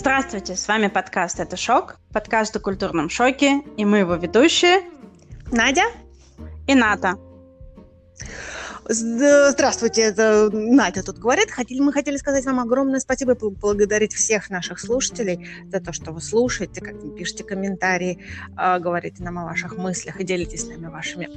Здравствуйте, 0.00 0.56
с 0.56 0.66
вами 0.66 0.86
подкаст 0.86 1.40
«Это 1.40 1.58
шок», 1.58 1.98
подкаст 2.10 2.56
о 2.56 2.58
культурном 2.58 3.10
шоке, 3.10 3.60
и 3.76 3.84
мы 3.84 3.98
его 3.98 4.14
ведущие 4.14 4.80
Надя 5.52 5.84
и 6.66 6.74
Ната. 6.74 7.18
Здравствуйте, 8.88 10.00
это 10.00 10.48
Надя 10.50 11.02
тут 11.02 11.18
говорит. 11.18 11.50
Хотели, 11.50 11.80
мы 11.80 11.92
хотели 11.92 12.16
сказать 12.16 12.46
вам 12.46 12.60
огромное 12.60 12.98
спасибо, 12.98 13.34
поблагодарить 13.34 14.14
всех 14.14 14.48
наших 14.48 14.80
слушателей 14.80 15.46
за 15.70 15.80
то, 15.80 15.92
что 15.92 16.12
вы 16.12 16.22
слушаете, 16.22 16.80
как 16.80 16.94
вы 16.94 17.14
пишете 17.14 17.44
комментарии, 17.44 18.24
а, 18.56 18.78
говорите 18.78 19.22
нам 19.22 19.38
о 19.38 19.44
ваших 19.44 19.76
мыслях 19.76 20.18
и 20.18 20.24
делитесь 20.24 20.62
с 20.62 20.68
нами 20.68 20.86
вашими 20.86 21.28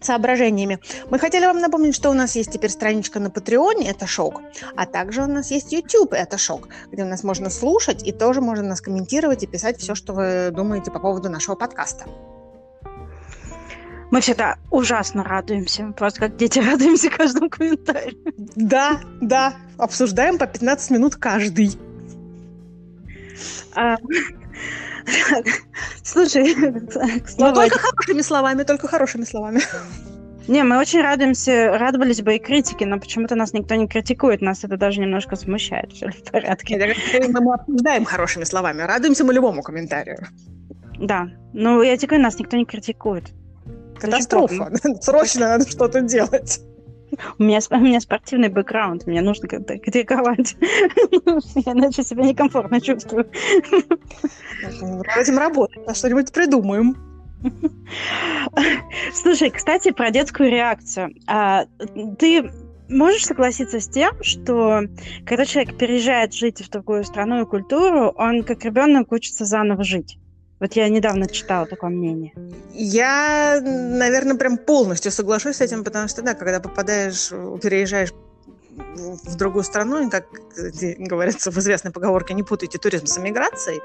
соображениями. 0.00 0.78
Мы 1.10 1.18
хотели 1.18 1.46
вам 1.46 1.60
напомнить, 1.60 1.94
что 1.94 2.10
у 2.10 2.14
нас 2.14 2.36
есть 2.36 2.52
теперь 2.52 2.70
страничка 2.70 3.20
на 3.20 3.30
Патреоне, 3.30 3.90
это 3.90 4.06
шок, 4.06 4.42
а 4.76 4.86
также 4.86 5.22
у 5.22 5.26
нас 5.26 5.50
есть 5.50 5.72
YouTube, 5.72 6.12
это 6.12 6.38
шок, 6.38 6.68
где 6.92 7.02
у 7.04 7.06
нас 7.06 7.24
можно 7.24 7.50
слушать 7.50 8.06
и 8.06 8.12
тоже 8.12 8.40
можно 8.40 8.64
нас 8.64 8.80
комментировать 8.80 9.42
и 9.42 9.46
писать 9.46 9.78
все, 9.78 9.94
что 9.94 10.12
вы 10.12 10.50
думаете 10.50 10.90
по 10.90 10.98
поводу 10.98 11.30
нашего 11.30 11.54
подкаста. 11.54 12.04
Мы 14.10 14.20
всегда 14.20 14.58
ужасно 14.70 15.24
радуемся, 15.24 15.92
просто 15.96 16.20
как 16.20 16.36
дети 16.36 16.58
радуемся 16.70 17.10
каждому 17.10 17.50
комментарию. 17.50 18.16
Да, 18.54 19.00
да, 19.20 19.54
обсуждаем 19.76 20.38
по 20.38 20.46
15 20.46 20.90
минут 20.90 21.16
каждый. 21.16 21.76
А, 23.74 23.96
Слушай. 26.02 26.54
Ну, 27.38 27.54
только 27.54 27.78
хорошими 27.78 28.22
словами, 28.22 28.62
только 28.62 28.88
хорошими 28.88 29.24
словами. 29.24 29.60
Не, 30.46 30.62
мы 30.62 30.78
очень 30.78 31.00
радуемся, 31.00 31.78
радовались 31.78 32.20
бы 32.20 32.36
и 32.36 32.38
критике, 32.38 32.84
но 32.84 33.00
почему-то 33.00 33.34
нас 33.34 33.54
никто 33.54 33.74
не 33.76 33.88
критикует, 33.88 34.42
нас 34.42 34.62
это 34.62 34.76
даже 34.76 35.00
немножко 35.00 35.36
смущает, 35.36 35.92
все 35.92 36.10
в 36.10 36.30
порядке. 36.30 36.94
Мы 37.28 37.54
обсуждаем 37.54 38.04
хорошими 38.04 38.44
словами, 38.44 38.82
радуемся 38.82 39.24
мы 39.24 39.32
любому 39.32 39.62
комментарию. 39.62 40.18
Да, 40.98 41.28
но 41.54 41.82
я 41.82 41.96
тебе 41.96 42.08
говорю, 42.08 42.24
нас 42.24 42.38
никто 42.38 42.58
не 42.58 42.66
критикует. 42.66 43.32
Катастрофа, 43.98 44.70
срочно 45.00 45.48
надо 45.48 45.70
что-то 45.70 46.02
делать. 46.02 46.60
У 47.38 47.42
меня, 47.42 47.60
у 47.70 47.78
меня 47.78 48.00
спортивный 48.00 48.48
бэкграунд, 48.48 49.06
мне 49.06 49.22
нужно 49.22 49.48
как-то 49.48 49.78
критиковать, 49.78 50.56
я 50.60 51.72
иначе 51.72 52.02
себя 52.02 52.24
некомфортно 52.24 52.80
чувствую. 52.80 53.28
Этим 55.16 55.38
работать, 55.38 55.82
а 55.86 55.94
что-нибудь 55.94 56.32
придумаем. 56.32 56.96
Слушай, 59.12 59.50
кстати, 59.50 59.90
про 59.90 60.10
детскую 60.10 60.50
реакцию. 60.50 61.14
А, 61.26 61.66
ты 62.18 62.50
можешь 62.88 63.26
согласиться 63.26 63.80
с 63.80 63.88
тем, 63.88 64.22
что 64.22 64.82
когда 65.26 65.44
человек 65.44 65.76
переезжает 65.76 66.34
жить 66.34 66.62
в 66.62 66.70
другую 66.70 67.04
страну 67.04 67.42
и 67.42 67.46
культуру, 67.46 68.12
он 68.16 68.42
как 68.44 68.64
ребенок 68.64 69.12
учится 69.12 69.44
заново 69.44 69.84
жить? 69.84 70.18
Вот 70.64 70.72
я 70.76 70.88
недавно 70.88 71.26
читала 71.26 71.66
такое 71.66 71.90
мнение. 71.90 72.32
Я, 72.72 73.60
наверное, 73.60 74.34
прям 74.34 74.56
полностью 74.56 75.12
соглашусь 75.12 75.56
с 75.56 75.60
этим, 75.60 75.84
потому 75.84 76.08
что, 76.08 76.22
да, 76.22 76.32
когда 76.32 76.58
попадаешь, 76.58 77.28
переезжаешь 77.60 78.14
в 78.74 79.36
другую 79.36 79.62
страну, 79.62 80.06
и, 80.06 80.10
как 80.10 80.24
говорится 80.98 81.50
в 81.50 81.58
известной 81.58 81.90
поговорке, 81.90 82.32
не 82.32 82.42
путайте 82.42 82.78
туризм 82.78 83.04
с 83.04 83.18
эмиграцией. 83.18 83.82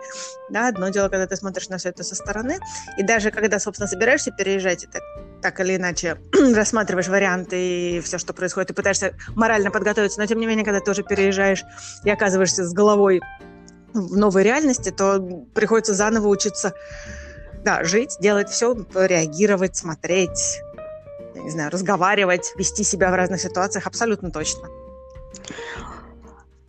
Да, 0.50 0.70
одно 0.70 0.88
дело, 0.88 1.10
когда 1.10 1.28
ты 1.28 1.36
смотришь 1.36 1.68
на 1.68 1.80
все 1.80 1.90
это 1.90 2.06
со 2.06 2.16
стороны, 2.16 2.60
и 2.98 3.04
даже 3.04 3.30
когда, 3.32 3.60
собственно, 3.60 3.90
собираешься 3.90 4.32
переезжать, 4.32 4.86
и 4.86 4.88
так, 4.88 5.04
так 5.42 5.60
или 5.60 5.76
иначе 5.76 6.18
рассматриваешь 6.56 7.10
варианты 7.10 7.58
и 7.98 8.00
все, 8.00 8.18
что 8.18 8.32
происходит, 8.32 8.72
и 8.72 8.74
пытаешься 8.74 9.18
морально 9.36 9.70
подготовиться, 9.70 10.18
но 10.18 10.28
тем 10.28 10.40
не 10.40 10.48
менее, 10.48 10.64
когда 10.64 10.80
ты 10.80 10.90
уже 10.92 11.04
переезжаешь 11.04 11.66
и 12.06 12.10
оказываешься 12.10 12.64
с 12.64 12.72
головой 12.72 13.20
в 13.94 14.18
новой 14.18 14.44
реальности, 14.44 14.92
то 14.92 15.20
приходится 15.54 15.94
заново 15.94 16.28
учиться 16.28 16.74
да, 17.64 17.84
жить, 17.84 18.18
делать 18.20 18.50
все, 18.50 18.76
реагировать, 18.94 19.76
смотреть, 19.76 20.62
я 21.36 21.42
не 21.42 21.50
знаю, 21.50 21.72
разговаривать, 21.72 22.54
вести 22.58 22.84
себя 22.84 23.12
в 23.12 23.16
разных 23.16 23.42
ситуациях 23.42 23.88
абсолютно 23.88 24.32
точно. 24.32 24.70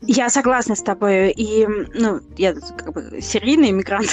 Я 0.03 0.31
согласна 0.31 0.75
с 0.75 0.83
тобой. 0.83 1.31
И, 1.31 1.67
ну, 1.67 2.21
я 2.39 2.55
как 2.55 2.93
бы 2.95 3.21
серийный 3.21 3.71
иммигрант. 3.71 4.09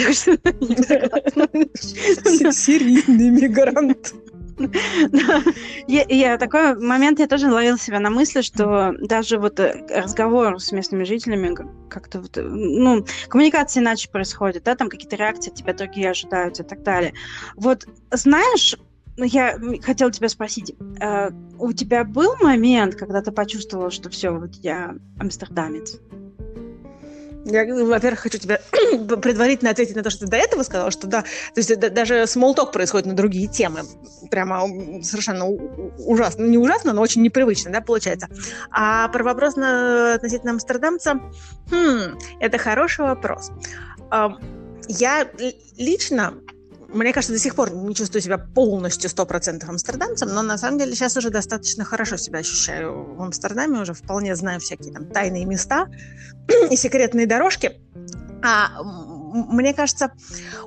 Серийный 2.54 3.30
иммигрант. 3.30 4.14
я, 5.88 6.38
такой 6.38 6.76
момент 6.80 7.20
я 7.20 7.28
тоже 7.28 7.52
ловила 7.52 7.78
себя 7.78 8.00
на 8.00 8.10
мысли, 8.10 8.42
что 8.42 8.96
даже 9.00 9.38
вот 9.38 9.60
э, 9.60 9.86
разговор 9.90 10.60
с 10.60 10.72
местными 10.72 11.04
жителями 11.04 11.56
как-то 11.90 12.22
вот, 12.22 12.38
э, 12.38 12.42
ну, 12.42 13.06
коммуникация 13.30 13.82
иначе 13.82 14.10
происходит, 14.10 14.64
да, 14.64 14.76
там 14.76 14.90
какие-то 14.90 15.16
реакции 15.16 15.52
тебя 15.52 15.74
другие 15.74 16.10
ожидаются 16.10 16.64
и 16.64 16.66
так 16.66 16.82
далее. 16.84 17.14
Вот 17.56 17.88
знаешь, 18.12 18.76
ну, 19.18 19.26
я 19.26 19.60
хотела 19.82 20.12
тебя 20.12 20.30
спросить, 20.30 20.76
э, 21.00 21.30
у 21.60 21.74
тебя 21.74 22.04
был 22.04 22.36
момент, 22.42 22.96
когда 22.96 23.22
ты 23.22 23.32
почувствовала, 23.32 23.92
что 23.92 24.10
все, 24.10 24.32
вот 24.32 24.56
я 24.56 24.96
амстердамец? 25.20 26.00
Я, 27.50 27.66
во-первых, 27.66 28.20
хочу 28.20 28.38
тебя 28.38 28.60
предварительно 29.22 29.72
ответить 29.72 29.96
на 29.96 30.04
то, 30.04 30.10
что 30.10 30.26
ты 30.26 30.28
до 30.28 30.38
этого 30.38 30.64
сказала, 30.64 30.92
что 30.92 31.08
да, 31.08 31.22
то 31.22 31.28
есть 31.56 31.80
да, 31.80 31.90
даже 31.90 32.28
смолток 32.28 32.74
происходит 32.74 33.08
на 33.08 33.14
другие 33.14 33.48
темы. 33.48 33.82
Прямо 34.30 34.68
совершенно 35.02 35.46
ужасно. 35.46 36.44
Не 36.44 36.58
ужасно, 36.58 36.92
но 36.92 37.02
очень 37.02 37.22
непривычно, 37.22 37.72
да, 37.72 37.80
получается. 37.80 38.28
А 38.70 39.08
про 39.10 39.24
вопрос 39.24 39.56
на, 39.56 40.16
относительно 40.16 40.52
амстердамца, 40.52 41.22
хм, 41.72 42.20
это 42.42 42.58
хороший 42.58 43.06
вопрос. 43.06 43.52
Я 44.90 45.28
лично 45.78 46.34
мне 46.88 47.14
кажется, 47.14 47.34
до 47.34 47.40
сих 47.40 47.56
пор 47.56 47.74
не 47.74 47.94
чувствую 47.94 48.22
себя 48.22 48.38
полностью 48.38 49.10
сто 49.10 49.26
процентов 49.26 49.70
амстердамцем, 49.70 50.30
но 50.30 50.42
на 50.42 50.58
самом 50.58 50.80
деле 50.80 50.96
сейчас 50.96 51.18
уже 51.18 51.30
достаточно 51.30 51.84
хорошо 51.84 52.18
себя 52.18 52.40
ощущаю 52.40 53.16
в 53.16 53.22
Амстердаме, 53.22 53.82
уже 53.82 53.94
вполне 53.94 54.36
знаю 54.36 54.60
всякие 54.60 54.94
там 54.94 55.06
тайные 55.06 55.46
места 55.46 55.88
и 56.70 56.76
секретные 56.76 57.28
дорожки. 57.28 57.82
А 58.44 58.82
мне 59.34 59.74
кажется, 59.74 60.12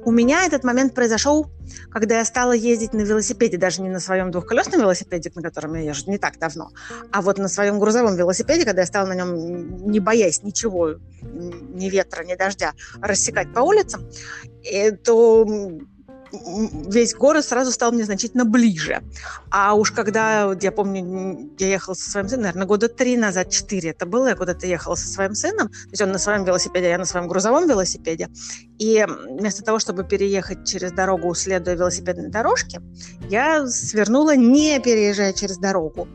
у 0.05 0.11
меня 0.11 0.45
этот 0.45 0.65
момент 0.65 0.95
произошел, 0.95 1.51
когда 1.91 2.19
я 2.19 2.25
стала 2.25 2.53
ездить 2.53 2.93
на 2.93 3.01
велосипеде, 3.01 3.57
даже 3.57 3.81
не 3.81 3.89
на 3.89 4.01
своем 4.01 4.31
двухколесном 4.31 4.81
велосипеде, 4.81 5.33
на 5.35 5.43
котором 5.43 5.75
я 5.75 5.83
езжу 5.83 6.11
не 6.11 6.19
так 6.19 6.39
давно, 6.39 6.71
а 7.11 7.23
вот 7.23 7.39
на 7.39 7.49
своем 7.49 7.79
грузовом 7.79 8.17
велосипеде, 8.17 8.65
когда 8.65 8.83
я 8.83 8.87
стала 8.87 9.07
на 9.07 9.15
нем, 9.15 9.91
не 9.91 10.01
боясь 10.01 10.43
ничего, 10.43 10.97
ни 11.23 11.89
ветра, 11.89 12.25
ни 12.25 12.35
дождя, 12.35 12.75
рассекать 13.01 13.53
по 13.55 13.61
улицам, 13.61 14.07
то 15.05 15.47
весь 16.33 17.15
город 17.15 17.45
сразу 17.45 17.73
стал 17.73 17.93
мне 17.93 18.05
значительно 18.05 18.45
ближе. 18.45 19.03
А 19.51 19.75
уж 19.75 19.93
когда, 19.93 20.53
я 20.61 20.73
помню, 20.73 21.51
я 21.59 21.69
ехала 21.69 21.95
со 21.95 22.11
своим 22.11 22.29
сыном, 22.29 22.43
наверное, 22.43 22.67
года 22.67 22.89
три 22.89 23.17
назад, 23.17 23.51
четыре 23.51 23.91
это 23.91 24.07
было, 24.07 24.29
я 24.29 24.37
куда-то 24.37 24.67
ехала 24.67 24.95
со 24.95 25.09
своим 25.09 25.35
сыном, 25.35 25.69
то 25.69 25.91
есть 25.91 26.03
он 26.03 26.13
на 26.13 26.19
своем 26.19 26.45
велосипеде, 26.45 26.87
а 26.87 26.91
я 26.91 26.99
на 26.99 27.05
своем 27.05 27.29
грузовом 27.29 27.69
велосипеде, 27.69 28.29
и 28.79 29.07
вместо 29.29 29.63
того, 29.63 29.79
чтобы 29.79 30.05
переехать 30.05 30.67
через 30.67 30.93
дорогу, 30.93 31.35
следуя 31.35 31.75
велосипедной 31.75 32.29
дорожке, 32.29 32.81
я 33.29 33.67
свернула, 33.67 34.37
не 34.37 34.79
переезжая 34.81 35.33
через 35.33 35.59
дорогу, 35.59 36.09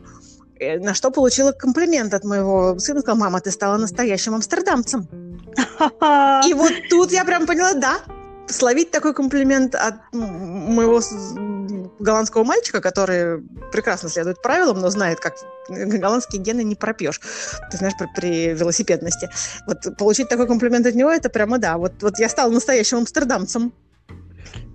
э, 0.58 0.78
на 0.78 0.94
что 0.94 1.10
получила 1.10 1.52
комплимент 1.52 2.14
от 2.14 2.24
моего 2.24 2.78
сына. 2.78 3.00
Сказал, 3.00 3.18
мама, 3.18 3.40
ты 3.40 3.50
стала 3.50 3.76
настоящим 3.76 4.34
амстердамцем. 4.34 5.08
И 6.46 6.54
вот 6.54 6.72
тут 6.90 7.12
я 7.12 7.24
прям 7.24 7.46
поняла, 7.46 7.74
да, 7.74 7.98
словить 8.48 8.90
такой 8.90 9.14
комплимент 9.14 9.74
от 9.74 9.94
моего 10.12 11.00
голландского 11.98 12.44
мальчика, 12.44 12.80
который 12.80 13.42
прекрасно 13.72 14.08
следует 14.08 14.42
правилам, 14.42 14.80
но 14.80 14.90
знает, 14.90 15.20
как 15.20 15.34
голландские 15.68 16.42
гены 16.42 16.62
не 16.62 16.74
пропьешь. 16.74 17.20
Ты 17.70 17.76
знаешь, 17.78 17.94
при, 17.98 18.08
при 18.14 18.54
велосипедности. 18.54 19.28
Вот 19.66 19.96
получить 19.96 20.28
такой 20.28 20.46
комплимент 20.46 20.86
от 20.86 20.94
него, 20.94 21.10
это 21.10 21.28
прямо 21.28 21.58
да. 21.58 21.76
Вот, 21.78 22.02
вот 22.02 22.18
я 22.18 22.28
стала 22.28 22.50
настоящим 22.50 22.98
амстердамцем. 22.98 23.72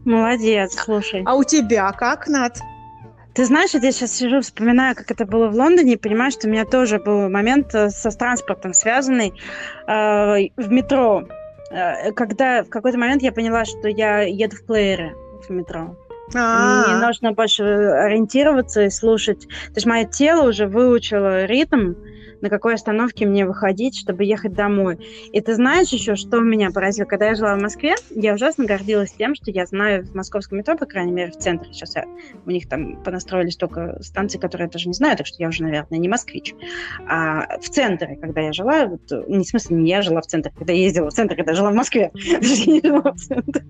Молодец, 0.06 0.76
слушай. 0.76 1.24
А 1.26 1.36
у 1.36 1.44
тебя 1.44 1.92
как, 1.92 2.28
Над? 2.28 2.58
Ты 3.34 3.46
знаешь, 3.46 3.74
вот 3.74 3.84
я 3.84 3.92
сейчас 3.92 4.12
сижу, 4.12 4.42
вспоминаю, 4.42 4.96
как 4.96 5.10
это 5.10 5.26
было 5.26 5.48
в 5.48 5.56
Лондоне, 5.56 5.94
и 5.94 5.98
понимаю, 5.98 6.32
что 6.32 6.48
у 6.48 6.52
меня 6.52 6.66
тоже 6.66 7.00
был 7.00 7.30
момент 7.30 7.74
э, 7.74 7.90
со 7.90 8.12
транспортом 8.12 8.74
связанный 8.74 9.30
э, 9.30 10.50
в 10.58 10.70
метро. 10.70 11.24
Э, 11.72 12.12
когда 12.12 12.64
в 12.64 12.70
какой-то 12.70 12.98
момент 12.98 13.22
я 13.22 13.32
поняла, 13.32 13.66
что 13.66 13.88
я 13.88 14.22
еду 14.22 14.58
в 14.58 14.66
плеере 14.66 15.16
в 15.48 15.50
метро. 15.50 15.96
А-а-а. 16.34 16.88
Мне 16.98 17.06
нужно 17.06 17.32
больше 17.34 17.64
ориентироваться 17.64 18.84
и 18.84 18.90
слушать. 18.90 19.48
То 19.48 19.76
есть 19.76 19.88
мое 19.88 20.06
тело 20.06 20.48
уже 20.50 20.68
выучило 20.68 21.46
ритм 21.46 21.94
на 22.42 22.50
какой 22.50 22.76
остановке 22.76 23.26
мне 23.26 23.46
выходить, 23.46 23.98
чтобы 23.98 24.24
ехать 24.24 24.54
домой. 24.54 25.00
И 25.32 25.42
ты 25.42 25.56
знаешь 25.56 25.90
еще, 25.90 26.16
что 26.16 26.40
меня 26.40 26.72
поразило? 26.72 27.06
Когда 27.06 27.28
я 27.28 27.36
жила 27.36 27.56
в 27.56 27.62
Москве, 27.62 27.96
я 28.10 28.34
ужасно 28.34 28.66
гордилась 28.66 29.14
тем, 29.14 29.36
что 29.36 29.52
я 29.52 29.66
знаю 29.66 30.06
в 30.06 30.16
московском 30.16 30.58
метро, 30.58 30.78
по 30.78 30.86
крайней 30.86 31.12
мере, 31.12 31.32
в 31.32 31.38
центре. 31.38 31.72
Сейчас 31.74 31.96
я, 31.96 32.06
у 32.46 32.52
них 32.52 32.68
там 32.68 33.02
понастроили 33.04 33.50
столько 33.50 33.98
станций, 34.02 34.40
которые 34.40 34.66
я 34.66 34.72
даже 34.72 34.88
не 34.88 34.94
знаю, 34.94 35.18
так 35.18 35.28
что 35.28 35.38
я 35.40 35.48
уже, 35.48 35.64
наверное, 35.64 36.00
не 36.00 36.10
москвич. 36.10 36.54
А 37.08 37.58
в 37.60 37.70
центре, 37.70 38.18
когда 38.18 38.42
я 38.42 38.54
жила, 38.54 38.88
вот, 38.88 39.12
не 39.28 39.44
в 39.44 39.48
смысле, 39.48 39.78
не 39.78 39.90
я 39.90 40.02
жила 40.02 40.22
в 40.22 40.28
центре, 40.28 40.52
когда 40.58 40.74
я 40.74 40.80
ездила 40.84 41.10
в 41.10 41.14
центр, 41.14 41.36
когда 41.36 41.52
я 41.52 41.58
жила 41.58 41.72
в 41.72 41.76
Москве, 41.76 42.12
не 42.14 42.82
жила 42.82 43.12
в 43.12 43.18
центре. 43.18 43.64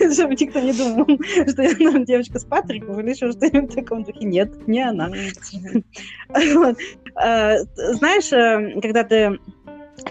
Чтобы 0.12 0.34
никто 0.34 0.60
не 0.60 0.72
думал, 0.72 1.06
что 1.48 1.62
я 1.62 1.74
ну, 1.78 2.04
девочка 2.04 2.38
с 2.38 2.44
Патриком 2.44 3.00
или 3.00 3.10
еще 3.10 3.30
что-нибудь 3.32 3.72
в 3.72 3.74
таком 3.74 4.04
духе. 4.04 4.24
Нет, 4.24 4.66
не 4.66 4.80
она. 4.80 5.10
А, 7.16 7.56
знаешь, 8.10 8.32
э, 8.32 8.80
когда 8.80 9.04
ты 9.04 9.38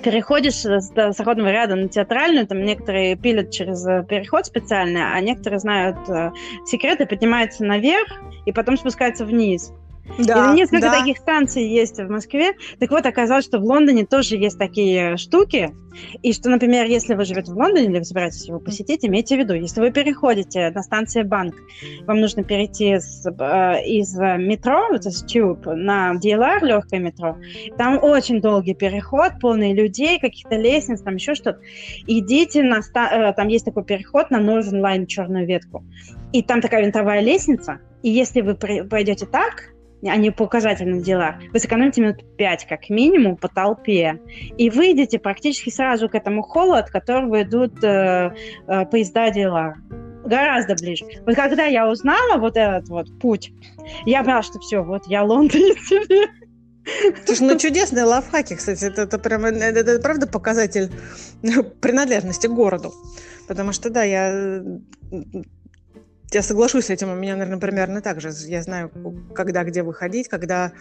переходишь 0.03 0.63
с 0.63 0.91
заходного 1.11 1.51
ряда 1.51 1.75
на 1.75 1.89
театральную, 1.89 2.47
там 2.47 2.63
некоторые 2.63 3.15
пилят 3.15 3.51
через 3.51 3.85
э, 3.85 4.05
переход 4.07 4.45
специальный, 4.45 5.01
а 5.01 5.19
некоторые 5.19 5.59
знают 5.59 5.97
э, 6.07 6.31
секреты, 6.65 7.05
поднимаются 7.05 7.65
наверх 7.65 8.09
и 8.45 8.51
потом 8.51 8.77
спускаются 8.77 9.25
вниз. 9.25 9.73
Да, 10.17 10.51
и 10.51 10.55
несколько 10.55 10.87
да. 10.87 10.99
таких 10.99 11.17
станций 11.17 11.67
есть 11.67 11.97
в 11.97 12.09
Москве. 12.09 12.53
Так 12.79 12.89
вот, 12.91 13.05
оказалось, 13.05 13.45
что 13.45 13.59
в 13.59 13.63
Лондоне 13.63 14.05
тоже 14.05 14.35
есть 14.35 14.57
такие 14.57 15.17
штуки. 15.17 15.73
И 16.21 16.33
что, 16.33 16.49
например, 16.49 16.85
если 16.85 17.13
вы 17.13 17.25
живете 17.25 17.51
в 17.51 17.57
Лондоне 17.57 17.85
или 17.85 17.99
вы 17.99 18.05
собираетесь 18.05 18.47
его 18.47 18.59
посетить, 18.59 19.05
имейте 19.05 19.35
в 19.35 19.39
виду, 19.39 19.53
если 19.53 19.81
вы 19.81 19.91
переходите 19.91 20.69
на 20.69 20.81
станции 20.83 21.23
Банк, 21.23 21.55
вам 22.05 22.21
нужно 22.21 22.43
перейти 22.43 22.99
с, 22.99 23.25
э, 23.25 23.85
из 23.85 24.15
метро, 24.15 24.87
вот 24.89 25.05
из 25.05 25.23
Tube, 25.23 25.73
на 25.73 26.13
DLR, 26.13 26.65
легкое 26.65 26.99
метро. 26.99 27.37
Там 27.77 28.01
очень 28.01 28.41
долгий 28.41 28.75
переход, 28.75 29.33
полный 29.41 29.73
людей, 29.73 30.19
каких-то 30.19 30.55
лестниц, 30.55 31.01
там 31.01 31.15
еще 31.15 31.35
что-то. 31.35 31.59
Идите 32.07 32.63
на... 32.63 32.81
Ста- 32.81 33.29
э, 33.29 33.33
там 33.33 33.47
есть 33.47 33.65
такой 33.65 33.83
переход 33.83 34.31
на 34.31 34.37
Northern 34.39 34.81
Line, 34.81 35.05
черную 35.05 35.45
ветку. 35.45 35.83
И 36.33 36.43
там 36.43 36.61
такая 36.61 36.83
винтовая 36.83 37.21
лестница. 37.21 37.79
И 38.03 38.09
если 38.09 38.41
вы 38.41 38.55
пойдете 38.55 39.25
так, 39.25 39.73
а 40.03 40.15
не 40.15 40.31
по 40.31 40.43
указательным 40.43 41.01
делам, 41.01 41.39
вы 41.51 41.59
сэкономите 41.59 42.01
минут 42.01 42.37
5 42.37 42.67
как 42.67 42.89
минимум 42.89 43.35
по 43.35 43.47
толпе. 43.47 44.19
И 44.57 44.69
выйдете 44.69 45.19
практически 45.19 45.69
сразу 45.69 46.09
к 46.09 46.15
этому 46.15 46.41
холлу, 46.41 46.73
от 46.73 46.89
которого 46.89 47.41
идут 47.41 47.83
э, 47.83 48.31
э, 48.67 48.85
поезда 48.85 49.29
дела. 49.29 49.75
Гораздо 50.25 50.75
ближе. 50.75 51.05
Вот 51.25 51.35
когда 51.35 51.65
я 51.65 51.89
узнала 51.89 52.37
вот 52.39 52.55
этот 52.55 52.87
вот 52.89 53.19
путь, 53.19 53.51
я 54.05 54.23
поняла, 54.23 54.43
что 54.43 54.59
все, 54.59 54.83
вот 54.83 55.07
я 55.07 55.23
Лондоне 55.23 55.73
себе. 55.75 56.27
Слушай, 57.25 57.47
ну 57.47 57.57
чудесные 57.57 58.03
лайфхаки, 58.03 58.55
кстати, 58.55 58.85
это, 58.85 59.03
это 59.03 59.19
прям, 59.19 59.45
это, 59.45 59.79
это 59.79 59.99
правда 59.99 60.27
показатель 60.27 60.91
принадлежности 61.81 62.47
к 62.47 62.51
городу. 62.51 62.93
Потому 63.47 63.73
что, 63.73 63.89
да, 63.89 64.03
я 64.03 64.61
я 66.31 66.43
соглашусь 66.43 66.85
с 66.85 66.89
этим. 66.89 67.11
У 67.11 67.15
меня, 67.15 67.35
наверное, 67.35 67.59
примерно 67.59 68.01
так 68.01 68.21
же. 68.21 68.31
Я 68.45 68.61
знаю, 68.61 68.91
когда, 69.33 69.63
где 69.63 69.83
выходить, 69.83 70.27
когда 70.27 70.71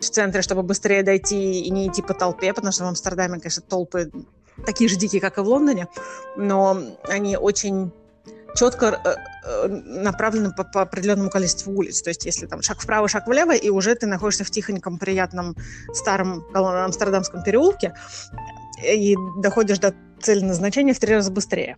в 0.00 0.04
центре, 0.04 0.42
чтобы 0.42 0.62
быстрее 0.62 1.02
дойти 1.02 1.62
и 1.62 1.70
не 1.70 1.88
идти 1.88 2.02
по 2.02 2.14
толпе, 2.14 2.52
потому 2.52 2.72
что 2.72 2.84
в 2.84 2.88
Амстердаме, 2.88 3.40
конечно, 3.40 3.62
толпы 3.62 4.10
такие 4.64 4.88
же 4.88 4.96
дикие, 4.96 5.20
как 5.20 5.38
и 5.38 5.40
в 5.40 5.48
Лондоне, 5.48 5.88
но 6.36 6.80
они 7.08 7.36
очень 7.36 7.92
четко 8.54 9.00
э, 9.04 9.14
э, 9.44 9.68
направлены 9.68 10.52
по, 10.52 10.64
по 10.64 10.82
определенному 10.82 11.30
количеству 11.30 11.72
улиц. 11.72 12.02
То 12.02 12.10
есть, 12.10 12.24
если 12.24 12.46
там 12.46 12.62
шаг 12.62 12.80
вправо, 12.80 13.08
шаг 13.08 13.26
влево, 13.26 13.54
и 13.54 13.70
уже 13.70 13.94
ты 13.94 14.06
находишься 14.06 14.44
в 14.44 14.50
тихоньком, 14.50 14.98
приятном 14.98 15.56
старом 15.92 16.44
амстердамском 16.54 17.42
переулке 17.42 17.94
и 18.82 19.16
доходишь 19.38 19.78
до 19.78 19.94
цели 20.20 20.44
назначения 20.44 20.92
в 20.92 20.98
три 20.98 21.14
раза 21.14 21.30
быстрее. 21.30 21.76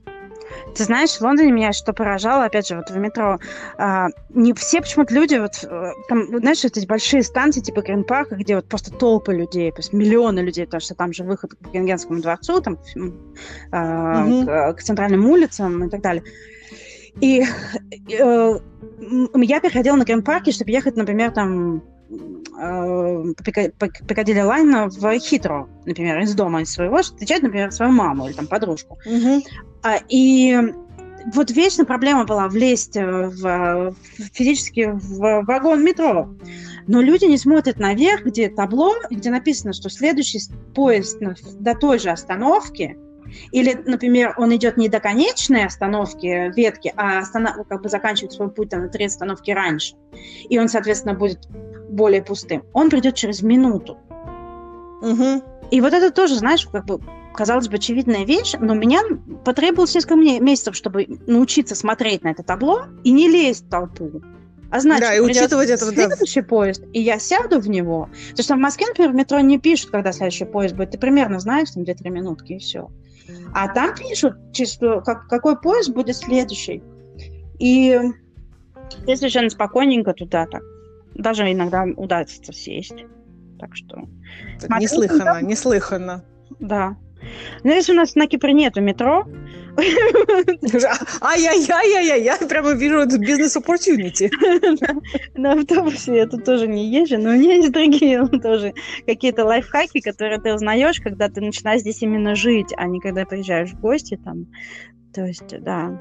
Ты 0.75 0.85
знаешь, 0.85 1.11
в 1.11 1.21
Лондоне 1.21 1.53
меня 1.53 1.73
что 1.73 1.93
поражало, 1.93 2.45
опять 2.45 2.69
же, 2.69 2.77
вот 2.77 2.91
в 2.91 2.97
метро, 2.97 3.39
а, 3.79 4.09
не 4.31 4.53
все 4.55 4.81
почему-то 4.81 5.15
люди, 5.15 5.37
вот 5.37 5.65
э, 5.65 5.93
там, 6.09 6.27
знаешь, 6.39 6.65
эти 6.65 6.87
большие 6.87 7.23
станции 7.23 7.61
типа 7.61 7.83
Грин 7.83 8.05
Парка, 8.05 8.37
где 8.37 8.57
вот 8.57 8.69
просто 8.69 8.93
толпы 8.93 9.35
людей, 9.35 9.71
то 9.71 9.79
есть 9.79 9.93
миллионы 9.93 10.41
людей, 10.41 10.65
потому 10.65 10.81
что 10.81 10.95
там 10.95 11.13
же 11.13 11.25
выход 11.25 11.55
к 11.55 11.61
Букингемскому 11.61 12.21
дворцу, 12.21 12.61
там, 12.61 12.79
а, 13.73 14.25
угу. 14.25 14.47
к, 14.47 14.75
к 14.75 14.83
центральным 14.83 15.27
улицам 15.27 15.85
и 15.85 15.91
так 15.91 16.01
далее. 16.01 16.23
И 17.21 17.43
э, 17.43 18.59
я 19.35 19.61
переходила 19.61 19.97
на 19.97 20.05
Green 20.05 20.23
Park 20.23 20.43
е, 20.43 20.53
чтобы 20.53 20.71
ехать, 20.71 20.97
например, 20.97 21.33
там 21.33 21.83
э, 22.59 23.25
Piccadilly 24.07 24.41
Line 24.41 24.89
в 24.89 25.19
Хитроу, 25.19 25.69
например, 25.85 26.21
из 26.21 26.35
дома 26.35 26.63
из 26.63 26.73
своего, 26.73 26.99
встречать, 26.99 27.43
например, 27.43 27.73
свою 27.73 27.93
маму 27.93 28.27
или 28.27 28.35
там 28.35 28.47
подружку. 28.47 28.99
Угу. 29.05 29.43
А, 29.83 29.99
и 30.09 30.57
вот 31.35 31.51
вечно 31.51 31.85
проблема 31.85 32.25
была 32.25 32.49
влезть 32.49 32.97
в, 32.97 33.95
физически 34.33 34.91
в 34.93 35.45
вагон 35.45 35.85
метро. 35.85 36.29
Но 36.87 37.01
люди 37.01 37.27
не 37.27 37.39
смотрят 37.39 37.79
наверх, 37.79 38.25
где 38.25 38.49
табло, 38.49 38.95
где 39.11 39.31
написано, 39.31 39.73
что 39.73 39.91
следующий 39.91 40.41
поезд 40.75 41.19
до 41.61 41.75
той 41.75 41.99
же 41.99 42.11
остановки, 42.11 42.99
или, 43.53 43.81
например, 43.87 44.35
он 44.39 44.55
идет 44.57 44.77
не 44.77 44.89
до 44.89 44.99
конечной 44.99 45.65
остановки 45.65 46.53
ветки, 46.57 46.93
а 46.97 47.21
останов... 47.21 47.67
как 47.69 47.83
бы 47.83 47.89
заканчивает 47.89 48.33
свой 48.33 48.51
путь 48.51 48.71
там, 48.71 48.83
на 48.83 48.89
три 48.89 49.05
остановки 49.05 49.51
раньше. 49.53 49.95
И 50.49 50.59
он, 50.59 50.69
соответственно, 50.69 51.15
будет 51.15 51.49
более 51.91 52.23
пустым. 52.23 52.65
Он 52.73 52.91
придет 52.91 53.15
через 53.15 53.43
минуту. 53.43 53.99
Угу. 55.03 55.43
И 55.71 55.81
вот 55.81 55.93
это 55.93 56.11
тоже, 56.11 56.37
знаешь, 56.37 56.67
как 56.67 56.87
бы 56.87 57.01
казалось 57.35 57.69
бы, 57.69 57.77
очевидная 57.77 58.25
вещь, 58.25 58.55
но 58.59 58.75
меня 58.75 59.03
потребовалось 59.45 59.95
несколько 59.95 60.17
месяцев, 60.17 60.77
чтобы 60.77 61.07
научиться 61.27 61.75
смотреть 61.75 62.23
на 62.23 62.29
это 62.29 62.43
табло 62.43 62.85
и 63.05 63.13
не 63.13 63.29
лезть 63.29 63.67
в 63.67 63.69
толпу. 63.69 64.23
А 64.71 64.81
значит, 64.81 65.03
да, 65.03 65.15
и 65.15 65.21
учитывать 65.21 65.69
это 65.69 65.87
следующий 65.87 66.43
да. 66.43 66.47
поезд, 66.47 66.85
и 66.93 67.01
я 67.01 67.19
сяду 67.19 67.61
в 67.61 67.69
него. 67.69 68.09
Потому 68.31 68.45
что 68.45 68.55
в 68.55 68.59
Москве, 68.59 68.87
например, 68.87 69.13
в 69.13 69.15
метро 69.17 69.41
не 69.41 69.59
пишут, 69.59 69.91
когда 69.91 70.13
следующий 70.13 70.45
поезд 70.45 70.77
будет. 70.77 70.93
Ты 70.93 70.99
примерно 70.99 71.41
знаешь, 71.41 71.71
там 71.71 71.83
2-3 71.83 72.09
минутки, 72.11 72.53
и 72.53 72.59
все. 72.59 72.89
А 73.53 73.69
там 73.69 73.95
пишут, 73.97 74.35
чисто, 74.53 75.01
как, 75.01 75.27
какой 75.27 75.61
поезд 75.61 75.91
будет 75.91 76.17
следующий. 76.17 76.83
И 77.59 77.99
ты 79.07 79.17
совершенно 79.17 79.51
спокойненько 79.51 80.13
туда 80.13 80.47
так. 80.47 80.63
Даже 81.15 81.51
иногда 81.51 81.85
удастся 81.97 82.53
сесть. 82.53 83.05
Так 83.59 83.75
что... 83.75 84.09
Так 84.61 84.81
неслыханно, 84.81 85.43
неслыханно. 85.43 86.25
Да. 86.61 86.97
Ну, 87.65 87.73
если 87.73 87.93
у 87.93 87.97
нас 87.97 88.15
на 88.15 88.27
Кипре 88.27 88.53
нету 88.53 88.81
метро... 88.81 89.27
Ай-яй-яй-яй-яй, 91.21 92.23
я 92.23 92.37
прямо 92.37 92.73
вижу 92.73 93.07
бизнес-оппортюнити. 93.19 94.31
На 95.39 95.53
автобусе 95.53 96.17
я 96.17 96.27
тут 96.27 96.45
тоже 96.45 96.67
не 96.67 96.91
езжу, 96.91 97.19
но 97.19 97.31
у 97.31 97.33
меня 97.35 97.55
есть 97.55 97.73
другие 97.73 98.27
тоже 98.43 98.75
какие-то 99.07 99.45
лайфхаки, 99.45 100.01
которые 100.01 100.41
ты 100.41 100.53
узнаешь, 100.55 101.01
когда 101.01 101.29
ты 101.29 101.41
начинаешь 101.41 101.83
здесь 101.83 102.03
именно 102.03 102.35
жить, 102.35 102.75
а 102.77 102.87
не 102.87 103.01
когда 103.01 103.25
приезжаешь 103.25 103.71
в 103.71 103.81
гости 103.81 104.19
там. 104.23 104.47
То 105.15 105.25
есть, 105.25 105.61
да, 105.61 105.99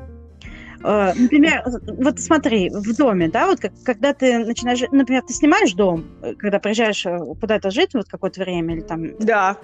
например, 1.15 1.63
вот 1.65 2.19
смотри, 2.19 2.69
в 2.69 2.95
доме, 2.95 3.27
да, 3.27 3.47
вот 3.47 3.59
как, 3.59 3.73
когда 3.83 4.13
ты 4.13 4.39
начинаешь, 4.39 4.81
например, 4.91 5.23
ты 5.23 5.33
снимаешь 5.33 5.73
дом, 5.73 6.05
э, 6.21 6.35
когда 6.35 6.59
приезжаешь 6.59 7.05
э, 7.05 7.17
куда-то 7.39 7.69
жить 7.69 7.93
вот 7.93 8.07
какое-то 8.07 8.41
время 8.41 8.75
или 8.75 8.81
там... 8.81 9.17
Да. 9.19 9.57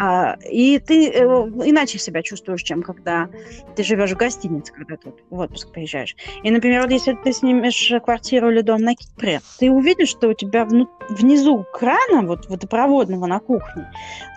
А, 0.00 0.36
и 0.50 0.78
ты 0.78 1.10
э, 1.10 1.22
иначе 1.22 1.98
себя 1.98 2.22
чувствуешь, 2.22 2.62
чем 2.62 2.82
когда 2.82 3.28
ты 3.76 3.82
живешь 3.82 4.12
в 4.12 4.16
гостинице, 4.16 4.72
когда 4.72 4.96
ты 4.96 5.12
в 5.30 5.38
отпуск 5.38 5.72
приезжаешь. 5.72 6.16
И, 6.42 6.50
например, 6.50 6.82
вот 6.82 6.90
если 6.90 7.14
ты 7.22 7.32
снимешь 7.32 7.92
квартиру 8.02 8.50
или 8.50 8.62
дом 8.62 8.80
на 8.80 8.94
Кипре, 8.94 9.40
ты 9.58 9.70
увидишь, 9.70 10.08
что 10.08 10.28
у 10.28 10.34
тебя 10.34 10.64
вну- 10.64 10.88
внизу 11.10 11.66
крана, 11.72 12.26
вот 12.26 12.48
водопроводного 12.48 13.26
на 13.26 13.40
кухне, 13.40 13.90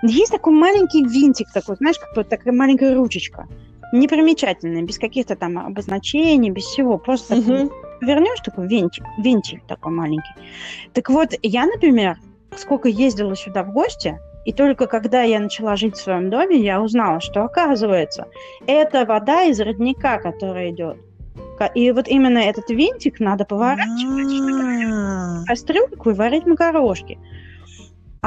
есть 0.03 0.31
такой 0.31 0.53
маленький 0.53 1.05
винтик 1.05 1.47
такой, 1.53 1.77
знаешь, 1.77 1.97
как 1.99 2.27
такая 2.27 2.53
маленькая 2.53 2.93
ручечка 2.95 3.47
непримечательные, 3.99 4.83
без 4.83 4.99
каких-то 4.99 5.35
там 5.35 5.57
обозначений, 5.57 6.49
без 6.49 6.63
всего. 6.63 6.97
Просто 6.97 7.35
угу. 7.35 7.71
вернешь 8.01 8.39
такой 8.43 8.67
вентик, 8.67 9.03
вентиль 9.17 9.61
такой 9.67 9.91
маленький. 9.91 10.33
Так 10.93 11.09
вот, 11.09 11.29
я, 11.41 11.65
например, 11.65 12.17
сколько 12.57 12.89
ездила 12.89 13.35
сюда 13.35 13.63
в 13.63 13.71
гости, 13.71 14.19
и 14.45 14.53
только 14.53 14.85
когда 14.85 15.23
я 15.23 15.39
начала 15.39 15.75
жить 15.75 15.95
в 15.95 16.01
своем 16.01 16.29
доме, 16.29 16.57
я 16.57 16.81
узнала, 16.81 17.19
что 17.19 17.43
оказывается, 17.43 18.27
это 18.67 19.05
вода 19.05 19.43
из 19.43 19.59
родника, 19.59 20.19
которая 20.19 20.69
идет. 20.69 20.97
И 21.73 21.91
вот 21.91 22.07
именно 22.07 22.39
этот 22.39 22.69
винтик 22.69 23.19
надо 23.19 23.45
поворачивать, 23.45 24.31
чтобы 24.31 25.45
кастрюльку 25.45 26.11
и 26.11 26.13
варить 26.13 26.45
макарошки. 26.45 27.17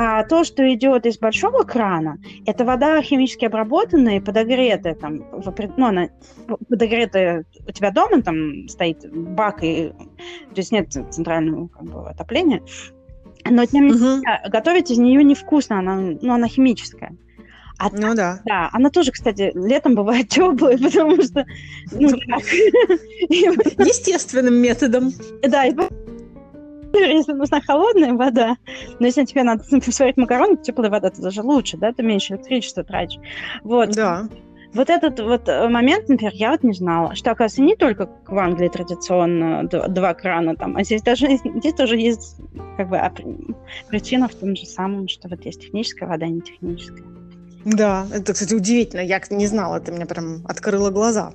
А 0.00 0.22
то, 0.22 0.44
что 0.44 0.72
идет 0.72 1.06
из 1.06 1.18
большого 1.18 1.64
крана, 1.64 2.18
это 2.46 2.64
вода 2.64 3.02
химически 3.02 3.46
обработанная, 3.46 4.20
подогретая, 4.20 4.94
там, 4.94 5.24
ну, 5.76 5.86
она 5.86 6.08
подогретая 6.68 7.44
у 7.66 7.72
тебя 7.72 7.90
дома, 7.90 8.22
там 8.22 8.68
стоит 8.68 9.04
бак, 9.12 9.64
и, 9.64 9.88
то 9.88 10.54
есть 10.54 10.70
нет 10.70 10.92
центрального 10.92 11.66
как 11.66 11.82
бы, 11.82 12.08
отопления, 12.08 12.62
Но 13.44 13.66
тем 13.66 13.88
не 13.88 13.92
менее, 13.92 14.40
готовить 14.48 14.92
из 14.92 14.98
нее 14.98 15.24
невкусно, 15.24 15.80
она, 15.80 15.96
ну, 15.96 16.32
она 16.32 16.46
химическая. 16.46 17.16
А 17.78 17.90
ну 17.90 18.14
да. 18.14 18.40
Да, 18.44 18.70
она 18.72 18.90
тоже, 18.90 19.10
кстати, 19.10 19.50
летом 19.52 19.96
бывает 19.96 20.28
теплая, 20.28 20.78
потому 20.78 21.20
что... 21.20 21.44
Ну, 21.90 22.08
Естественным 23.28 24.54
методом. 24.54 25.10
Да, 25.42 25.66
и 25.66 25.74
если 27.06 27.32
нужна 27.32 27.60
холодная 27.60 28.12
вода, 28.14 28.56
но 28.98 29.06
если 29.06 29.24
тебе 29.24 29.42
надо 29.42 29.64
сварить 29.90 30.16
макароны, 30.16 30.56
теплая 30.56 30.90
вода, 30.90 31.08
это 31.08 31.22
даже 31.22 31.42
лучше, 31.42 31.76
да, 31.76 31.92
ты 31.92 32.02
меньше 32.02 32.34
электричества 32.34 32.84
тратишь. 32.84 33.20
Вот. 33.62 33.90
Да. 33.90 34.28
Вот 34.74 34.90
этот 34.90 35.18
вот 35.20 35.48
э, 35.48 35.68
момент, 35.68 36.08
например, 36.08 36.32
я 36.34 36.50
вот 36.50 36.62
не 36.62 36.74
знала, 36.74 37.14
что, 37.14 37.30
оказывается, 37.30 37.62
не 37.62 37.74
только 37.74 38.10
в 38.26 38.36
Англии 38.36 38.68
традиционно 38.68 39.66
два 39.66 40.12
крана 40.12 40.56
там, 40.56 40.76
а 40.76 40.84
здесь 40.84 41.02
даже 41.02 41.26
здесь 41.56 41.74
тоже 41.74 41.96
есть 41.96 42.36
как 42.76 42.90
бы 42.90 43.00
причина 43.88 44.28
в 44.28 44.34
том 44.34 44.54
же 44.54 44.66
самом, 44.66 45.08
что 45.08 45.28
вот 45.28 45.44
есть 45.44 45.62
техническая 45.62 46.08
вода, 46.08 46.26
не 46.26 46.42
техническая. 46.42 47.04
Да, 47.64 48.06
это, 48.12 48.32
кстати, 48.32 48.54
удивительно. 48.54 49.00
Я 49.00 49.20
не 49.30 49.46
знала, 49.46 49.76
это 49.76 49.90
мне 49.92 50.06
прям 50.06 50.46
открыло 50.46 50.90
глаза. 50.90 51.32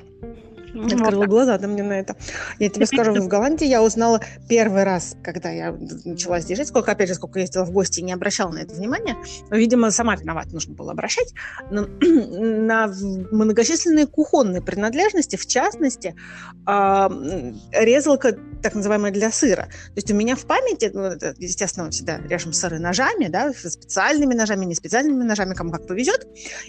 Ну, 0.73 0.85
Открыла 0.85 1.25
глаза 1.25 1.57
да, 1.57 1.67
мне 1.67 1.83
на 1.83 1.93
это. 1.93 2.15
Я 2.59 2.69
тебе 2.69 2.85
скажу, 2.85 3.13
в 3.13 3.27
Голландии 3.27 3.67
я 3.67 3.83
узнала 3.83 4.21
первый 4.49 4.83
раз, 4.83 5.15
когда 5.23 5.49
я 5.51 5.77
начала 6.05 6.39
здесь 6.39 6.57
жить, 6.57 6.67
сколько, 6.67 6.91
опять 6.91 7.09
же, 7.09 7.15
сколько 7.15 7.39
ездила 7.39 7.63
в 7.63 7.71
гости 7.71 7.99
и 7.99 8.03
не 8.03 8.13
обращала 8.13 8.51
на 8.51 8.59
это 8.59 8.73
внимания. 8.73 9.15
Но, 9.49 9.57
видимо, 9.57 9.91
сама 9.91 10.15
виновата, 10.15 10.49
нужно 10.51 10.73
было 10.73 10.91
обращать. 10.91 11.33
Но, 11.69 11.87
на 12.01 12.87
многочисленные 13.31 14.07
кухонные 14.07 14.61
принадлежности, 14.61 15.35
в 15.35 15.45
частности, 15.45 16.15
э, 16.67 17.09
резалка 17.71 18.37
так 18.63 18.75
называемая 18.75 19.11
для 19.11 19.29
сыра. 19.31 19.63
То 19.63 19.97
есть 19.97 20.09
у 20.09 20.15
меня 20.15 20.35
в 20.35 20.45
памяти, 20.45 20.89
ну, 20.93 21.01
это, 21.01 21.35
естественно, 21.37 21.85
мы 21.85 21.91
всегда 21.91 22.17
режем 22.17 22.53
сыры 22.53 22.79
ножами, 22.79 23.27
да, 23.27 23.51
специальными 23.53 24.33
ножами, 24.33 24.65
не 24.65 24.73
специальными 24.73 25.23
ножами, 25.23 25.53
кому 25.53 25.71
как 25.71 25.85
повезет. 25.85 26.25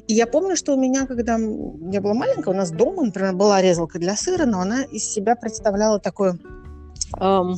И 0.08 0.14
я 0.14 0.26
помню, 0.26 0.56
что 0.56 0.74
у 0.74 0.80
меня, 0.80 1.06
когда 1.06 1.38
я 1.38 2.00
была 2.00 2.14
маленькая, 2.14 2.50
у 2.50 2.56
нас 2.56 2.70
дома, 2.72 3.04
например, 3.04 3.32
была 3.34 3.62
резалка 3.62 3.98
для 3.98 4.16
сыра, 4.16 4.44
но 4.44 4.60
она 4.60 4.82
из 4.82 5.04
себя 5.04 5.36
представляла 5.36 6.00
такой, 6.00 6.32
эм, 7.20 7.56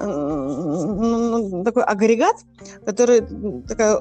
э, 0.00 1.64
такой 1.64 1.82
агрегат, 1.84 2.36
который 2.84 3.22
такая 3.66 3.98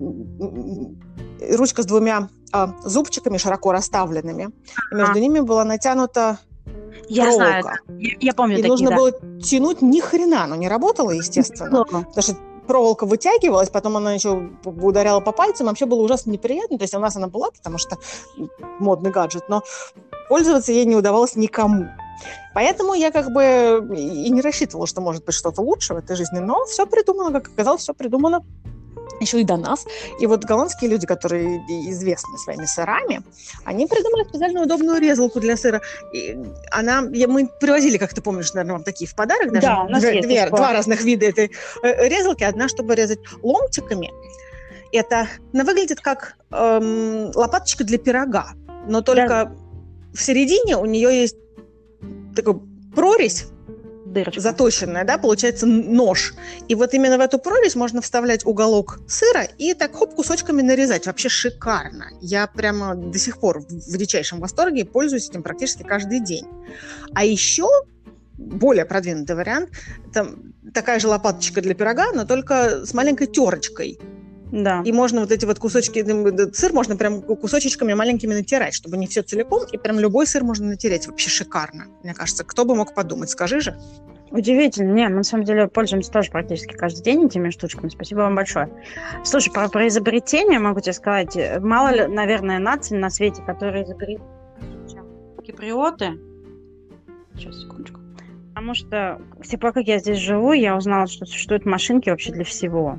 э, 0.00 1.56
ручка 1.56 1.82
с 1.82 1.86
двумя 1.86 2.30
э, 2.54 2.66
зубчиками 2.84 3.36
широко 3.36 3.72
расставленными. 3.72 4.50
И 4.90 4.94
между 4.94 5.18
ними 5.18 5.40
была 5.40 5.64
натянута 5.64 6.38
я 7.08 7.24
проволока. 7.24 7.60
знаю, 7.62 8.00
я, 8.00 8.10
я 8.20 8.32
помню 8.34 8.54
И 8.54 8.56
такие, 8.56 8.70
нужно 8.70 8.90
да. 8.90 8.96
было 8.96 9.12
тянуть 9.40 9.82
ни 9.82 10.00
хрена, 10.00 10.44
оно 10.44 10.56
не 10.56 10.68
работало, 10.68 11.10
естественно. 11.10 11.84
Потому 11.84 12.22
что 12.22 12.36
проволока 12.66 13.06
вытягивалась, 13.06 13.70
потом 13.70 13.96
она 13.96 14.12
еще 14.12 14.50
ударяла 14.64 15.20
по 15.20 15.32
пальцам, 15.32 15.68
вообще 15.68 15.86
было 15.86 16.02
ужасно 16.02 16.30
неприятно. 16.30 16.78
То 16.78 16.84
есть 16.84 16.94
у 16.94 16.98
нас 16.98 17.16
она 17.16 17.28
была, 17.28 17.50
потому 17.50 17.78
что 17.78 17.96
модный 18.78 19.10
гаджет, 19.10 19.48
но 19.48 19.62
пользоваться 20.28 20.72
ей 20.72 20.84
не 20.84 20.96
удавалось 20.96 21.36
никому. 21.36 21.86
Поэтому 22.54 22.94
я 22.94 23.10
как 23.10 23.30
бы 23.30 23.94
и 23.94 24.30
не 24.30 24.40
рассчитывала, 24.40 24.86
что 24.86 25.00
может 25.00 25.24
быть 25.24 25.34
что-то 25.34 25.62
лучше 25.62 25.94
в 25.94 25.98
этой 25.98 26.16
жизни, 26.16 26.38
но 26.38 26.64
все 26.64 26.86
придумано, 26.86 27.30
как 27.30 27.52
оказалось, 27.52 27.82
все 27.82 27.94
придумано 27.94 28.42
еще 29.20 29.40
и 29.40 29.44
до 29.44 29.56
нас. 29.56 29.86
И 30.20 30.26
вот 30.26 30.44
голландские 30.44 30.90
люди, 30.90 31.06
которые 31.06 31.58
известны 31.90 32.38
своими 32.38 32.66
сырами, 32.66 33.22
они 33.64 33.86
придумали 33.86 34.28
специально 34.28 34.62
удобную 34.62 35.00
резалку 35.00 35.40
для 35.40 35.56
сыра. 35.56 35.80
И 36.12 36.36
она, 36.70 37.02
мы 37.02 37.48
привозили, 37.60 37.98
как 37.98 38.14
ты 38.14 38.20
помнишь, 38.20 38.52
наверное, 38.52 38.74
вам 38.74 38.84
такие 38.84 39.08
в 39.08 39.14
подарок. 39.14 39.52
Даже 39.52 39.66
да, 39.66 39.82
у 39.82 39.88
нас 39.88 40.02
две, 40.02 40.20
две, 40.22 40.48
два 40.50 40.72
разных 40.72 41.02
вида 41.02 41.26
этой 41.26 41.50
э, 41.82 42.08
резалки. 42.08 42.44
Одна, 42.44 42.68
чтобы 42.68 42.94
резать 42.94 43.20
ломтиками. 43.42 44.10
Это, 44.92 45.28
она 45.52 45.64
выглядит 45.64 46.00
как 46.00 46.36
эм, 46.50 47.30
лопаточка 47.34 47.84
для 47.84 47.98
пирога, 47.98 48.52
но 48.86 49.02
только 49.02 49.28
да. 49.28 49.52
в 50.14 50.22
середине 50.22 50.76
у 50.76 50.86
нее 50.86 51.22
есть 51.22 51.36
такой 52.34 52.60
прорезь, 52.94 53.46
дырочка. 54.12 54.40
заточенная, 54.40 55.04
да, 55.04 55.18
получается 55.18 55.66
нож. 55.66 56.34
И 56.68 56.74
вот 56.74 56.94
именно 56.94 57.18
в 57.18 57.20
эту 57.20 57.38
прорезь 57.38 57.74
можно 57.74 58.00
вставлять 58.00 58.44
уголок 58.46 59.00
сыра 59.08 59.44
и 59.58 59.74
так 59.74 59.94
хоп 59.94 60.14
кусочками 60.14 60.62
нарезать. 60.62 61.06
Вообще 61.06 61.28
шикарно. 61.28 62.06
Я 62.20 62.46
прямо 62.46 62.94
до 62.94 63.18
сих 63.18 63.38
пор 63.38 63.60
в 63.60 63.96
дичайшем 63.96 64.40
восторге 64.40 64.84
пользуюсь 64.84 65.28
этим 65.28 65.42
практически 65.42 65.82
каждый 65.82 66.20
день. 66.20 66.46
А 67.14 67.24
еще 67.24 67.68
более 68.38 68.84
продвинутый 68.84 69.36
вариант, 69.36 69.70
это 70.10 70.28
такая 70.74 71.00
же 71.00 71.08
лопаточка 71.08 71.62
для 71.62 71.74
пирога, 71.74 72.12
но 72.12 72.26
только 72.26 72.84
с 72.84 72.92
маленькой 72.92 73.26
терочкой. 73.26 73.98
Да. 74.52 74.82
И 74.84 74.92
можно 74.92 75.20
вот 75.20 75.32
эти 75.32 75.44
вот 75.44 75.58
кусочки, 75.58 76.04
сыр 76.52 76.72
можно 76.72 76.96
прям 76.96 77.22
кусочечками 77.22 77.94
маленькими 77.94 78.34
натирать, 78.34 78.74
чтобы 78.74 78.96
не 78.96 79.06
все 79.06 79.22
целиком, 79.22 79.64
и 79.70 79.76
прям 79.76 79.98
любой 79.98 80.26
сыр 80.26 80.44
можно 80.44 80.66
натереть. 80.66 81.06
Вообще 81.08 81.30
шикарно, 81.30 81.86
мне 82.02 82.14
кажется. 82.14 82.44
Кто 82.44 82.64
бы 82.64 82.74
мог 82.74 82.94
подумать, 82.94 83.30
скажи 83.30 83.60
же. 83.60 83.76
Удивительно. 84.30 84.92
Не, 84.92 85.08
мы 85.08 85.16
на 85.16 85.22
самом 85.22 85.44
деле 85.44 85.68
пользуемся 85.68 86.10
тоже 86.10 86.30
практически 86.30 86.74
каждый 86.74 87.02
день 87.02 87.26
этими 87.26 87.50
штучками. 87.50 87.88
Спасибо 87.88 88.20
вам 88.20 88.34
большое. 88.34 88.68
Слушай, 89.24 89.52
про, 89.52 89.68
про 89.68 89.88
изобретение 89.88 90.58
могу 90.58 90.80
тебе 90.80 90.92
сказать. 90.92 91.36
Мало 91.60 91.92
ли, 91.92 92.06
наверное, 92.06 92.58
наций 92.58 92.98
на 92.98 93.10
свете, 93.10 93.42
которые 93.42 93.84
изобрели 93.84 94.18
киприоты. 95.46 96.18
Сейчас, 97.34 97.60
секундочку. 97.60 98.00
Потому 98.48 98.74
что 98.74 99.20
с 99.42 99.48
тех 99.48 99.60
пор, 99.60 99.72
как 99.72 99.86
я 99.86 99.98
здесь 99.98 100.18
живу, 100.18 100.52
я 100.52 100.76
узнала, 100.76 101.06
что 101.06 101.26
существуют 101.26 101.66
машинки 101.66 102.10
вообще 102.10 102.32
для 102.32 102.44
всего. 102.44 102.98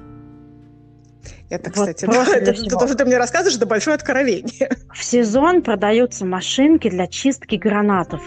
Это, 1.50 1.72
кстати, 1.72 2.06
вот 2.06 2.14
да, 2.14 2.36
это, 2.36 2.54
то, 2.54 2.88
что 2.88 2.96
ты 2.96 3.06
мне 3.06 3.18
рассказываешь, 3.18 3.56
это 3.56 3.66
большое 3.66 3.96
откровение. 3.96 4.70
В 4.94 5.04
сезон 5.04 5.62
продаются 5.62 6.26
машинки 6.26 6.90
для 6.90 7.08
чистки 7.08 7.56
гранатов. 7.56 8.22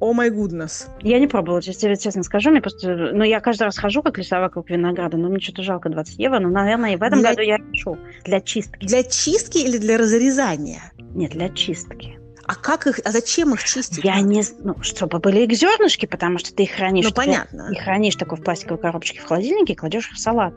О 0.00 0.12
май 0.12 0.28
гуднес. 0.28 0.88
Я 1.00 1.18
не 1.18 1.26
пробовала, 1.26 1.62
тебе 1.62 1.96
честно 1.96 2.22
скажу. 2.22 2.50
Мне 2.50 2.60
просто... 2.60 2.94
Ну, 2.94 3.24
я 3.24 3.40
каждый 3.40 3.62
раз 3.62 3.78
хожу, 3.78 4.02
как 4.02 4.18
лесовая 4.18 4.48
вокруг 4.48 4.68
винограда, 4.68 5.16
но 5.16 5.28
мне 5.28 5.40
что-то 5.40 5.62
жалко 5.62 5.88
20 5.88 6.18
евро. 6.18 6.40
Но, 6.40 6.50
наверное, 6.50 6.94
и 6.94 6.96
в 6.96 7.02
этом 7.02 7.20
для... 7.20 7.30
году 7.30 7.42
я 7.42 7.56
решу. 7.56 7.96
Для 8.24 8.40
чистки. 8.40 8.84
Для 8.86 9.02
чистки 9.02 9.58
или 9.58 9.78
для 9.78 9.96
разрезания? 9.96 10.92
Нет, 10.98 11.30
для 11.30 11.48
чистки. 11.48 12.18
А 12.46 12.54
как 12.54 12.86
их, 12.86 13.00
а 13.04 13.10
зачем 13.10 13.54
их 13.54 13.64
чистить? 13.64 14.04
Я 14.04 14.20
не, 14.20 14.42
ну, 14.60 14.76
чтобы 14.82 15.18
были 15.18 15.40
их 15.40 15.52
зернышки, 15.52 16.06
потому 16.06 16.38
что 16.38 16.54
ты 16.54 16.64
их 16.64 16.72
хранишь. 16.72 17.06
Ну, 17.06 17.12
понятно. 17.12 17.70
Их 17.70 17.82
хранишь 17.82 18.16
такой 18.16 18.38
в 18.38 18.42
пластиковой 18.42 18.80
коробочке 18.80 19.20
в 19.20 19.24
холодильнике 19.24 19.72
и 19.72 19.76
кладешь 19.76 20.08
их 20.10 20.16
в 20.16 20.18
салат. 20.18 20.54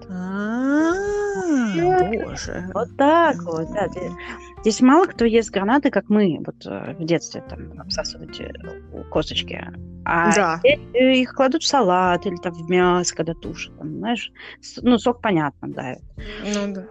Боже. 1.78 2.70
Вот 2.74 2.98
так 2.98 3.42
вот, 3.44 3.72
да. 3.72 3.88
Здесь 4.62 4.82
мало 4.82 5.06
кто 5.06 5.26
ест 5.26 5.52
гранаты, 5.52 5.92
как 5.92 6.10
мы 6.10 6.40
вот 6.46 6.66
э, 6.66 6.96
в 6.98 7.06
детстве 7.06 7.44
там 7.48 7.80
обсасывать 7.80 8.40
э, 8.40 8.52
косточки. 9.10 9.66
А 10.04 10.34
да. 10.34 10.62
их 10.94 11.34
кладут 11.34 11.64
в 11.64 11.68
салат 11.68 12.26
или 12.26 12.36
там 12.38 12.54
в 12.54 12.70
мясо, 12.70 13.16
когда 13.16 13.34
тушат. 13.34 13.78
Там, 13.78 13.98
знаешь, 14.00 14.32
ну, 14.82 14.98
сок 14.98 15.22
понятно, 15.22 15.68
да. 15.70 15.96
Ну 16.44 16.74
да. 16.74 16.86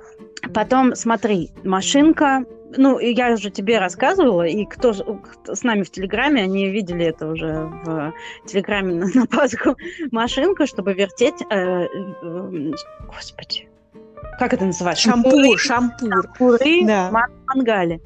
Потом, 0.55 0.95
смотри, 0.95 1.51
машинка, 1.65 2.45
ну, 2.77 2.99
я 2.99 3.33
уже 3.33 3.51
тебе 3.51 3.79
рассказывала, 3.79 4.47
и 4.47 4.65
кто, 4.65 4.93
кто 4.93 5.55
с 5.55 5.63
нами 5.63 5.83
в 5.83 5.91
Телеграме, 5.91 6.43
они 6.43 6.71
видели 6.71 7.07
это 7.07 7.29
уже 7.29 7.71
в 7.85 8.13
Телеграме 8.47 8.95
на, 8.95 9.07
на 9.15 9.27
Пасху, 9.27 9.77
машинка, 10.11 10.67
чтобы 10.67 10.95
вертеть, 10.95 11.43
э, 11.51 11.55
э, 11.55 12.73
господи, 13.07 13.69
как 14.39 14.53
это 14.53 14.65
называется? 14.65 15.11
Шампур, 15.11 15.59
шампур. 15.59 16.23
Шампуры 16.23 16.87
да. 16.87 17.11
в 17.11 17.55
мангале. 17.55 18.01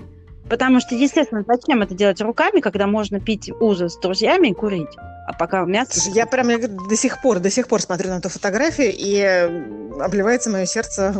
Потому 0.48 0.80
что, 0.80 0.96
естественно, 0.96 1.44
зачем 1.46 1.82
это 1.82 1.94
делать 1.94 2.20
руками, 2.20 2.60
когда 2.60 2.88
можно 2.88 3.20
пить 3.20 3.50
узы 3.60 3.88
с 3.88 3.96
друзьями 3.98 4.48
и 4.48 4.54
курить? 4.54 4.96
А 5.28 5.32
пока 5.32 5.64
мясо... 5.64 6.00
Слушай, 6.00 6.16
я 6.16 6.26
прям 6.26 6.48
я 6.48 6.58
до 6.66 6.96
сих 6.96 7.22
пор, 7.22 7.38
до 7.38 7.50
сих 7.50 7.68
пор 7.68 7.80
смотрю 7.80 8.10
на 8.10 8.18
эту 8.18 8.28
фотографию, 8.28 8.92
и 8.92 9.20
обливается 10.00 10.50
мое 10.50 10.66
сердце 10.66 11.14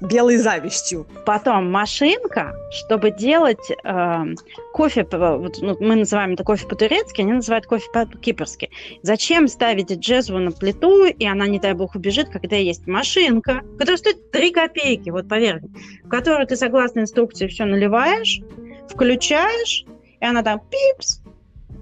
белой 0.00 0.36
завистью. 0.36 1.06
Потом 1.24 1.70
машинка, 1.70 2.54
чтобы 2.70 3.10
делать 3.10 3.70
э, 3.70 4.24
кофе, 4.72 5.06
вот, 5.10 5.58
ну, 5.60 5.76
мы 5.80 5.96
называем 5.96 6.32
это 6.32 6.44
кофе 6.44 6.66
по-турецки, 6.66 7.20
они 7.20 7.32
называют 7.32 7.66
кофе 7.66 7.86
по-кипрски. 7.92 8.70
Зачем 9.02 9.48
ставить 9.48 9.92
джезву 9.92 10.38
на 10.38 10.52
плиту, 10.52 11.06
и 11.06 11.26
она, 11.26 11.46
не 11.46 11.58
дай 11.58 11.74
бог, 11.74 11.94
убежит, 11.94 12.28
когда 12.28 12.56
есть 12.56 12.86
машинка, 12.86 13.62
которая 13.78 13.96
стоит 13.96 14.30
3 14.30 14.50
копейки, 14.52 15.10
вот 15.10 15.28
поверь, 15.28 15.60
в 16.04 16.08
которую 16.08 16.46
ты, 16.46 16.56
согласно 16.56 17.00
инструкции, 17.00 17.48
все 17.48 17.64
наливаешь, 17.64 18.40
включаешь, 18.88 19.84
и 20.20 20.24
она 20.24 20.42
там 20.42 20.60
пипс, 20.60 21.22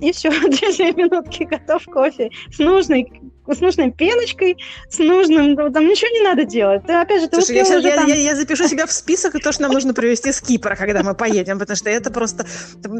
и 0.01 0.13
все, 0.13 0.31
две 0.49 0.93
минутки 0.93 1.45
готов 1.45 1.85
кофе 1.85 2.31
с 2.51 2.59
нужной 2.59 3.11
с 3.55 3.61
нужной 3.61 3.91
пеночкой, 3.93 4.57
с 4.89 4.99
нужным, 4.99 5.57
там 5.57 5.87
ничего 5.87 6.11
не 6.11 6.23
надо 6.23 6.45
делать. 6.45 6.83
Ты, 6.87 6.93
опять 6.93 7.23
же, 7.23 7.29
ты 7.29 7.37
Слушай, 7.37 7.57
я, 7.57 7.63
уже 7.63 7.89
я, 7.89 7.97
там... 7.97 8.07
я, 8.07 8.15
я 8.15 8.37
запишу 8.37 8.69
себя 8.69 8.87
в 8.87 8.93
список, 8.93 9.35
и 9.35 9.39
то, 9.39 9.53
что 9.53 9.63
нам 9.63 9.73
нужно 9.73 9.95
привезти 9.95 10.33
с 10.33 10.41
Кипра, 10.41 10.77
когда 10.77 11.03
мы 11.03 11.15
поедем, 11.15 11.59
потому 11.59 11.77
что 11.77 11.91
это 11.91 12.11
просто... 12.11 12.47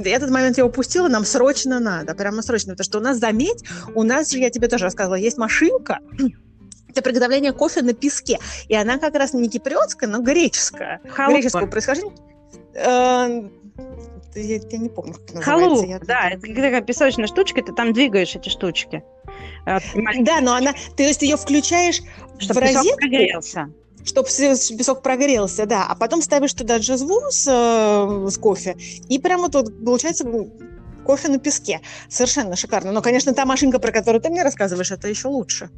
Этот 0.05 0.31
момент 0.31 0.59
я 0.59 0.67
упустила, 0.67 1.09
нам 1.09 1.25
срочно 1.25 1.81
надо, 1.81 2.15
прямо 2.15 2.43
срочно, 2.43 2.73
потому 2.73 2.85
что 2.85 2.99
у 2.99 3.03
нас, 3.03 3.19
заметь, 3.19 3.65
у 3.95 4.03
нас 4.03 4.31
же, 4.31 4.39
я 4.39 4.51
тебе 4.51 4.69
тоже 4.69 4.85
рассказывала, 4.85 5.17
есть 5.17 5.39
машинка, 5.39 6.01
для 6.97 7.03
приготовления 7.03 7.53
кофе 7.53 7.83
на 7.83 7.93
песке. 7.93 8.39
И 8.69 8.75
она 8.75 8.99
как 8.99 9.15
раз 9.15 9.35
не 9.35 9.51
киприотская, 9.51 10.09
но 10.09 10.21
греческая. 10.21 11.01
Халупа. 11.09 11.39
Греческого 11.39 11.67
происхождения. 11.67 12.15
Э, 12.75 13.49
Я, 14.41 14.61
я 14.71 14.79
не 14.79 14.89
помню, 14.89 15.15
как 15.15 15.35
называется. 15.35 15.51
Халуп, 15.51 15.89
Я- 15.89 15.99
да, 16.01 16.31
это 16.31 16.41
такая 16.43 16.81
песочная 16.83 17.27
штучка, 17.27 17.63
ты 17.63 17.73
там 17.73 17.93
двигаешь 17.93 18.35
эти 18.37 18.49
штучки. 18.49 19.03
Э, 19.67 19.79
Да, 20.21 20.41
но 20.41 20.55
она, 20.55 20.73
то 20.97 21.03
есть 21.03 21.23
ее 21.23 21.37
включаешь 21.37 22.03
Чтобы 22.39 22.61
в 22.61 22.63
песок 22.65 22.77
розетку, 22.77 22.99
прогрелся. 22.99 23.69
чтобы 24.05 24.29
песок 24.29 25.03
прогрелся, 25.03 25.67
да, 25.67 25.87
а 25.89 25.95
потом 25.97 26.23
ставишь 26.23 26.55
туда 26.55 26.79
джазву 26.79 27.21
с, 27.31 27.47
э, 27.49 28.29
с 28.31 28.39
кофе, 28.39 28.77
и 29.09 29.19
прямо 29.19 29.49
тут 29.49 29.85
получается 29.85 30.25
кофе 31.05 31.29
на 31.29 31.39
песке. 31.39 31.81
Совершенно 32.09 32.57
шикарно. 32.57 32.93
Но, 32.93 33.01
конечно, 33.03 33.33
та 33.33 33.45
машинка, 33.45 33.79
про 33.79 33.93
которую 33.93 34.21
ты 34.21 34.29
мне 34.29 34.43
рассказываешь, 34.43 34.91
это 34.91 35.09
еще 35.09 35.29
лучше. 35.29 35.71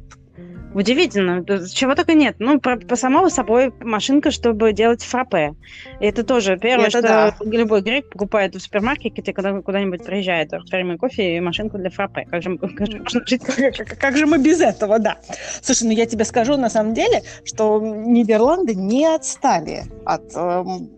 Удивительно, 0.73 1.43
чего 1.73 1.95
только 1.95 2.13
нет. 2.13 2.35
Ну, 2.39 2.59
по, 2.59 2.75
по 2.75 2.95
самому 2.95 3.29
собой 3.29 3.73
машинка, 3.81 4.31
чтобы 4.31 4.71
делать 4.73 5.03
фраппе. 5.03 5.55
Это 5.99 6.23
тоже 6.23 6.57
первое, 6.57 6.87
Это 6.87 6.99
что 6.99 7.01
да. 7.01 7.35
любой 7.45 7.81
грек 7.81 8.09
покупает 8.09 8.55
в 8.55 8.59
супермаркете, 8.59 9.33
когда 9.33 9.59
куда-нибудь 9.61 10.03
приезжает, 10.05 10.53
растворимый 10.53 10.97
кофе 10.97 11.37
и 11.37 11.39
машинку 11.39 11.77
для 11.77 11.89
фраппе. 11.89 12.27
Как 12.29 12.43
же, 12.43 12.57
как 12.57 12.87
же 12.87 12.99
можно 12.99 13.21
жить? 13.25 13.41
Как, 13.43 13.97
как 13.97 14.17
же 14.17 14.25
мы 14.25 14.37
без 14.37 14.61
этого, 14.61 14.99
да. 14.99 15.17
Слушай, 15.61 15.85
ну 15.85 15.91
я 15.91 16.05
тебе 16.05 16.23
скажу 16.23 16.55
на 16.55 16.69
самом 16.69 16.93
деле, 16.93 17.23
что 17.43 17.79
Нидерланды 17.81 18.75
не 18.75 19.05
отстали 19.05 19.83
от 20.05 20.35
эм, 20.35 20.89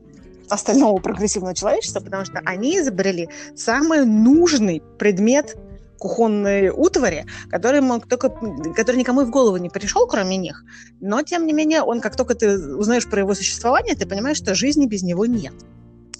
остального 0.51 0.98
прогрессивного 1.00 1.56
человечества, 1.56 2.01
потому 2.01 2.25
что 2.25 2.42
они 2.46 2.78
изобрели 2.78 3.30
самый 3.56 4.06
нужный 4.06 4.82
предмет 5.00 5.56
кухонной 6.01 6.70
утвари, 6.70 7.25
который 7.51 7.81
мог 7.81 8.08
только, 8.08 8.29
который 8.75 8.96
никому 8.96 9.22
и 9.22 9.25
в 9.25 9.29
голову 9.29 9.58
не 9.58 9.70
пришел, 9.70 10.08
кроме 10.08 10.38
них. 10.38 10.65
Но, 11.00 11.22
тем 11.22 11.46
не 11.46 11.53
менее, 11.53 11.84
он, 11.84 12.01
как 12.01 12.15
только 12.15 12.34
ты 12.34 12.75
узнаешь 12.75 13.08
про 13.08 13.20
его 13.20 13.36
существование, 13.36 13.96
ты 13.96 14.08
понимаешь, 14.08 14.38
что 14.38 14.55
жизни 14.55 14.88
без 14.88 15.03
него 15.03 15.27
нет. 15.27 15.53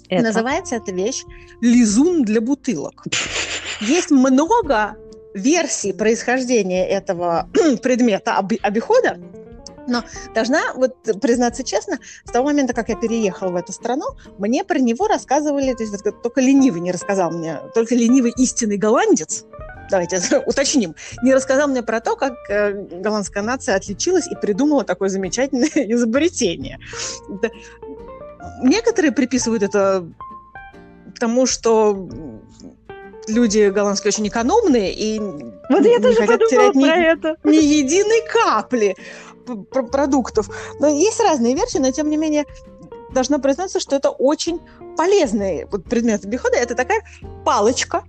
Это. 0.08 0.22
Называется 0.22 0.76
эта 0.76 0.92
вещь 0.92 1.24
лизун 1.60 2.22
для 2.22 2.40
бутылок. 2.40 3.04
Есть 3.80 4.10
много 4.10 4.94
версий 5.34 5.92
происхождения 5.92 6.86
этого 6.86 7.48
предмета 7.82 8.38
оби- 8.38 8.60
обихода, 8.62 9.18
но 9.88 10.04
должна 10.34 10.60
вот 10.74 10.94
признаться 11.20 11.64
честно, 11.64 11.98
с 12.24 12.30
того 12.30 12.46
момента, 12.46 12.72
как 12.72 12.88
я 12.88 12.96
переехала 12.96 13.50
в 13.50 13.56
эту 13.56 13.72
страну, 13.72 14.04
мне 14.38 14.64
про 14.64 14.78
него 14.78 15.08
рассказывали, 15.08 15.72
то 15.72 15.82
есть 15.82 16.04
вот 16.04 16.22
только 16.22 16.40
ленивый 16.40 16.80
не 16.80 16.92
рассказал 16.92 17.30
мне, 17.30 17.58
только 17.74 17.94
ленивый 17.94 18.32
истинный 18.36 18.76
голландец, 18.76 19.44
давайте 19.90 20.20
уточним, 20.46 20.94
не 21.22 21.34
рассказал 21.34 21.68
мне 21.68 21.82
про 21.82 22.00
то, 22.00 22.16
как 22.16 22.34
э, 22.48 22.72
голландская 22.72 23.42
нация 23.42 23.76
отличилась 23.76 24.26
и 24.26 24.34
придумала 24.34 24.84
такое 24.84 25.08
замечательное 25.08 25.68
изобретение. 25.74 26.78
Некоторые 28.62 29.12
приписывают 29.12 29.62
это 29.62 30.06
тому, 31.18 31.46
что 31.46 32.08
люди 33.28 33.70
голландские 33.70 34.08
очень 34.08 34.28
экономные 34.28 34.92
и 34.92 35.18
Вот 35.20 35.84
я 35.84 35.96
не 35.96 35.98
тоже 35.98 36.16
хотят 36.16 36.40
терять 36.48 36.74
ни- 36.74 37.12
это. 37.12 37.36
ни 37.44 37.56
единой 37.56 38.22
капли 38.28 38.96
продуктов. 39.92 40.48
Но 40.80 40.88
есть 40.88 41.20
разные 41.20 41.54
версии, 41.54 41.78
но 41.78 41.90
тем 41.90 42.10
не 42.10 42.16
менее 42.16 42.44
должна 43.12 43.38
признаться, 43.38 43.80
что 43.80 43.96
это 43.96 44.10
очень 44.10 44.60
полезный 44.96 45.66
вот 45.70 45.84
предмет 45.84 46.24
обихода. 46.24 46.56
Это 46.56 46.74
такая 46.74 47.02
палочка. 47.44 48.04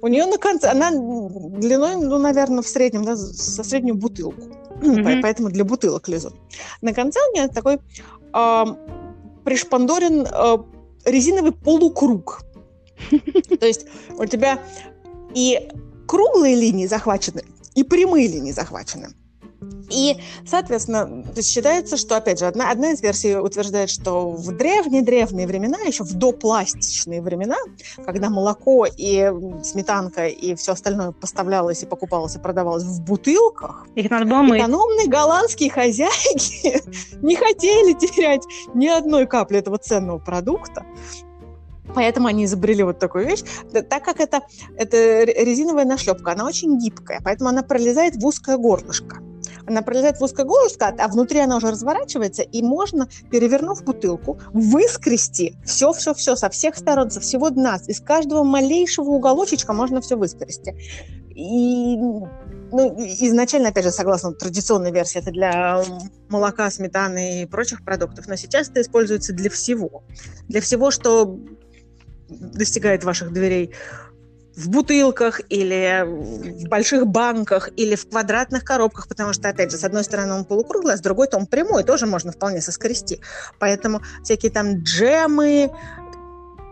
У 0.00 0.06
нее 0.08 0.26
на 0.26 0.38
конце, 0.38 0.68
она 0.68 0.90
длиной, 0.90 1.96
ну, 1.96 2.18
наверное, 2.18 2.62
в 2.62 2.68
среднем, 2.68 3.04
да, 3.04 3.16
со 3.16 3.64
среднюю 3.64 3.96
бутылку. 3.96 4.42
По- 4.80 5.22
Поэтому 5.22 5.50
для 5.50 5.64
бутылок 5.64 6.08
лезут. 6.08 6.34
На 6.82 6.94
конце 6.94 7.18
у 7.30 7.34
нее 7.34 7.48
такой 7.48 7.78
ам, 8.32 8.78
пришпандорен 9.44 10.26
а, 10.30 10.64
резиновый 11.04 11.52
полукруг. 11.52 12.42
То 13.60 13.66
есть 13.66 13.86
у 14.18 14.24
тебя 14.26 14.60
и 15.34 15.68
круглые 16.06 16.54
линии 16.54 16.86
захвачены, 16.86 17.42
и 17.74 17.82
прямые 17.82 18.28
линии 18.28 18.52
захвачены. 18.52 19.08
И, 19.90 20.16
соответственно, 20.46 21.24
считается, 21.40 21.96
что, 21.96 22.16
опять 22.16 22.38
же, 22.38 22.46
одна, 22.46 22.70
одна 22.70 22.92
из 22.92 23.00
версий 23.00 23.36
утверждает, 23.36 23.90
что 23.90 24.30
в 24.30 24.56
древние-древние 24.56 25.46
времена, 25.46 25.78
еще 25.86 26.04
в 26.04 26.12
допластичные 26.14 27.22
времена, 27.22 27.56
когда 28.04 28.28
молоко 28.28 28.86
и 28.86 29.32
сметанка 29.62 30.26
и 30.26 30.54
все 30.54 30.72
остальное 30.72 31.12
поставлялось 31.12 31.82
и 31.82 31.86
покупалось 31.86 32.36
и 32.36 32.38
продавалось 32.38 32.84
в 32.84 33.02
бутылках, 33.02 33.86
Их 33.94 34.10
надо 34.10 34.26
было 34.26 34.42
мыть. 34.42 34.60
экономные 34.60 35.08
голландские 35.08 35.70
хозяйки 35.70 36.82
не 37.22 37.36
хотели 37.36 37.94
терять 37.94 38.42
ни 38.74 38.86
одной 38.86 39.26
капли 39.26 39.58
этого 39.58 39.78
ценного 39.78 40.18
продукта. 40.18 40.84
Поэтому 41.94 42.28
они 42.28 42.44
изобрели 42.44 42.82
вот 42.82 42.98
такую 42.98 43.26
вещь. 43.26 43.40
Так 43.88 44.04
как 44.04 44.20
это, 44.20 44.42
это 44.76 44.96
ре- 44.96 45.44
резиновая 45.44 45.86
нашлепка, 45.86 46.32
она 46.32 46.44
очень 46.44 46.78
гибкая, 46.78 47.20
поэтому 47.24 47.48
она 47.48 47.62
пролезает 47.62 48.16
в 48.16 48.26
узкое 48.26 48.58
горлышко. 48.58 49.22
Она 49.68 49.82
пролезает 49.82 50.18
в 50.18 50.22
узкое 50.22 50.46
горлышко, 50.46 50.94
а 50.98 51.08
внутри 51.08 51.40
она 51.40 51.58
уже 51.58 51.70
разворачивается, 51.70 52.42
и 52.42 52.62
можно, 52.62 53.08
перевернув 53.30 53.84
бутылку, 53.84 54.40
выскрести 54.52 55.56
все-все-все 55.64 56.36
со 56.36 56.48
всех 56.48 56.76
сторон, 56.76 57.10
со 57.10 57.20
всего 57.20 57.50
дна, 57.50 57.78
из 57.86 58.00
каждого 58.00 58.44
малейшего 58.44 59.10
уголочечка 59.10 59.74
можно 59.74 60.00
все 60.00 60.16
выскрести. 60.16 60.74
И 61.34 61.96
ну, 61.96 62.96
изначально, 62.98 63.68
опять 63.68 63.84
же, 63.84 63.90
согласно 63.90 64.32
традиционной 64.32 64.90
версии, 64.90 65.20
это 65.20 65.30
для 65.30 65.82
молока, 66.28 66.70
сметаны 66.70 67.42
и 67.42 67.46
прочих 67.46 67.84
продуктов, 67.84 68.26
но 68.26 68.36
сейчас 68.36 68.70
это 68.70 68.80
используется 68.80 69.34
для 69.34 69.50
всего. 69.50 70.02
Для 70.48 70.60
всего, 70.60 70.90
что 70.90 71.38
достигает 72.28 73.04
ваших 73.04 73.32
дверей 73.32 73.74
в 74.58 74.70
бутылках 74.70 75.40
или 75.50 76.04
в 76.04 76.68
больших 76.68 77.06
банках 77.06 77.70
или 77.76 77.94
в 77.94 78.08
квадратных 78.08 78.64
коробках, 78.64 79.06
потому 79.06 79.32
что, 79.32 79.48
опять 79.48 79.70
же, 79.70 79.78
с 79.78 79.84
одной 79.84 80.02
стороны 80.02 80.32
он 80.32 80.44
полукруглый, 80.44 80.94
а 80.94 80.96
с 80.96 81.00
другой 81.00 81.28
то 81.28 81.36
он 81.36 81.46
прямой, 81.46 81.84
тоже 81.84 82.06
можно 82.06 82.32
вполне 82.32 82.60
соскрести. 82.60 83.20
Поэтому 83.60 84.02
всякие 84.24 84.50
там 84.50 84.82
джемы, 84.82 85.70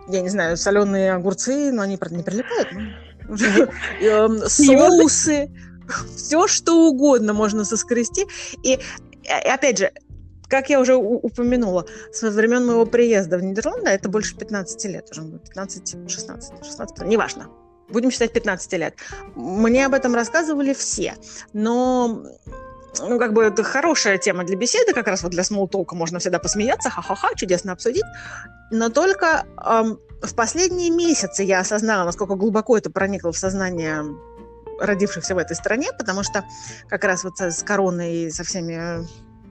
я 0.09 0.21
не 0.21 0.29
знаю, 0.29 0.57
соленые 0.57 1.13
огурцы, 1.13 1.71
но 1.71 1.83
они, 1.83 1.97
правда, 1.97 2.17
не 2.17 2.23
прилипают. 2.25 2.69
ну, 3.29 3.37
эм, 4.01 4.39
Соусы, 4.49 5.49
все 6.17 6.49
что 6.49 6.89
угодно 6.89 7.35
можно 7.35 7.65
соскрести. 7.65 8.27
И 8.65 8.81
э, 9.29 9.49
опять 9.49 9.79
же, 9.79 9.93
как 10.49 10.71
я 10.71 10.81
уже 10.81 10.97
упомянула, 10.97 11.87
со 12.13 12.33
времен 12.33 12.67
моего 12.67 12.85
приезда 12.85 13.39
в 13.39 13.45
Нидерланды, 13.45 13.91
а 13.91 13.93
это 13.93 14.09
больше 14.09 14.37
15 14.37 14.85
лет 14.87 15.09
уже, 15.13 15.23
15, 15.23 16.11
16, 16.11 16.65
16, 16.65 17.07
неважно, 17.07 17.49
будем 17.89 18.11
считать 18.11 18.33
15 18.33 18.73
лет. 18.75 18.95
Мне 19.35 19.87
об 19.87 19.95
этом 19.95 20.15
рассказывали 20.15 20.73
все, 20.75 21.15
но 21.53 22.25
ну, 23.01 23.19
как 23.19 23.33
бы 23.33 23.45
это 23.45 23.63
хорошая 23.63 24.19
тема 24.19 24.45
для 24.45 24.57
беседы, 24.57 24.93
как 24.93 25.07
раз 25.07 25.23
вот 25.23 25.33
для 25.33 25.45
смолтолка 25.45 25.95
можно 25.95 26.19
всегда 26.19 26.39
посмеяться, 26.39 26.91
ха-ха-ха, 26.91 27.29
чудесно 27.37 27.73
обсудить, 27.73 28.05
но 28.71 28.89
только 28.89 29.45
эм, 29.65 29.99
в 30.23 30.35
последние 30.35 30.91
месяцы 30.91 31.43
я 31.43 31.61
осознала, 31.61 32.05
насколько 32.05 32.35
глубоко 32.35 32.77
это 32.77 32.91
проникло 32.91 33.33
в 33.33 33.39
сознание 33.39 34.03
родившихся 34.81 35.35
в 35.35 35.39
этой 35.39 35.57
стране, 35.57 35.91
потому 35.99 36.23
что 36.23 36.45
как 36.89 37.05
раз 37.05 37.25
вот 37.25 37.41
с 37.41 37.63
короной 37.63 38.13
и 38.15 38.31
со 38.31 38.45
всеми 38.45 39.07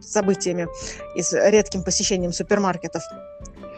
событиями 0.08 0.68
и 1.16 1.22
с 1.22 1.34
редким 1.34 1.84
посещением 1.84 2.34
супермаркетов 2.34 3.04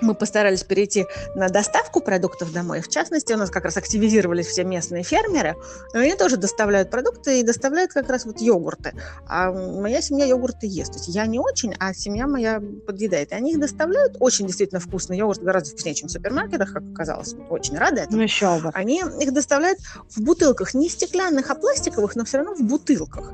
мы 0.02 0.14
постарались 0.14 0.64
перейти 0.64 1.06
на 1.36 1.50
доставку 1.50 2.02
продуктов 2.02 2.52
домой. 2.52 2.82
В 2.82 2.88
частности, 2.88 3.34
у 3.34 3.38
нас 3.38 3.50
как 3.50 3.66
раз 3.66 3.78
активизировались 3.78 4.48
все 4.48 4.64
местные 4.64 5.04
фермеры, 5.04 5.56
и 5.94 5.98
они 5.98 6.16
тоже 6.16 6.38
доставляют 6.38 6.90
продукты 6.90 7.40
и 7.40 7.44
доставляют 7.44 7.94
как 7.94 8.10
раз 8.10 8.26
вот 8.26 8.40
йогурты. 8.40 8.94
А 9.28 9.52
моя 9.52 10.02
семья 10.02 10.26
йогурты 10.26 10.68
ест. 10.68 10.94
То 10.94 11.00
есть 11.00 11.10
я 11.10 11.26
не 11.26 11.40
очень, 11.40 11.76
а 11.80 11.94
семья 11.94 12.28
моя 12.28 12.62
подъедает. 12.86 13.32
И 13.32 13.36
они 13.36 13.52
их 13.52 13.60
доставляют. 13.60 14.18
Очень 14.20 14.48
действительно 14.48 14.80
вкусный 14.80 15.18
йогурт, 15.18 15.42
гораздо 15.42 15.72
вкуснее, 15.72 15.96
чем 15.96 16.10
в 16.10 16.12
супермаркетах, 16.12 16.74
как 16.74 16.84
оказалось. 16.94 17.36
Очень 17.50 17.78
рада 17.78 18.02
этому. 18.02 18.18
Ну 18.18 18.24
еще 18.24 18.60
бы. 18.60 18.70
Они 18.74 19.04
их 19.20 19.34
доставляют 19.34 19.80
в 20.10 20.22
бутылках, 20.22 20.74
не 20.74 20.90
стеклянных, 20.90 21.50
а 21.50 21.56
пластиковых, 21.56 22.16
но 22.16 22.26
все 22.26 22.38
равно 22.38 22.56
в 22.56 22.62
бутылках. 22.62 23.34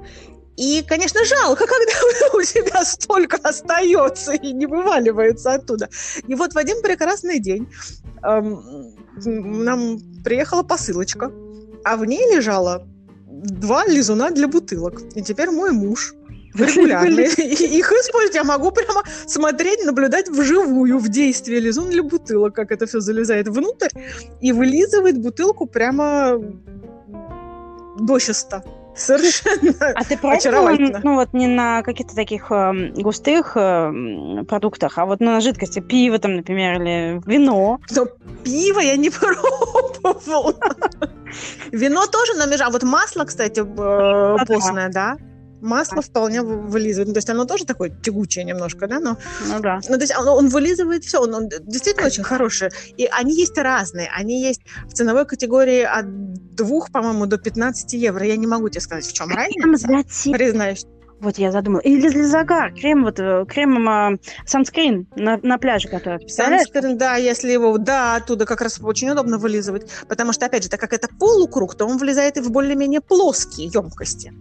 И, 0.58 0.84
конечно, 0.88 1.24
жалко, 1.26 1.66
когда 1.68 2.38
у 2.38 2.42
тебя 2.42 2.84
столько 2.86 3.38
остается 3.38 4.34
и 4.34 4.54
не 4.54 4.66
вываливается 4.66 5.54
оттуда. 5.54 5.90
И 6.28 6.36
вот 6.36 6.54
в 6.54 6.58
один 6.58 6.82
прекрасный 6.82 7.40
день 7.40 7.68
эм, 8.24 8.96
нам 9.26 10.00
приехала 10.24 10.64
посылочка, 10.64 11.32
а 11.84 11.98
в 11.98 12.06
ней 12.06 12.36
лежала 12.36 12.88
два 13.28 13.86
лизуна 13.88 14.30
для 14.32 14.48
бутылок. 14.48 15.02
И 15.16 15.22
теперь 15.22 15.50
мой 15.50 15.72
муж 15.72 16.14
регулярно 16.54 17.20
их 17.22 17.92
использовать. 17.92 18.36
Я 18.36 18.44
могу 18.44 18.72
прямо 18.72 19.04
смотреть, 19.28 19.84
наблюдать 19.86 20.30
вживую, 20.30 21.00
в 21.00 21.10
действии 21.10 21.58
лизун 21.58 21.90
для 21.90 22.04
бутылок, 22.04 22.54
как 22.56 22.72
это 22.72 22.86
все 22.86 23.00
залезает 23.00 23.48
внутрь 23.48 23.90
и 24.42 24.52
вылизывает 24.52 25.18
бутылку 25.18 25.66
прямо 25.66 26.40
дочисто. 28.00 28.64
Совершенно 28.96 29.74
А 29.96 30.04
ты 30.04 30.18
пробовала, 30.18 30.78
ну 31.04 31.16
вот 31.16 31.34
не 31.34 31.48
на 31.48 31.82
каких-то 31.82 32.16
таких 32.16 32.52
э, 32.52 32.92
густых 32.96 33.54
э, 33.56 34.44
продуктах, 34.48 34.98
а 34.98 35.06
вот 35.06 35.20
на 35.20 35.42
жидкости, 35.42 35.80
пиво 35.80 36.20
там, 36.20 36.36
например, 36.36 36.82
или 36.82 37.22
вино? 37.26 37.80
Но 37.92 38.06
пиво 38.44 38.80
я 38.80 38.96
не 38.96 39.10
пробовала. 40.02 40.54
Вино 41.72 42.06
тоже 42.08 42.34
намежа. 42.36 42.66
А 42.68 42.70
вот 42.70 42.84
масло, 42.84 43.26
кстати, 43.26 43.62
э, 43.62 44.46
постное, 44.46 44.90
да? 44.90 45.18
Масло 45.64 46.02
вполне 46.02 46.42
вылизывает. 46.42 47.08
Ну, 47.08 47.14
то 47.14 47.18
есть 47.18 47.30
оно 47.30 47.46
тоже 47.46 47.66
такое 47.66 47.90
тягучее 47.90 48.44
немножко, 48.46 48.88
да? 48.88 49.00
Но, 49.00 49.18
ну 49.48 49.60
да. 49.60 49.80
Ну, 49.90 49.96
то 49.96 50.02
есть 50.02 50.16
он, 50.18 50.28
он 50.28 50.50
вылизывает 50.50 51.04
все, 51.04 51.22
он, 51.22 51.34
он 51.34 51.50
действительно 51.50 52.08
очень 52.08 52.24
хороший. 52.24 52.70
И 52.98 53.08
они 53.12 53.36
есть 53.36 53.58
разные. 53.58 54.10
Они 54.16 54.42
есть 54.42 54.62
в 54.86 54.94
ценовой 54.94 55.26
категории 55.26 55.82
от 55.82 56.06
двух, 56.56 56.92
по-моему, 56.92 57.26
до 57.26 57.38
15 57.38 57.94
евро. 57.94 58.26
Я 58.26 58.36
не 58.36 58.48
могу 58.48 58.70
тебе 58.70 58.82
сказать, 58.82 59.06
в 59.06 59.14
чем 59.14 59.30
разница. 59.30 59.88
Признаюсь. 60.32 60.86
Вот 61.24 61.38
я 61.38 61.54
задумала. 61.54 61.80
Или 61.82 62.10
для 62.10 62.28
загар. 62.28 62.74
Крем, 62.74 63.06
вот, 63.06 63.18
э, 63.18 63.46
крем 63.48 63.88
э, 63.88 64.18
санскрин 64.46 65.08
на, 65.16 65.38
на 65.38 65.58
пляже, 65.58 65.88
который, 65.88 66.28
Санскрин, 66.28 66.98
да, 66.98 67.16
если 67.16 67.50
его, 67.50 67.78
да, 67.78 68.18
оттуда 68.18 68.46
как 68.46 68.60
раз 68.60 68.78
очень 68.82 69.10
удобно 69.10 69.38
вылизывать. 69.38 69.90
Потому 70.10 70.34
что, 70.34 70.46
опять 70.48 70.64
же, 70.64 70.70
так 70.70 70.82
как 70.82 70.92
это 70.92 71.08
полукруг, 71.08 71.76
то 71.76 71.86
он 71.86 71.98
влезает 71.98 72.36
и 72.36 72.42
в 72.42 72.52
более-менее 72.52 73.00
плоские 73.00 73.68
емкости. 73.68 74.34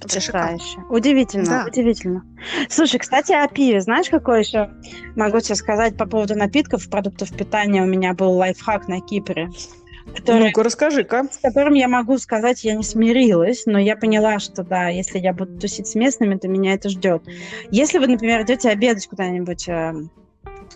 Потрясающе. 0.00 0.78
Удивительно, 0.88 1.46
да. 1.46 1.64
удивительно. 1.66 2.24
Слушай, 2.68 2.98
кстати, 2.98 3.32
о 3.32 3.46
пиве. 3.48 3.80
Знаешь, 3.80 4.08
какой 4.08 4.40
еще 4.40 4.70
могу 5.14 5.40
тебе 5.40 5.54
сказать 5.54 5.96
по 5.96 6.06
поводу 6.06 6.36
напитков, 6.36 6.88
продуктов 6.88 7.36
питания? 7.36 7.82
У 7.82 7.86
меня 7.86 8.14
был 8.14 8.32
лайфхак 8.32 8.88
на 8.88 9.00
Кипре. 9.00 9.50
Который, 10.16 10.48
Ну-ка, 10.48 10.62
расскажи-ка. 10.62 11.26
С 11.30 11.38
которым 11.38 11.74
я 11.74 11.86
могу 11.86 12.18
сказать, 12.18 12.64
я 12.64 12.74
не 12.74 12.82
смирилась, 12.82 13.66
но 13.66 13.78
я 13.78 13.96
поняла, 13.96 14.38
что 14.38 14.64
да, 14.64 14.88
если 14.88 15.18
я 15.18 15.32
буду 15.32 15.58
тусить 15.58 15.86
с 15.86 15.94
местными, 15.94 16.36
то 16.36 16.48
меня 16.48 16.74
это 16.74 16.88
ждет. 16.88 17.22
Если 17.70 17.98
вы, 17.98 18.06
например, 18.08 18.42
идете 18.42 18.70
обедать 18.70 19.06
куда-нибудь, 19.06 19.68
э, 19.68 19.94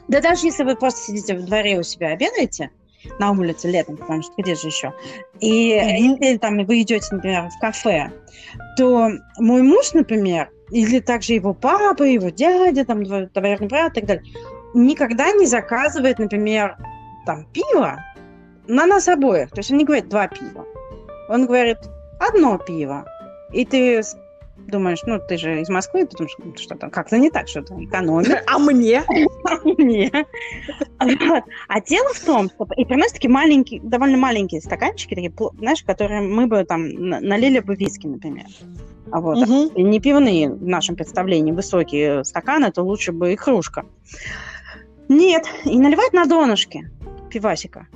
да 0.09 0.21
даже 0.21 0.47
если 0.47 0.65
вы 0.65 0.77
просто 0.77 1.01
сидите 1.01 1.35
в 1.35 1.45
дворе 1.45 1.79
у 1.79 1.83
себя 1.83 2.09
обедаете, 2.09 2.71
на 3.19 3.33
улице 3.33 3.69
летом, 3.71 3.97
потому 3.97 4.23
что 4.23 4.33
где 4.39 4.55
же 4.55 4.69
еще? 4.69 4.93
И 5.41 5.73
mm-hmm. 5.73 6.19
или 6.19 6.39
там 6.39 6.65
вы 6.65 6.83
идете, 6.83 7.07
например, 7.11 7.49
в 7.49 7.61
кафе, 7.61 8.13
то 8.77 9.11
мой 9.39 9.63
муж, 9.63 9.93
например, 9.93 10.51
или 10.71 11.01
также 11.01 11.35
его 11.35 11.55
папа, 11.55 12.03
его 12.03 12.31
дядя, 12.31 12.85
там, 12.85 13.05
двоюродный 13.05 13.69
брат 13.69 13.93
и 13.93 14.01
так 14.01 14.07
далее, 14.07 14.25
никогда 14.75 15.31
не 15.33 15.47
заказывает, 15.47 16.19
например, 16.19 16.77
там, 17.27 17.47
пиво 17.53 18.01
на 18.67 18.87
нас 18.87 19.09
обоих. 19.09 19.51
То 19.51 19.59
есть 19.59 19.71
он 19.71 19.79
не 19.79 19.85
говорит 19.85 20.09
два 20.09 20.29
пива. 20.29 20.65
Он 21.29 21.47
говорит 21.47 21.79
одно 22.19 22.59
пиво. 22.59 23.07
И 23.53 23.65
ты 23.65 24.03
думаешь, 24.67 25.01
ну, 25.07 25.19
ты 25.19 25.37
же 25.37 25.61
из 25.61 25.69
Москвы, 25.69 26.07
потому 26.07 26.29
что 26.29 26.43
ну, 26.45 26.57
что-то 26.57 26.89
как-то 26.91 27.19
не 27.19 27.31
так, 27.31 27.49
что-то 27.49 27.75
экономит. 27.83 28.45
А 28.47 28.59
мне? 28.59 29.03
А 29.45 29.65
мне. 29.65 30.11
А 31.69 31.81
дело 31.81 32.09
в 32.15 32.21
том, 32.21 32.49
что 32.49 32.67
и 32.77 32.85
приносят 32.85 33.15
такие 33.15 33.31
маленькие, 33.31 33.81
довольно 33.83 34.17
маленькие 34.17 34.61
стаканчики, 34.61 35.15
такие, 35.15 35.33
знаешь, 35.59 35.83
которые 35.83 36.21
мы 36.21 36.47
бы 36.47 36.65
там 36.65 36.89
налили 36.89 37.61
бы 37.61 37.75
виски, 37.75 38.07
например. 38.07 38.47
А 39.11 39.21
вот. 39.21 39.39
Угу. 39.39 39.81
Не 39.81 40.01
пивные 40.01 40.51
в 40.51 40.67
нашем 40.67 40.97
представлении 40.97 41.53
высокие 41.53 42.25
стаканы, 42.25 42.71
то 42.73 42.83
лучше 42.83 43.13
бы 43.13 43.33
и 43.33 43.37
кружка. 43.37 43.85
Нет, 45.09 45.47
и 45.65 45.79
наливать 45.79 46.13
на 46.13 46.27
донышке 46.27 46.91
пивасика. 47.31 47.89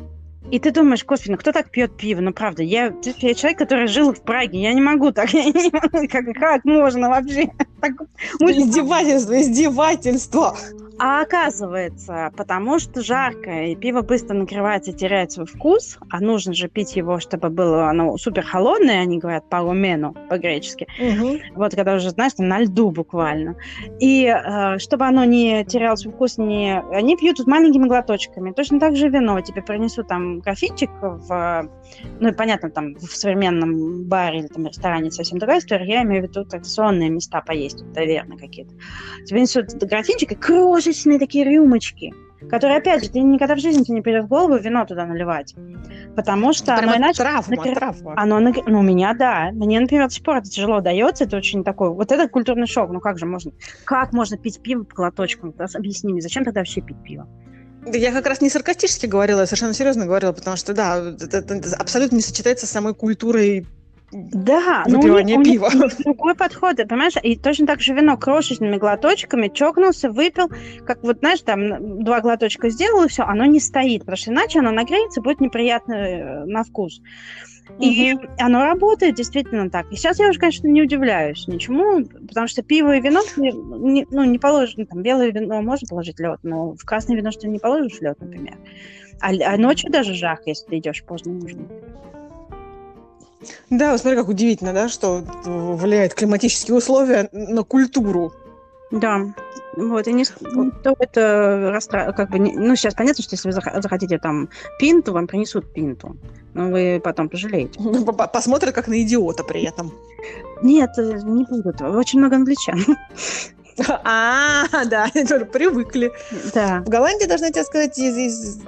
И 0.51 0.59
ты 0.59 0.71
думаешь, 0.71 1.05
господи, 1.05 1.33
ну 1.33 1.37
кто 1.37 1.53
так 1.53 1.71
пьет 1.71 1.97
пиво? 1.97 2.21
Ну, 2.21 2.33
правда, 2.33 2.63
я, 2.63 2.95
я 3.19 3.35
человек, 3.35 3.59
который 3.59 3.87
жил 3.87 4.15
в 4.15 4.23
Праге, 4.23 4.63
я 4.63 4.73
не 4.73 4.81
могу 4.81 5.13
так, 5.13 5.31
я 5.35 5.45
не 5.45 5.71
могу, 5.71 6.09
как, 6.09 6.25
как 6.35 6.65
можно 6.65 7.09
вообще? 7.11 7.51
Так, 7.81 7.93
издевательство, 8.41 9.41
издевательство. 9.41 10.57
А 11.01 11.23
оказывается, 11.23 12.33
потому 12.37 12.81
что 12.81 13.03
жарко, 13.03 13.67
и 13.67 13.77
пиво 13.77 14.03
быстро 14.03 14.35
нагревается 14.35 14.91
и 14.91 14.95
теряет 14.95 15.31
свой 15.31 15.47
вкус, 15.47 15.97
а 16.11 16.21
нужно 16.21 16.55
же 16.55 16.69
пить 16.69 16.97
его, 16.97 17.21
чтобы 17.21 17.51
было 17.51 17.89
оно 17.89 18.17
супер 18.17 18.43
холодное, 18.43 19.03
они 19.03 19.19
говорят 19.19 19.49
парумену 19.49 20.17
по-гречески. 20.29 20.89
Угу. 20.99 21.55
Вот 21.55 21.77
когда 21.77 21.95
уже, 21.95 22.11
знаешь, 22.11 22.33
там 22.33 22.49
на 22.49 22.61
льду 22.61 22.91
буквально. 22.91 23.57
И 24.01 24.25
э, 24.27 24.79
чтобы 24.79 25.07
оно 25.07 25.25
не 25.25 25.65
теряло 25.65 25.95
свой 25.95 26.13
вкус, 26.13 26.37
не... 26.37 26.83
они 26.93 27.17
пьют 27.17 27.37
тут 27.37 27.47
маленькими 27.47 27.87
глоточками. 27.87 28.51
Точно 28.53 28.81
так 28.81 28.97
же 28.97 29.09
вино. 29.09 29.41
Тебе 29.41 29.63
принесут 29.63 30.09
там 30.09 30.41
кофейчик 30.43 30.91
в... 31.01 31.71
Ну, 32.19 32.29
и 32.29 32.33
понятно, 32.33 32.71
там 32.71 32.97
в 32.97 33.15
современном 33.15 34.05
баре 34.05 34.41
или 34.41 34.47
там 34.49 34.67
ресторане 34.67 35.13
совсем 35.13 35.39
другая 35.39 35.61
история. 35.61 35.87
Я 35.87 36.03
имею 36.03 36.25
в 36.25 36.29
виду 36.29 36.45
традиционные 36.45 37.09
места 37.09 37.41
поесть, 37.41 37.85
таверны 37.95 38.37
какие-то. 38.37 38.75
Тебе 39.25 39.43
несут 39.43 39.67
графинчик 39.75 40.33
и 40.33 40.35
крошечный 40.35 40.88
крошечные 40.89 41.19
такие 41.19 41.45
рюмочки, 41.45 42.15
которые, 42.51 42.79
опять 42.79 43.05
же, 43.05 43.11
ты 43.11 43.21
никогда 43.21 43.57
в 43.57 43.59
жизни 43.59 43.83
тебе 43.83 43.97
не 43.97 44.01
придет 44.01 44.25
в 44.25 44.29
голову 44.29 44.57
вино 44.57 44.87
туда 44.87 45.05
наливать. 45.05 45.55
Потому 46.17 46.53
что 46.53 46.75
оно 46.75 46.97
иначе... 46.97 47.23
Травма, 47.23 47.57
нагр... 47.57 47.75
травма. 47.75 48.15
Оно, 48.17 48.41
ну, 48.41 48.79
у 48.79 48.83
меня, 48.83 49.13
да. 49.15 49.51
Мне, 49.53 49.81
например, 49.81 50.09
до 50.09 50.15
сих 50.15 50.23
пор 50.23 50.39
это 50.39 50.49
тяжело 50.49 50.81
дается, 50.81 51.25
это 51.25 51.37
очень 51.37 51.63
такой... 51.63 51.91
Вот 51.91 52.11
это 52.11 52.29
культурный 52.29 52.67
шок. 52.67 52.91
Ну, 52.91 53.01
как 53.01 53.19
же 53.19 53.27
можно... 53.27 53.53
Как 53.85 54.13
можно 54.13 54.39
пить 54.39 54.61
пиво 54.63 54.85
по 54.85 54.95
глоточкам? 54.95 55.55
Объясни 55.75 56.13
мне, 56.13 56.23
зачем 56.23 56.45
тогда 56.45 56.61
вообще 56.61 56.81
пить 56.81 57.03
пиво? 57.05 57.29
Я 57.87 58.13
как 58.13 58.27
раз 58.27 58.41
не 58.41 58.51
саркастически 58.51 59.07
говорила, 59.07 59.41
я 59.41 59.47
совершенно 59.47 59.75
серьезно 59.75 60.07
говорила, 60.07 60.33
потому 60.33 60.57
что, 60.57 60.75
да, 60.75 60.99
это, 60.99 61.39
это 61.39 61.77
абсолютно 61.77 62.17
не 62.17 62.23
сочетается 62.23 62.67
с 62.67 62.71
самой 62.71 62.95
культурой 62.95 63.67
да, 64.11 64.85
но 64.87 65.01
у 65.01 65.19
них, 65.19 65.43
пива. 65.45 65.71
У 65.73 65.79
них 65.85 65.99
другой 65.99 66.35
подход, 66.35 66.77
понимаешь? 66.77 67.15
И 67.23 67.37
точно 67.37 67.67
так 67.67 67.81
же 67.81 67.93
вино 67.93 68.17
крошечными 68.17 68.77
глоточками 68.77 69.49
чокнулся, 69.49 70.11
выпил, 70.11 70.51
как 70.87 71.03
вот, 71.03 71.19
знаешь, 71.19 71.43
там 71.43 72.03
два 72.03 72.21
глоточка 72.21 72.71
сделал, 72.71 73.05
и 73.05 73.09
все, 73.09 73.25
оно 73.25 73.45
не 73.45 73.61
стоит, 73.61 74.01
потому 74.01 74.17
что 74.17 74.31
иначе 74.31 74.61
оно 74.61 74.71
нагреется, 74.71 75.21
будет 75.21 75.41
неприятно 75.41 75.93
э, 75.93 76.45
на 76.47 76.65
вкус. 76.65 77.03
И 77.79 78.15
угу. 78.15 78.23
оно 78.39 78.65
работает 78.65 79.15
действительно 79.15 79.69
так. 79.69 79.93
И 79.93 79.97
сейчас 79.97 80.19
я 80.19 80.31
уже, 80.31 80.39
конечно, 80.39 80.67
не 80.69 80.81
удивляюсь 80.81 81.47
ничему, 81.47 82.03
потому 82.07 82.49
что 82.49 82.63
пиво 82.63 82.97
и 82.97 83.01
вино, 83.03 83.21
не, 83.37 84.07
ну, 84.11 84.25
не 84.25 84.39
положено, 84.39 84.87
там, 84.87 85.03
белое 85.03 85.31
вино 85.31 85.61
можно 85.61 85.87
положить 85.87 86.19
лед, 86.19 86.41
но 86.43 86.73
в 86.73 86.85
красное 86.87 87.17
вино 87.17 87.31
что 87.31 87.47
не 87.47 87.59
положишь 87.59 88.01
лед, 88.01 88.19
например. 88.21 88.57
А, 89.21 89.33
а 89.53 89.57
ночью 89.59 89.91
даже 89.91 90.15
жарко, 90.15 90.45
если 90.47 90.67
ты 90.67 90.79
идешь 90.79 91.05
поздно 91.05 91.37
ужинать. 91.37 91.69
Да, 93.71 93.93
вот 93.93 94.01
смотри, 94.01 94.19
как 94.19 94.29
удивительно, 94.29 94.73
да, 94.73 94.89
что 94.89 95.23
влияют 95.45 96.15
климатические 96.15 96.77
условия 96.77 97.29
на 97.33 97.63
культуру. 97.63 98.33
Да, 98.91 99.21
вот, 99.77 100.09
и 100.09 100.13
не 100.13 100.25
то 100.25 100.97
это 100.99 101.71
расстра... 101.71 102.13
как 102.13 102.31
бы, 102.31 102.39
ну, 102.39 102.75
сейчас 102.75 102.95
понятно, 102.95 103.23
что 103.23 103.35
если 103.35 103.49
вы 103.49 103.53
захотите 103.53 104.19
там 104.19 104.49
пинту, 104.79 105.13
вам 105.13 105.27
принесут 105.27 105.73
пинту, 105.73 106.17
но 106.55 106.69
вы 106.69 107.01
потом 107.03 107.29
пожалеете. 107.29 107.79
Ну, 107.81 108.05
посмотрят 108.05 108.75
как 108.75 108.89
на 108.89 109.01
идиота 109.03 109.45
при 109.45 109.63
этом. 109.63 109.93
Нет, 110.63 110.91
э, 110.99 111.21
не 111.23 111.45
будут. 111.45 111.81
Очень 111.83 112.19
много 112.21 112.37
англичан. 112.37 112.85
А, 113.87 114.65
да, 114.87 115.09
они 115.15 115.25
тоже 115.25 115.45
привыкли. 115.45 116.11
Да. 116.53 116.83
В 116.85 116.89
Голландии, 116.89 117.27
должна 117.27 117.51
тебе 117.51 117.63
сказать, 117.63 117.97
из, 117.97 118.17
из, 118.17 118.59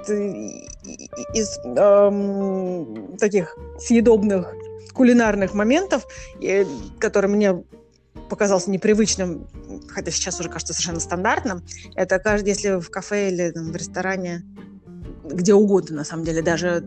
из 1.34 1.58
эм, 1.64 3.16
таких 3.18 3.56
съедобных 3.80 4.54
кулинарных 5.00 5.54
моментов, 5.54 6.06
который 6.98 7.30
мне 7.30 7.64
показался 8.28 8.70
непривычным, 8.70 9.48
хотя 9.88 10.10
сейчас 10.10 10.38
уже 10.40 10.50
кажется 10.50 10.74
совершенно 10.74 11.00
стандартным, 11.00 11.62
это 11.94 12.20
если 12.44 12.78
в 12.78 12.90
кафе 12.90 13.30
или 13.30 13.50
там, 13.50 13.72
в 13.72 13.76
ресторане 13.76 14.42
где 15.32 15.54
угодно, 15.54 15.96
на 15.96 16.04
самом 16.04 16.24
деле, 16.24 16.42
даже, 16.42 16.82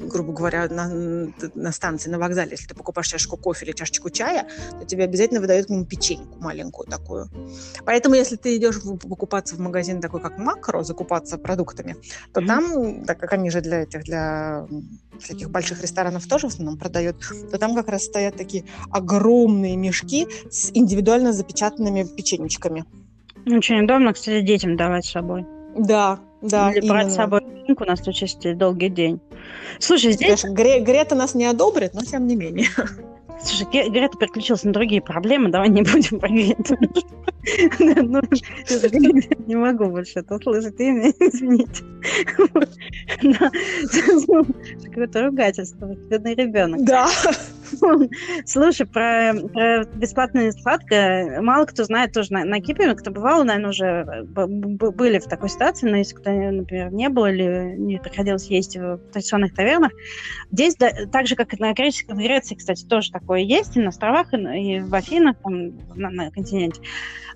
грубо 0.00 0.32
говоря, 0.32 0.68
на, 0.68 1.32
на 1.54 1.72
станции, 1.72 2.10
на 2.10 2.18
вокзале, 2.18 2.52
если 2.52 2.66
ты 2.66 2.74
покупаешь 2.74 3.08
чашечку 3.08 3.36
кофе 3.36 3.66
или 3.66 3.72
чашечку 3.72 4.10
чая, 4.10 4.46
то 4.78 4.86
тебе 4.86 5.04
обязательно 5.04 5.40
выдают 5.40 5.66
к 5.66 5.70
нему 5.70 5.84
печеньку 5.84 6.38
маленькую 6.40 6.88
такую. 6.88 7.28
Поэтому, 7.84 8.14
если 8.14 8.36
ты 8.36 8.56
идешь 8.56 8.80
покупаться 8.82 9.56
в 9.56 9.58
магазин 9.58 10.00
такой, 10.00 10.20
как 10.20 10.38
Макро, 10.38 10.82
закупаться 10.82 11.38
продуктами, 11.38 11.96
то 12.32 12.40
mm-hmm. 12.40 12.46
там, 12.46 13.04
так 13.04 13.18
как 13.18 13.32
они 13.32 13.50
же 13.50 13.60
для 13.60 13.82
этих, 13.82 14.04
для 14.04 14.66
всяких 15.20 15.50
больших 15.50 15.82
ресторанов 15.82 16.26
тоже 16.26 16.48
в 16.48 16.52
основном 16.52 16.78
продают, 16.78 17.16
то 17.50 17.58
там 17.58 17.74
как 17.74 17.88
раз 17.88 18.04
стоят 18.04 18.36
такие 18.36 18.64
огромные 18.90 19.76
мешки 19.76 20.26
с 20.50 20.70
индивидуально 20.72 21.32
запечатанными 21.32 22.04
печенечками. 22.04 22.84
Очень 23.46 23.84
удобно, 23.84 24.12
кстати, 24.12 24.42
детям 24.42 24.76
давать 24.76 25.06
с 25.06 25.10
собой. 25.10 25.46
Да, 25.78 26.18
да. 26.42 26.72
Или 26.72 26.88
брать 26.88 27.12
с 27.12 27.16
собой 27.16 27.42
у 27.68 27.84
нас 27.84 28.00
тут 28.00 28.14
чисто 28.14 28.54
долгий 28.54 28.88
день. 28.88 29.20
Слушай, 29.78 30.12
здесь... 30.12 30.40
Конечно, 30.42 30.54
Гре- 30.54 30.80
Грета 30.80 31.14
нас 31.14 31.34
не 31.34 31.44
одобрит, 31.44 31.94
но 31.94 32.00
тем 32.00 32.26
не 32.26 32.34
менее. 32.36 32.68
Слушай, 33.40 33.66
Грета 33.90 34.18
переключилась 34.18 34.64
на 34.64 34.72
другие 34.72 35.00
проблемы, 35.00 35.50
давай 35.50 35.68
не 35.68 35.82
будем 35.82 36.18
про 36.18 36.28
Грету. 36.28 36.76
Ну, 37.78 38.20
не 39.46 39.54
могу 39.54 39.86
больше 39.86 40.18
это 40.20 40.38
слышать 40.38 40.78
имя, 40.80 41.12
извините. 41.20 41.84
Какое-то 44.84 45.26
ругательство, 45.26 45.86
бедный 45.86 46.34
ребенок. 46.34 46.84
Да. 46.84 47.08
Слушай, 48.46 48.86
про, 48.86 49.32
про 49.52 49.84
бесплатное 49.84 50.52
сладкое 50.52 51.40
мало 51.40 51.66
кто 51.66 51.84
знает 51.84 52.12
тоже 52.12 52.32
на, 52.32 52.44
на 52.44 52.60
Кипре, 52.60 52.94
кто 52.94 53.10
бывал, 53.10 53.44
наверное, 53.44 53.70
уже 53.70 54.24
были 54.24 55.18
в 55.18 55.24
такой 55.24 55.48
ситуации, 55.48 55.88
но 55.88 55.96
если 55.96 56.14
кто, 56.14 56.30
например, 56.30 56.92
не 56.92 57.08
был 57.08 57.26
или 57.26 57.74
не 57.76 57.98
приходилось 57.98 58.46
есть 58.46 58.76
в 58.76 58.98
традиционных 59.12 59.54
тавернах, 59.54 59.92
здесь 60.50 60.76
да, 60.76 60.90
так 61.12 61.26
же, 61.26 61.36
как 61.36 61.54
и 61.54 61.62
на 61.62 61.72
греческом, 61.72 62.18
в 62.18 62.20
Греции, 62.20 62.54
кстати, 62.54 62.84
тоже 62.84 63.10
такое 63.10 63.40
есть, 63.40 63.76
и 63.76 63.80
на 63.80 63.88
островах, 63.88 64.32
и 64.32 64.80
в 64.80 64.94
Афинах, 64.94 65.36
там, 65.42 65.76
на, 65.94 66.10
на 66.10 66.30
континенте. 66.30 66.80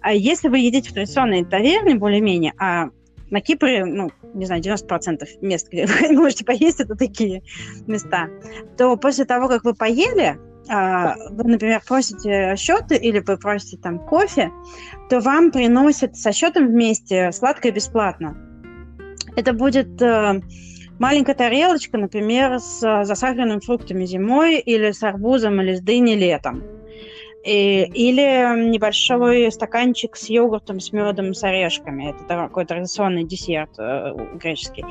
А 0.00 0.12
если 0.12 0.48
вы 0.48 0.58
едите 0.58 0.90
в 0.90 0.94
традиционной 0.94 1.44
таверне, 1.44 1.94
более-менее, 1.94 2.54
а 2.58 2.90
на 3.32 3.40
Кипре, 3.40 3.84
ну, 3.84 4.10
не 4.34 4.44
знаю, 4.44 4.62
90% 4.62 5.26
мест, 5.40 5.68
где 5.68 5.86
вы 6.10 6.12
можете 6.12 6.44
поесть, 6.44 6.80
это 6.80 6.94
такие 6.94 7.42
места, 7.86 8.28
то 8.76 8.96
после 8.96 9.24
того, 9.24 9.48
как 9.48 9.64
вы 9.64 9.74
поели, 9.74 10.38
а, 10.68 11.16
вы, 11.30 11.50
например, 11.50 11.82
просите 11.84 12.54
счеты 12.56 12.96
или 12.96 13.18
вы 13.18 13.36
просите 13.38 13.78
там 13.78 13.98
кофе, 13.98 14.52
то 15.08 15.20
вам 15.20 15.50
приносят 15.50 16.16
со 16.16 16.32
счетом 16.32 16.68
вместе 16.68 17.32
сладкое 17.32 17.72
бесплатно. 17.72 18.36
Это 19.34 19.54
будет 19.54 20.00
э, 20.02 20.40
маленькая 20.98 21.34
тарелочка, 21.34 21.96
например, 21.98 22.60
с 22.60 22.80
засахаренными 22.80 23.60
фруктами 23.60 24.04
зимой 24.04 24.58
или 24.58 24.92
с 24.92 25.02
арбузом 25.02 25.60
или 25.62 25.74
с 25.74 25.80
дыней 25.80 26.16
летом. 26.16 26.62
И, 27.44 27.90
или 27.94 28.70
небольшой 28.70 29.50
стаканчик 29.50 30.16
с 30.16 30.30
йогуртом, 30.30 30.78
с 30.78 30.92
медом, 30.92 31.34
с 31.34 31.42
орешками. 31.42 32.10
Это 32.10 32.24
такой 32.24 32.64
традиционный 32.64 33.24
десерт 33.24 33.70
э, 33.78 34.14
греческий. 34.34 34.84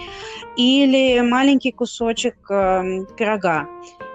Или 0.57 1.21
маленький 1.21 1.71
кусочек 1.71 2.35
э, 2.49 3.05
пирога. 3.17 3.67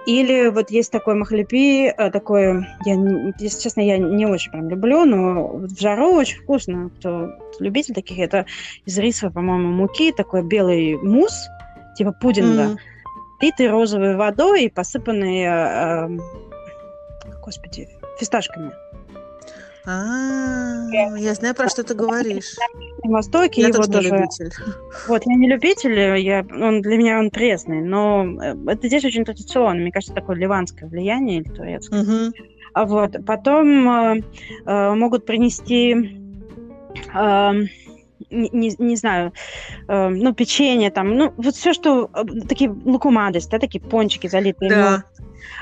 Или 0.07 0.47
вот 0.47 0.71
есть 0.71 0.89
такой 0.91 1.15
махлепи, 1.15 1.87
э, 1.87 2.11
такой, 2.11 2.65
я, 2.85 2.95
если 3.39 3.61
честно, 3.61 3.81
я 3.81 3.97
не 3.97 4.25
очень 4.25 4.51
прям 4.51 4.69
люблю, 4.69 5.03
но 5.03 5.47
в 5.57 5.79
жару 5.79 6.13
очень 6.13 6.39
вкусно. 6.39 6.91
Кто 6.97 7.31
любитель 7.59 7.93
таких, 7.93 8.19
это 8.19 8.45
из 8.85 8.97
рисовой, 8.97 9.33
по-моему, 9.33 9.69
муки, 9.69 10.13
такой 10.13 10.43
белый 10.43 10.95
мусс, 10.95 11.49
типа 11.97 12.13
пудинга, 12.13 12.63
mm. 12.63 12.77
литый 13.41 13.69
розовой 13.69 14.15
водой 14.15 14.65
и 14.65 14.69
посыпанный, 14.69 15.41
э, 15.41 16.07
э, 16.07 16.17
господи, 17.43 17.89
фисташками. 18.17 18.71
А, 19.89 20.85
я 20.91 21.33
знаю, 21.33 21.55
про 21.55 21.69
что 21.69 21.81
ты 21.81 21.93
говоришь. 21.93 22.55
На 23.03 23.11
Востоке 23.11 23.61
я 23.61 23.69
его 23.69 23.83
тоже 23.83 24.11
не 24.11 24.17
любитель. 24.17 24.51
Вот, 25.07 25.21
я 25.25 25.35
не 25.35 25.47
любитель, 25.47 26.19
я, 26.19 26.45
он, 26.51 26.81
для 26.81 26.97
меня 26.97 27.19
он 27.19 27.29
пресный, 27.29 27.81
но 27.81 28.25
э, 28.41 28.53
это 28.67 28.87
здесь 28.87 29.05
очень 29.05 29.23
традиционно. 29.23 29.79
Мне 29.79 29.93
кажется, 29.93 30.13
такое 30.13 30.35
ливанское 30.35 30.89
влияние 30.89 31.39
или 31.39 31.49
турецкое. 31.49 32.01
Угу. 32.01 32.33
А 32.73 32.85
вот, 32.85 33.15
потом 33.25 33.89
э, 33.89 34.23
э, 34.65 34.93
могут 34.93 35.25
принести... 35.25 36.19
Э, 37.15 37.53
не, 38.29 38.75
не 38.77 38.95
знаю, 38.97 39.31
э, 39.87 40.07
ну, 40.09 40.33
печенье 40.33 40.91
там, 40.91 41.15
ну, 41.15 41.33
вот 41.37 41.55
все, 41.55 41.71
что, 41.71 42.09
э, 42.13 42.23
такие 42.47 42.69
лукумадос, 42.69 43.47
да, 43.47 43.57
такие 43.57 43.81
пончики 43.81 44.27
залитые. 44.27 44.69
Да. 44.69 45.03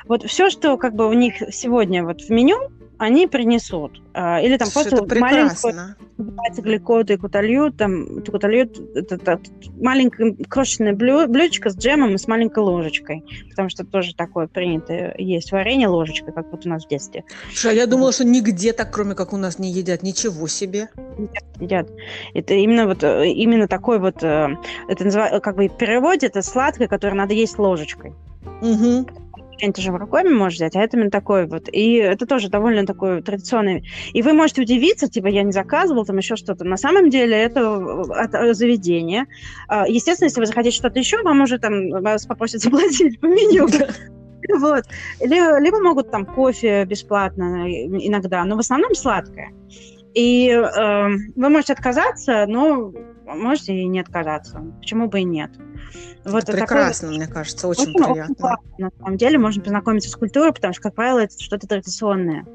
Вот 0.08 0.24
все, 0.24 0.50
что 0.50 0.78
как 0.78 0.96
бы 0.96 1.08
у 1.08 1.14
них 1.14 1.36
сегодня 1.52 2.04
вот 2.04 2.22
в 2.22 2.30
меню, 2.30 2.72
они 2.98 3.28
принесут. 3.28 4.02
А, 4.14 4.40
или 4.42 4.58
там 4.58 4.70
просто 4.72 5.06
маленькую 5.20 5.74
гликоды 6.58 7.14
и 7.14 7.18
кутальют, 7.18 7.78
там 7.78 8.24
кутальют, 8.24 8.80
это, 8.96 9.16
это, 9.16 9.40
маленькое 9.78 10.36
крошечное 10.48 10.94
блю, 10.94 11.28
блюдечко 11.28 11.70
с 11.70 11.78
джемом 11.78 12.16
и 12.16 12.18
с 12.18 12.28
маленькой 12.28 12.60
ложечкой, 12.60 13.26
потому 13.50 13.70
что 13.70 13.86
тоже 13.86 14.16
такое 14.16 14.48
принято 14.48 15.14
есть 15.18 15.52
варенье 15.52 15.88
ложечкой, 15.88 16.34
как 16.34 16.52
вот 16.52 16.66
у 16.66 16.70
нас 16.70 16.86
в 16.86 16.88
детстве. 16.88 17.24
Слушай, 17.48 17.72
а 17.72 17.74
я 17.74 17.88
думала, 17.88 18.12
что 18.12 18.24
нигде 18.24 18.72
так, 18.74 18.92
кроме 18.94 19.16
как 19.16 19.34
у 19.34 19.38
нас, 19.38 19.60
не 19.60 19.72
едят. 19.72 20.04
Ничего 20.04 20.48
себе. 20.48 20.90
Едят. 21.60 21.90
Это 22.34 22.54
именно 22.54 22.86
вот 22.86 23.04
э, 23.04 23.28
именно 23.30 23.68
такой 23.68 24.00
вот, 24.00 24.24
э, 24.24 24.50
это 24.88 25.04
называется, 25.04 25.40
как 25.40 25.56
бы 25.56 25.68
в 25.68 25.78
переводе, 25.78 26.28
это 26.28 26.42
сладкое, 26.42 26.88
которое 26.88 27.16
надо 27.16 27.34
есть 27.34 27.58
ложечкой. 27.58 28.14
Угу 28.62 29.25
что-нибудь 29.58 29.80
уже 29.80 29.98
руками 29.98 30.30
можешь 30.30 30.58
взять, 30.58 30.76
а 30.76 30.82
это 30.82 30.98
именно 30.98 31.12
такой 31.12 31.48
вот. 31.48 31.70
И 31.72 31.96
это 31.96 32.26
тоже 32.26 32.50
довольно 32.50 32.86
такой 32.86 33.22
традиционный. 33.22 33.88
И 34.14 34.22
вы 34.22 34.34
можете 34.34 34.62
удивиться, 34.62 35.08
типа, 35.08 35.28
я 35.28 35.44
не 35.44 35.52
заказывал, 35.52 36.06
там 36.06 36.18
еще 36.18 36.36
что-то. 36.36 36.66
На 36.66 36.78
самом 36.78 37.10
деле 37.10 37.36
это 37.38 37.76
от 38.12 38.56
заведение. 38.56 39.26
А, 39.68 39.88
естественно, 39.88 40.28
если 40.28 40.40
вы 40.40 40.46
захотите 40.46 40.76
что-то 40.76 41.00
еще, 41.00 41.22
вам 41.24 41.42
уже 41.42 41.58
там 41.60 41.90
вас 41.90 42.26
попросят 42.26 42.62
заплатить 42.64 43.20
по 43.20 43.26
меню. 43.26 43.68
Вот. 44.60 44.84
Либо, 45.22 45.60
либо 45.60 45.80
могут 45.80 46.12
там 46.12 46.24
кофе 46.24 46.86
бесплатно 46.86 47.68
иногда, 47.68 48.44
но 48.46 48.56
в 48.56 48.60
основном 48.60 48.94
сладкое. 48.94 49.52
И 50.14 50.50
э, 50.50 51.08
вы 51.36 51.50
можете 51.50 51.74
отказаться, 51.74 52.46
но 52.48 52.94
можете 53.26 53.76
и 53.76 53.86
не 53.86 54.00
отказаться. 54.00 54.64
Почему 54.80 55.08
бы 55.08 55.22
и 55.22 55.24
нет? 55.24 55.52
Вот 56.24 56.44
это 56.44 56.54
прекрасно, 56.54 57.10
такой, 57.10 57.18
мне 57.18 57.28
кажется, 57.28 57.68
очень, 57.68 57.84
очень 57.84 57.94
приятно. 57.94 58.24
Очень 58.24 58.36
классно, 58.36 58.70
на 58.78 58.92
самом 58.98 59.18
деле 59.18 59.38
можно 59.38 59.64
познакомиться 59.64 60.10
с 60.10 60.16
культурой, 60.16 60.54
потому 60.54 60.74
что, 60.74 60.84
как 60.84 60.96
правило, 60.96 61.20
это 61.20 61.42
что-то 61.42 61.68
традиционное. 61.68 62.46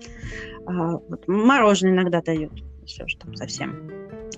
А, 0.66 0.96
вот, 0.96 1.26
мороженое 1.28 1.94
иногда 1.94 2.20
дают, 2.20 2.52
все 2.86 3.06
же 3.06 3.16
там 3.18 3.34
совсем 3.36 3.90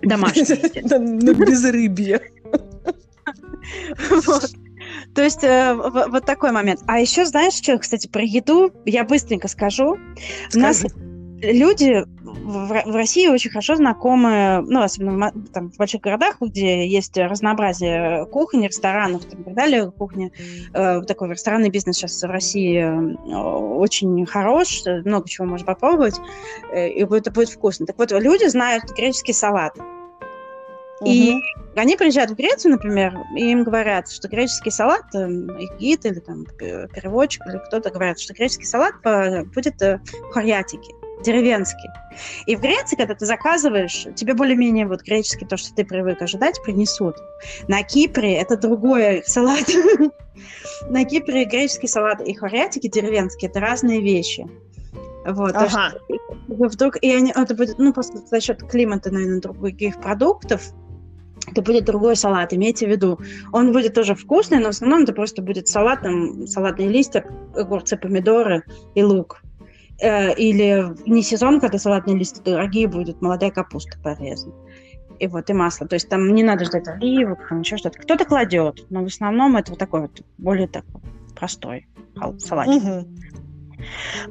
домашнее. 0.02 0.58
На 0.98 1.32
безрыбье. 1.34 2.20
То 5.14 5.22
есть 5.22 5.44
э, 5.44 5.74
вот 5.74 6.24
такой 6.24 6.52
момент. 6.52 6.80
А 6.86 6.98
еще 6.98 7.24
знаешь, 7.24 7.54
что, 7.54 7.78
кстати, 7.78 8.08
про 8.08 8.22
еду 8.22 8.72
я 8.84 9.04
быстренько 9.04 9.48
скажу. 9.48 9.98
У 10.54 10.58
нас 10.58 10.84
люди 11.40 12.04
в, 12.44 12.68
в 12.68 12.96
России 12.96 13.28
очень 13.28 13.50
хорошо 13.50 13.76
знакомы, 13.76 14.64
ну, 14.66 14.82
особенно 14.82 15.30
в, 15.32 15.48
там, 15.48 15.70
в 15.70 15.76
больших 15.76 16.00
городах, 16.00 16.36
где 16.40 16.86
есть 16.86 17.16
разнообразие 17.16 18.26
кухонь, 18.26 18.66
ресторанов 18.66 19.24
и 19.26 19.30
так 19.30 19.54
далее. 19.54 19.90
Кухня, 19.90 20.30
э, 20.74 21.02
такой 21.02 21.30
ресторанный 21.30 21.70
бизнес 21.70 21.96
сейчас 21.96 22.22
в 22.22 22.26
России 22.26 22.78
э, 22.78 23.36
очень 23.36 24.26
хорош, 24.26 24.82
много 25.04 25.28
чего 25.28 25.46
можно 25.46 25.66
попробовать, 25.66 26.16
э, 26.72 26.88
и 26.90 27.04
это 27.04 27.30
будет 27.30 27.50
вкусно. 27.50 27.86
Так 27.86 27.98
вот, 27.98 28.12
люди 28.12 28.46
знают 28.48 28.84
греческий 28.96 29.32
салат. 29.32 29.76
И 31.04 31.34
они 31.74 31.96
приезжают 31.96 32.30
в 32.30 32.36
Грецию, 32.36 32.74
например, 32.74 33.18
и 33.36 33.50
им 33.50 33.64
говорят, 33.64 34.08
что 34.08 34.28
греческий 34.28 34.70
салат, 34.70 35.12
их 35.12 35.76
гид 35.80 36.06
или 36.06 36.20
там 36.20 36.44
переводчик 36.44 37.44
или 37.48 37.58
кто-то 37.66 37.90
говорит, 37.90 38.20
что 38.20 38.34
греческий 38.34 38.66
салат 38.66 38.94
будет 39.52 39.80
в 39.80 40.30
харьятике 40.30 40.92
деревенский. 41.22 41.88
И 42.46 42.56
в 42.56 42.60
Греции, 42.60 42.96
когда 42.96 43.14
ты 43.14 43.24
заказываешь, 43.26 44.06
тебе 44.14 44.34
более-менее 44.34 44.86
вот 44.86 45.02
греческий, 45.02 45.46
то, 45.46 45.56
что 45.56 45.74
ты 45.74 45.84
привык 45.84 46.20
ожидать, 46.20 46.62
принесут. 46.62 47.16
На 47.68 47.82
Кипре 47.82 48.36
это 48.36 48.56
другой 48.56 49.22
салат. 49.26 49.64
На 50.88 51.04
Кипре 51.04 51.44
греческий 51.44 51.88
салат 51.88 52.20
и 52.20 52.34
хорятики 52.34 52.88
деревенские– 52.88 53.50
это 53.50 53.60
разные 53.60 54.00
вещи. 54.00 54.46
Вот, 55.24 55.54
ага. 55.54 55.92
вдруг, 56.48 56.96
и 57.00 57.12
они, 57.14 57.32
это 57.34 57.54
будет, 57.54 57.78
ну, 57.78 57.92
просто 57.92 58.18
за 58.18 58.40
счет 58.40 58.62
климата, 58.64 59.10
наверное, 59.12 59.40
других 59.40 60.00
продуктов, 60.00 60.72
это 61.50 61.62
будет 61.62 61.84
другой 61.84 62.16
салат, 62.16 62.52
имейте 62.52 62.86
в 62.86 62.90
виду. 62.90 63.18
Он 63.52 63.72
будет 63.72 63.94
тоже 63.94 64.14
вкусный, 64.14 64.58
но 64.58 64.66
в 64.66 64.70
основном 64.70 65.02
это 65.02 65.12
просто 65.12 65.42
будет 65.42 65.68
салат, 65.68 66.02
там, 66.02 66.46
салатные 66.46 66.88
листья, 66.88 67.24
огурцы, 67.54 67.96
помидоры 67.96 68.62
и 68.94 69.02
лук. 69.02 69.42
Э, 70.02 70.34
или 70.34 70.84
не 71.08 71.22
сезон, 71.22 71.60
когда 71.60 71.78
салатные 71.78 72.16
листья 72.16 72.42
дорогие 72.42 72.88
будут, 72.88 73.22
молодая 73.22 73.52
капуста 73.52 73.96
порезана. 74.02 74.52
И 75.20 75.28
вот, 75.28 75.48
и 75.48 75.52
масло. 75.52 75.86
То 75.86 75.94
есть 75.94 76.08
там 76.08 76.34
не 76.34 76.42
надо 76.42 76.64
ждать 76.64 76.88
оливок, 76.88 77.48
там 77.48 77.60
еще 77.60 77.76
что-то. 77.76 78.00
Кто-то 78.00 78.24
кладет, 78.24 78.84
но 78.90 79.02
в 79.02 79.06
основном 79.06 79.56
это 79.56 79.70
вот 79.70 79.78
такой 79.78 80.02
вот 80.02 80.20
более 80.38 80.66
такой 80.66 81.00
простой 81.36 81.86
салатик. 82.40 82.82
Угу. 82.82 83.08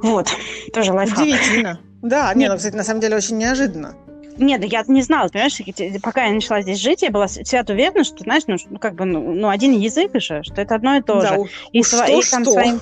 Вот, 0.04 0.28
тоже 0.74 0.92
лайфхак. 0.92 1.24
Удивительно. 1.24 1.80
Да, 2.02 2.34
нет, 2.34 2.52
ну, 2.52 2.58
кстати, 2.58 2.76
на 2.76 2.84
самом 2.84 3.00
деле 3.00 3.16
очень 3.16 3.38
неожиданно. 3.38 3.96
Нет, 4.38 4.64
я 4.66 4.84
не 4.88 5.02
знала, 5.04 5.30
понимаешь, 5.30 5.58
пока 6.02 6.26
я 6.26 6.34
начала 6.34 6.62
здесь 6.62 6.80
жить, 6.80 7.02
я 7.02 7.12
была 7.12 7.28
свято 7.28 7.74
уверена, 7.74 8.04
что, 8.04 8.24
знаешь, 8.24 8.44
ну, 8.48 8.58
ну 8.70 8.80
как 8.80 8.96
бы, 8.96 9.06
ну, 9.06 9.34
ну, 9.34 9.50
один 9.50 9.72
язык 9.72 10.12
же, 10.16 10.42
что 10.44 10.62
это 10.62 10.76
одно 10.76 10.98
и 10.98 11.02
то 11.02 11.22
да, 11.22 11.28
же. 11.36 11.44
И, 11.72 11.84
что, 11.84 12.04
и 12.06 12.22
там 12.24 12.44
что? 12.44 12.52
своим 12.52 12.82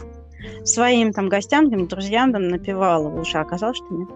своим 0.64 1.14
там 1.14 1.30
гостям, 1.30 1.70
там, 1.70 1.88
друзьям 1.88 2.32
там 2.32 2.48
напевала 2.48 3.10
в 3.10 3.24
а 3.34 3.42
оказалось, 3.42 3.78
что 3.78 3.88
нет. 3.92 4.10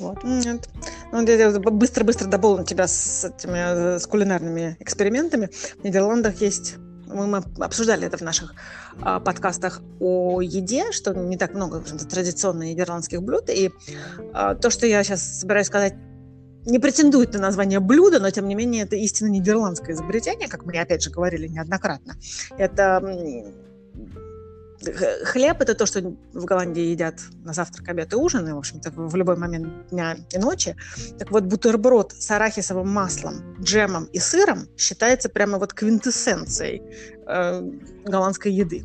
Вот. 0.00 0.24
Нет. 0.24 0.68
Ну, 1.12 1.22
я 1.22 1.50
быстро-быстро 1.50 2.28
дополню 2.28 2.64
тебя 2.64 2.88
с 2.88 3.24
этими 3.24 3.94
э, 3.94 3.98
с 4.00 4.06
кулинарными 4.06 4.76
экспериментами. 4.80 5.50
В 5.78 5.84
Нидерландах 5.84 6.40
есть 6.40 6.76
мы, 7.06 7.26
мы 7.26 7.42
обсуждали 7.60 8.06
это 8.06 8.18
в 8.18 8.22
наших 8.22 8.54
а, 9.00 9.20
подкастах 9.20 9.82
о 10.00 10.40
еде, 10.40 10.92
что 10.92 11.14
не 11.14 11.36
так 11.36 11.54
много 11.54 11.80
традиционных 11.80 12.68
нидерландских 12.68 13.22
блюд. 13.22 13.48
И 13.50 13.70
а, 14.32 14.54
то, 14.54 14.70
что 14.70 14.86
я 14.86 15.02
сейчас 15.04 15.40
собираюсь 15.40 15.66
сказать, 15.66 15.94
не 16.66 16.78
претендует 16.78 17.34
на 17.34 17.40
название 17.40 17.78
блюда, 17.78 18.20
но 18.20 18.30
тем 18.30 18.48
не 18.48 18.54
менее 18.54 18.84
это 18.84 18.96
истинно 18.96 19.28
нидерландское 19.28 19.94
изобретение, 19.94 20.48
как 20.48 20.64
мы 20.64 20.78
опять 20.78 21.02
же 21.02 21.10
говорили 21.10 21.46
неоднократно. 21.46 22.16
Это 22.56 23.00
хлеб 25.24 25.60
это 25.60 25.74
то, 25.74 25.86
что 25.86 26.00
в 26.32 26.44
Голландии 26.44 26.82
едят 26.82 27.20
на 27.44 27.52
завтрак, 27.52 27.88
обед 27.88 28.12
и 28.12 28.16
ужин, 28.16 28.48
и, 28.48 28.52
в 28.52 28.58
общем-то, 28.58 28.90
в 28.90 29.14
любой 29.16 29.36
момент 29.36 29.88
дня 29.90 30.16
и 30.32 30.38
ночи. 30.38 30.76
Так 31.18 31.30
вот, 31.30 31.44
бутерброд 31.44 32.12
с 32.12 32.30
арахисовым 32.30 32.88
маслом, 32.88 33.56
джемом 33.60 34.04
и 34.06 34.18
сыром 34.18 34.68
считается 34.76 35.28
прямо 35.28 35.58
вот 35.58 35.72
квинтэссенцией 35.72 36.82
э, 37.26 37.62
голландской 38.04 38.52
еды. 38.52 38.84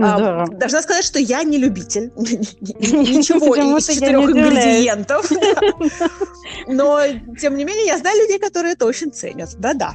А, 0.00 0.46
должна 0.46 0.82
сказать, 0.82 1.04
что 1.04 1.18
я 1.18 1.42
не 1.42 1.58
любитель 1.58 2.12
ничего 2.16 3.54
из 3.76 3.86
четырех 3.86 4.30
ингредиентов. 4.30 5.30
Но, 6.66 7.00
тем 7.38 7.56
не 7.56 7.64
менее, 7.64 7.86
я 7.86 7.98
знаю 7.98 8.20
людей, 8.22 8.38
которые 8.38 8.72
это 8.72 8.86
очень 8.86 9.12
ценят. 9.12 9.50
Да-да. 9.58 9.94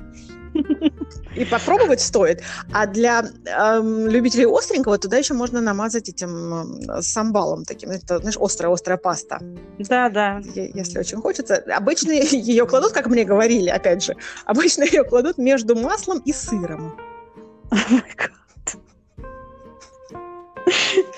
И 1.36 1.46
попробовать 1.46 2.02
стоит. 2.02 2.42
А 2.74 2.88
для 2.88 3.24
эм, 3.46 4.08
любителей 4.08 4.46
остренького 4.46 4.98
туда 4.98 5.18
еще 5.18 5.34
можно 5.34 5.62
намазать 5.62 6.10
этим 6.10 6.90
э, 6.90 7.02
самбалом 7.02 7.64
таким. 7.64 7.92
Это, 7.92 8.20
знаешь, 8.20 8.38
острая-острая 8.40 8.98
паста. 8.98 9.40
Да, 9.80 10.10
да. 10.10 10.42
Если 10.56 11.00
очень 11.00 11.18
хочется. 11.18 11.64
Обычно 11.68 12.12
ее 12.32 12.66
кладут, 12.66 12.92
как 12.92 13.08
мне 13.08 13.24
говорили, 13.24 13.70
опять 13.70 14.04
же, 14.04 14.16
обычно 14.46 14.84
ее 14.84 15.04
кладут 15.04 15.38
между 15.38 15.76
маслом 15.76 16.20
и 16.26 16.34
сыром. 16.34 16.98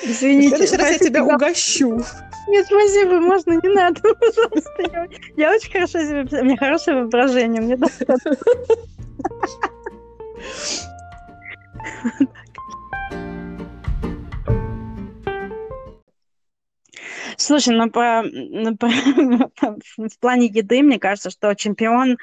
Извините. 0.03 0.55
В 0.55 0.57
следующий 0.57 0.75
раз 0.75 0.91
я 0.91 0.99
тебя 0.99 1.23
угощу. 1.23 2.03
Нет, 2.49 2.65
спасибо, 2.65 3.19
можно, 3.19 3.51
не 3.51 3.75
надо, 3.75 4.01
пожалуйста. 4.19 4.71
Я, 4.79 5.07
я 5.37 5.55
очень 5.55 5.71
хорошо 5.71 5.99
себе... 5.99 6.27
У 6.41 6.43
меня 6.43 6.57
хорошее 6.57 6.97
воображение, 6.97 7.61
мне 7.61 7.77
достаточно. 7.77 8.35
Слушай, 17.37 17.75
ну, 17.75 17.89
по, 17.89 18.21
ну 18.23 18.75
по, 18.77 18.89
в 19.97 20.19
плане 20.19 20.47
еды, 20.47 20.83
мне 20.83 20.99
кажется, 20.99 21.29
что 21.29 21.53
чемпион 21.55 22.17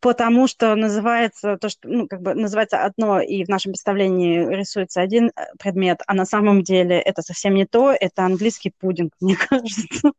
потому 0.00 0.46
что 0.46 0.74
называется 0.74 1.56
то, 1.56 1.68
что, 1.68 1.88
ну, 1.88 2.06
как 2.06 2.20
бы 2.22 2.34
называется 2.34 2.84
одно, 2.84 3.20
и 3.20 3.44
в 3.44 3.48
нашем 3.48 3.72
представлении 3.72 4.46
рисуется 4.54 5.00
один 5.00 5.28
э, 5.28 5.46
предмет, 5.58 6.00
а 6.06 6.14
на 6.14 6.24
самом 6.24 6.62
деле 6.62 6.98
это 6.98 7.22
совсем 7.22 7.54
не 7.54 7.66
то, 7.66 7.92
это 7.92 8.24
английский 8.24 8.72
пудинг, 8.78 9.12
мне 9.20 9.36
кажется. 9.48 10.12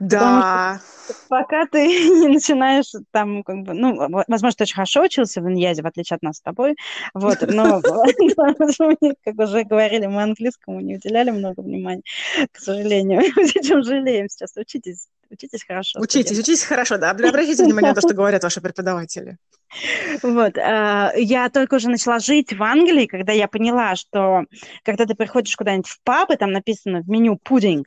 Да. 0.00 0.80
Пока 1.28 1.66
ты 1.66 1.86
не 2.20 2.28
начинаешь 2.28 2.92
там, 3.10 3.42
как 3.42 3.62
бы, 3.62 3.74
ну, 3.74 3.96
возможно, 3.96 4.52
ты 4.52 4.64
очень 4.64 4.74
хорошо 4.74 5.02
учился 5.02 5.40
в 5.40 5.48
Иньязе, 5.48 5.82
в 5.82 5.86
отличие 5.86 6.16
от 6.16 6.22
нас 6.22 6.36
с 6.36 6.40
тобой, 6.40 6.76
вот, 7.14 7.38
но, 7.42 7.80
как 9.24 9.38
уже 9.38 9.64
говорили, 9.64 10.06
мы 10.06 10.22
английскому 10.22 10.80
не 10.80 10.96
уделяли 10.96 11.30
много 11.30 11.60
внимания, 11.60 12.02
к 12.52 12.58
сожалению. 12.58 13.22
Чем 13.62 13.82
жалеем 13.82 14.28
сейчас, 14.28 14.52
учитесь, 14.56 15.08
учитесь 15.30 15.64
хорошо. 15.64 16.00
Учитесь, 16.00 16.38
учитесь 16.38 16.64
хорошо, 16.64 16.98
да, 16.98 17.10
обратите 17.10 17.64
внимание 17.64 17.90
на 17.90 17.94
то, 17.94 18.00
что 18.00 18.14
говорят 18.14 18.42
ваши 18.42 18.60
преподаватели. 18.60 19.36
Вот, 20.22 20.56
э, 20.56 21.12
я 21.16 21.48
только 21.48 21.74
уже 21.74 21.88
начала 21.88 22.18
жить 22.18 22.52
в 22.52 22.62
Англии, 22.62 23.06
когда 23.06 23.32
я 23.32 23.46
поняла, 23.46 23.94
что 23.94 24.44
когда 24.82 25.06
ты 25.06 25.14
приходишь 25.14 25.54
куда-нибудь 25.54 25.86
в 25.86 26.00
паб, 26.02 26.30
и 26.32 26.36
там 26.36 26.50
написано 26.50 27.02
в 27.02 27.08
меню 27.08 27.36
пудинг, 27.36 27.86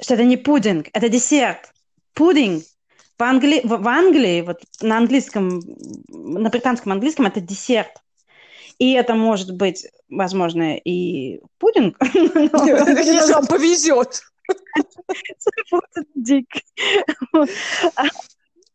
что 0.00 0.14
это 0.14 0.24
не 0.24 0.36
пудинг, 0.36 0.88
это 0.92 1.08
десерт. 1.08 1.72
Пудинг 2.14 2.64
в 3.18 3.22
Англии, 3.22 3.60
в, 3.64 3.68
в 3.68 3.88
Англии, 3.88 4.42
вот 4.42 4.60
на 4.80 4.98
английском, 4.98 5.60
на 6.08 6.48
британском 6.50 6.92
английском 6.92 7.26
это 7.26 7.40
десерт. 7.40 7.92
И 8.78 8.92
это 8.92 9.14
может 9.14 9.56
быть, 9.56 9.86
возможно, 10.08 10.76
и 10.76 11.40
пудинг. 11.58 11.96
Если 12.02 13.32
вам 13.32 13.46
повезет. 13.46 14.22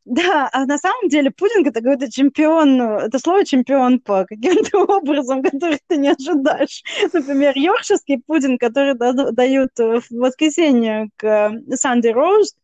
Да, 0.06 0.50
а 0.52 0.66
на 0.66 0.78
самом 0.78 1.08
деле 1.08 1.32
пудинг 1.32 1.68
это 1.68 1.80
какой-то 1.80 2.12
чемпион, 2.12 2.82
это 2.82 3.20
слово 3.20 3.46
чемпион 3.46 4.00
по 4.00 4.26
каким-то 4.26 4.80
образом, 4.98 5.42
который 5.42 5.80
ты 5.88 5.96
не 5.96 6.10
ожидаешь. 6.10 6.84
Например, 7.14 7.58
йоркширский 7.58 8.22
пудинг, 8.26 8.60
который 8.60 8.96
дают 8.96 9.72
в 9.78 10.04
воскресенье 10.12 11.10
к 11.16 11.52
Санди 11.76 12.10
Роуст, 12.10 12.58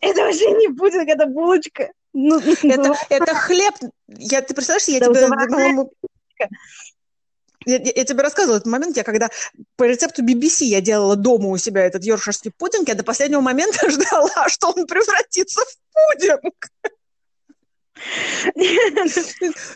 это 0.00 0.22
вообще 0.22 0.50
не 0.52 0.68
пудинг, 0.68 1.08
это 1.08 1.26
булочка. 1.26 1.92
Ну, 2.12 2.40
это, 2.62 2.94
это 3.08 3.34
хлеб. 3.34 3.74
Я, 4.08 4.42
ты 4.42 4.54
представляешь, 4.54 4.88
я 4.88 4.98
тебе, 4.98 5.28
по-моему, 5.28 5.92
я, 7.66 7.76
я, 7.76 7.92
я 7.94 8.04
тебе 8.04 8.22
рассказывала 8.22 8.56
этот 8.56 8.70
момент, 8.70 8.96
я 8.96 9.04
когда 9.04 9.28
по 9.76 9.84
рецепту 9.84 10.22
BBC 10.22 10.64
я 10.64 10.80
делала 10.80 11.16
дома 11.16 11.48
у 11.48 11.56
себя 11.56 11.82
этот 11.84 12.04
йоркширский 12.04 12.52
пудинг, 12.56 12.88
я 12.88 12.94
до 12.94 13.04
последнего 13.04 13.40
момента 13.40 13.90
ждала, 13.90 14.48
что 14.48 14.68
он 14.68 14.86
превратится 14.86 15.60
в 15.60 15.76
пудинг. 15.92 16.68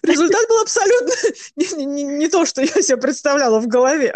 Результат 0.03 0.49
был 0.49 0.61
абсолютно 0.63 1.13
не, 1.57 1.85
не, 1.85 2.03
не 2.05 2.29
то, 2.29 2.47
что 2.47 2.63
я 2.63 2.83
себе 2.83 2.97
представляла 2.97 3.61
в 3.61 3.67
голове 3.67 4.15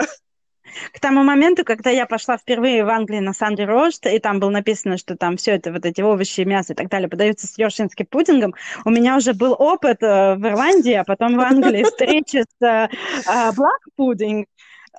к 0.93 1.01
тому 1.01 1.23
моменту, 1.23 1.65
когда 1.65 1.91
я 1.91 2.07
пошла 2.07 2.37
впервые 2.37 2.85
в 2.85 2.89
Англию 2.89 3.23
на 3.23 3.33
Санди 3.33 3.63
Рост, 3.63 4.07
и 4.07 4.19
там 4.19 4.41
было 4.41 4.51
написано, 4.51 4.99
что 4.99 5.17
там 5.17 5.37
все 5.37 5.53
это, 5.53 5.73
вот 5.73 5.85
эти 5.85 6.01
овощи, 6.01 6.43
мясо 6.43 6.73
и 6.73 6.77
так 6.77 6.89
далее, 6.89 7.09
подаются 7.09 7.47
с 7.47 7.59
йоркширским 7.59 8.07
пудингом, 8.07 8.55
у 8.85 8.91
меня 8.91 9.17
уже 9.17 9.35
был 9.35 9.55
опыт 9.59 10.03
э, 10.03 10.35
в 10.35 10.47
Ирландии, 10.47 10.95
а 10.95 11.05
потом 11.05 11.37
в 11.37 11.41
Англии 11.41 11.85
встречи 11.85 12.43
с 12.43 12.65
э, 12.65 12.89
black 13.27 13.83
pudding, 13.99 14.47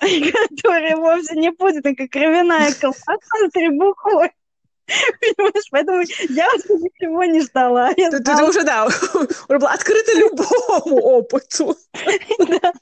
который 0.00 0.94
вовсе 0.96 1.36
не 1.36 1.52
пудинг, 1.52 2.00
а 2.00 2.08
кровяная 2.08 2.72
колбаса 2.72 3.16
с 3.46 3.50
требухой. 3.50 4.30
Понимаешь, 5.20 5.68
поэтому 5.70 6.00
я 6.00 6.46
ничего 6.68 7.24
не 7.24 7.40
ждала. 7.42 7.92
Ты, 7.94 8.10
ты, 8.10 8.22
ты 8.22 8.44
уже, 8.44 8.64
да, 8.64 8.86
уже 8.86 9.58
была 9.58 9.72
открыта 9.72 10.18
любому 10.18 11.00
опыту. 11.00 11.76
Да. 12.38 12.72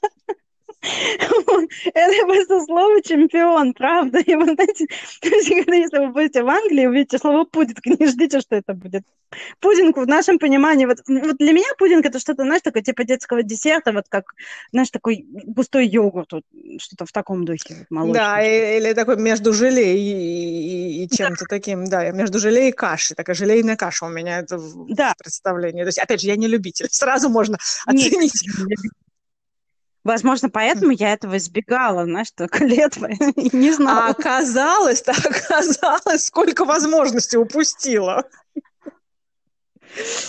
Это 0.81 2.25
просто 2.25 2.65
слово 2.65 3.01
чемпион, 3.01 3.73
правда. 3.73 4.19
И 4.19 4.35
вы 4.35 4.45
знаете, 4.45 4.87
когда 5.21 5.75
если 5.75 5.97
вы 5.99 6.07
будете 6.07 6.43
в 6.43 6.49
Англии, 6.49 6.85
увидите 6.85 7.17
слово 7.17 7.43
пудинг, 7.43 7.85
не 7.85 8.07
ждите, 8.07 8.39
что 8.39 8.55
это 8.55 8.73
будет. 8.73 9.03
Пудинг 9.59 9.97
в 9.97 10.07
нашем 10.07 10.39
понимании, 10.39 10.85
вот, 10.85 10.99
вот 11.07 11.37
для 11.37 11.51
меня 11.51 11.67
пудинг 11.77 12.05
это 12.05 12.19
что-то, 12.19 12.43
знаешь, 12.43 12.61
такое 12.61 12.81
типа 12.81 13.03
детского 13.03 13.43
десерта, 13.43 13.91
вот 13.91 14.05
как, 14.09 14.33
знаешь, 14.71 14.89
такой 14.89 15.25
густой 15.27 15.87
йогурт, 15.87 16.31
вот, 16.31 16.43
что-то 16.79 17.05
в 17.05 17.11
таком 17.11 17.45
духе. 17.45 17.85
Вот, 17.89 18.13
да, 18.13 18.41
или 18.41 18.93
такой 18.93 19.17
между 19.17 19.53
желе 19.53 19.97
и, 19.97 21.03
и, 21.03 21.03
и 21.03 21.09
чем-то 21.09 21.45
да. 21.45 21.55
таким, 21.55 21.85
да, 21.85 22.09
между 22.11 22.39
желе 22.39 22.69
и 22.69 22.71
кашей, 22.71 23.15
такая 23.15 23.35
желейная 23.35 23.75
каша 23.75 24.05
у 24.05 24.09
меня 24.09 24.39
это 24.39 24.59
да. 24.87 25.13
представление. 25.17 25.83
То 25.83 25.89
есть, 25.89 25.99
опять 25.99 26.21
же, 26.21 26.27
я 26.27 26.35
не 26.35 26.47
любитель, 26.47 26.87
сразу 26.91 27.29
можно 27.29 27.57
оценить. 27.85 28.33
Нет, 28.57 28.79
Возможно, 30.03 30.49
поэтому 30.49 30.91
я 30.91 31.13
этого 31.13 31.37
избегала, 31.37 32.05
знаешь, 32.05 32.27
столько 32.27 32.63
лет, 32.65 32.97
не 33.53 33.71
знала. 33.71 34.07
А 34.07 34.09
оказалось, 34.11 35.01
так 35.03 35.25
оказалось, 35.25 36.25
сколько 36.25 36.65
возможностей 36.65 37.37
упустила. 37.37 38.23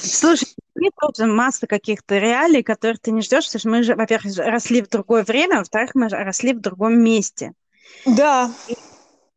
Слушай, 0.02 0.48
мне 0.74 0.90
тоже 0.98 1.30
масса 1.30 1.66
каких-то 1.66 2.18
реалий, 2.18 2.62
которых 2.62 3.00
ты 3.00 3.10
не 3.10 3.20
ждешь, 3.20 3.44
потому 3.46 3.60
что 3.60 3.68
мы 3.68 3.82
же, 3.82 3.94
во-первых, 3.94 4.36
росли 4.38 4.82
в 4.82 4.88
другое 4.88 5.22
время, 5.22 5.56
а 5.56 5.58
во-вторых, 5.58 5.90
мы 5.94 6.08
росли 6.08 6.54
в 6.54 6.60
другом 6.60 6.98
месте. 6.98 7.52
Да. 8.06 8.50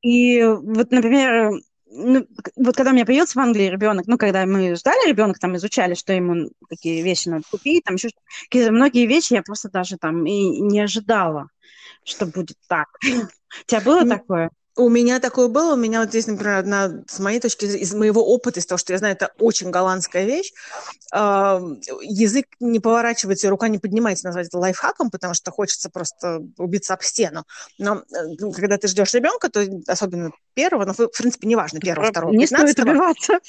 И, 0.02 0.40
и 0.40 0.44
вот, 0.46 0.92
например, 0.92 1.52
ну, 1.96 2.28
вот 2.56 2.76
когда 2.76 2.92
у 2.92 2.94
меня 2.94 3.06
появился 3.06 3.38
в 3.40 3.42
Англии 3.42 3.70
ребенок, 3.70 4.08
ну, 4.08 4.18
когда 4.18 4.46
мы 4.46 4.76
ждали 4.76 5.08
ребенка, 5.08 5.40
там 5.40 5.56
изучали, 5.56 5.94
что 5.94 6.12
ему, 6.14 6.50
какие 6.68 7.02
вещи 7.02 7.30
надо 7.30 7.44
купить, 7.50 7.84
там 7.84 7.96
еще 7.96 8.10
какие 8.44 8.70
многие 8.70 9.06
вещи 9.06 9.34
я 9.34 9.44
просто 9.44 9.70
даже 9.70 9.98
там 9.98 10.26
и 10.26 10.60
не 10.60 10.80
ожидала, 10.80 11.50
что 12.04 12.26
будет 12.26 12.58
так. 12.68 12.88
У 13.04 13.66
тебя 13.66 13.82
было 13.82 14.06
такое? 14.08 14.50
У 14.76 14.90
меня 14.90 15.20
такое 15.20 15.50
было. 15.50 15.74
У 15.74 15.78
меня 15.78 16.00
вот 16.00 16.10
здесь, 16.10 16.26
например, 16.26 16.56
одна, 16.56 17.04
с 17.08 17.20
моей 17.20 17.40
точки 17.40 17.66
зрения, 17.66 17.84
из 17.84 17.94
моего 17.94 18.26
опыта, 18.26 18.60
из 18.60 18.66
того, 18.66 18.80
что 18.80 18.92
я 18.94 18.98
знаю, 18.98 19.14
это 19.14 19.32
очень 19.40 19.70
голландская 19.70 20.26
вещь. 20.26 20.52
Э, 21.14 21.60
язык 22.02 22.48
не 22.60 22.80
поворачивается, 22.80 23.50
рука 23.50 23.68
не 23.68 23.78
поднимается 23.78 24.26
назвать 24.26 24.48
это 24.48 24.58
лайфхаком, 24.58 25.12
потому 25.12 25.36
что 25.36 25.52
хочется 25.52 25.92
просто 25.92 26.42
убиться 26.58 26.96
об 26.96 27.04
стену. 27.04 27.44
Но 27.78 27.98
э, 27.98 28.36
когда 28.56 28.78
ты 28.80 28.88
ждешь 28.88 29.14
ребенка, 29.14 29.50
то 29.50 29.64
особенно 29.88 30.32
первого, 30.56 30.86
ну, 30.86 30.94
в 30.94 31.18
принципе, 31.18 31.48
неважно, 31.48 31.80
первого, 31.80 32.10
второго, 32.10 32.34
Не 32.34 32.48
стоит 32.48 32.80
убиваться. 32.80 33.40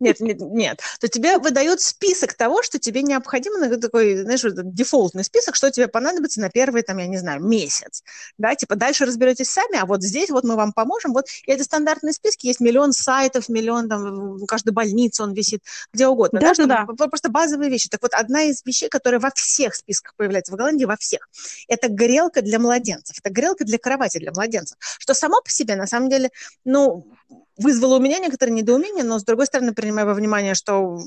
Нет, 0.00 0.20
нет, 0.20 0.40
нет. 0.40 0.80
То 1.00 1.08
тебе 1.08 1.38
выдают 1.38 1.80
список 1.80 2.34
того, 2.34 2.62
что 2.62 2.78
тебе 2.78 3.02
необходимо, 3.02 3.58
ну, 3.58 3.80
такой, 3.80 4.22
знаешь, 4.22 4.42
дефолтный 4.44 5.22
список, 5.24 5.54
что 5.54 5.70
тебе 5.70 5.86
понадобится 5.86 6.40
на 6.40 6.50
первый, 6.50 6.82
там, 6.82 6.98
я 6.98 7.06
не 7.06 7.16
знаю, 7.16 7.42
месяц. 7.42 8.02
Да, 8.38 8.54
типа 8.54 8.74
дальше 8.74 9.04
разберетесь 9.04 9.50
сами, 9.50 9.78
а 9.78 9.86
вот 9.86 10.02
здесь 10.02 10.15
вот 10.30 10.44
мы 10.44 10.56
вам 10.56 10.72
поможем. 10.72 11.12
Вот 11.12 11.26
и 11.44 11.50
это 11.50 11.64
стандартные 11.64 12.12
списки, 12.12 12.46
есть 12.46 12.60
миллион 12.60 12.92
сайтов, 12.92 13.48
миллион, 13.48 13.88
там, 13.88 14.36
в 14.36 14.46
каждой 14.46 14.70
больнице 14.70 15.22
он 15.22 15.32
висит, 15.32 15.62
где 15.92 16.06
угодно. 16.06 16.40
Да, 16.40 16.54
да, 16.54 16.66
да. 16.66 17.06
Просто 17.06 17.30
базовые 17.30 17.70
вещи. 17.70 17.88
Так 17.88 18.02
вот, 18.02 18.14
одна 18.14 18.44
из 18.44 18.64
вещей, 18.64 18.88
которая 18.88 19.20
во 19.20 19.30
всех 19.34 19.74
списках 19.74 20.14
появляется 20.16 20.52
в 20.52 20.56
Голландии, 20.56 20.84
во 20.84 20.96
всех, 20.96 21.28
это 21.68 21.88
грелка 21.88 22.42
для 22.42 22.58
младенцев. 22.58 23.16
Это 23.22 23.32
грелка 23.32 23.64
для 23.64 23.78
кровати 23.78 24.18
для 24.18 24.32
младенцев. 24.32 24.76
Что 24.80 25.14
само 25.14 25.40
по 25.42 25.50
себе, 25.50 25.76
на 25.76 25.86
самом 25.86 26.08
деле, 26.08 26.30
ну, 26.64 27.06
вызвало 27.56 27.96
у 27.96 28.00
меня 28.00 28.18
некоторое 28.18 28.52
недоумение, 28.52 29.04
но, 29.04 29.18
с 29.18 29.24
другой 29.24 29.46
стороны, 29.46 29.72
принимая 29.74 30.04
во 30.04 30.14
внимание, 30.14 30.54
что 30.54 30.98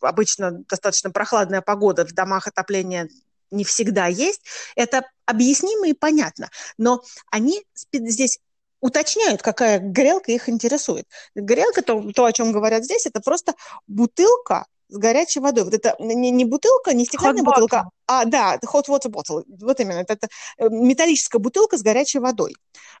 обычно 0.00 0.64
достаточно 0.68 1.10
прохладная 1.10 1.62
погода, 1.62 2.06
в 2.06 2.12
домах 2.12 2.46
отопление 2.46 3.08
не 3.50 3.64
всегда 3.64 4.06
есть, 4.06 4.42
это 4.74 5.08
объяснимо 5.26 5.88
и 5.88 5.92
понятно. 5.92 6.50
Но 6.76 7.02
они 7.30 7.64
здесь 7.92 8.40
уточняют, 8.84 9.40
какая 9.40 9.78
грелка 9.78 10.30
их 10.30 10.50
интересует. 10.50 11.06
Грелка, 11.34 11.80
то, 11.80 12.02
то, 12.14 12.26
о 12.26 12.32
чем 12.34 12.52
говорят 12.52 12.84
здесь, 12.84 13.06
это 13.06 13.22
просто 13.22 13.54
бутылка 13.86 14.66
с 14.88 14.98
горячей 14.98 15.40
водой. 15.40 15.64
Вот 15.64 15.72
это 15.72 15.96
не, 15.98 16.30
не 16.30 16.44
бутылка, 16.44 16.92
не 16.92 17.06
стеклянная 17.06 17.42
hot 17.42 17.46
бутылка, 17.46 17.76
bottle. 17.76 17.90
а 18.06 18.24
да, 18.26 18.58
hot 18.62 18.84
water 18.88 19.10
bottle. 19.10 19.42
Вот 19.46 19.80
именно, 19.80 20.00
это, 20.00 20.12
это 20.12 20.28
металлическая 20.68 21.40
бутылка 21.40 21.78
с 21.78 21.82
горячей 21.82 22.18
водой, 22.18 22.54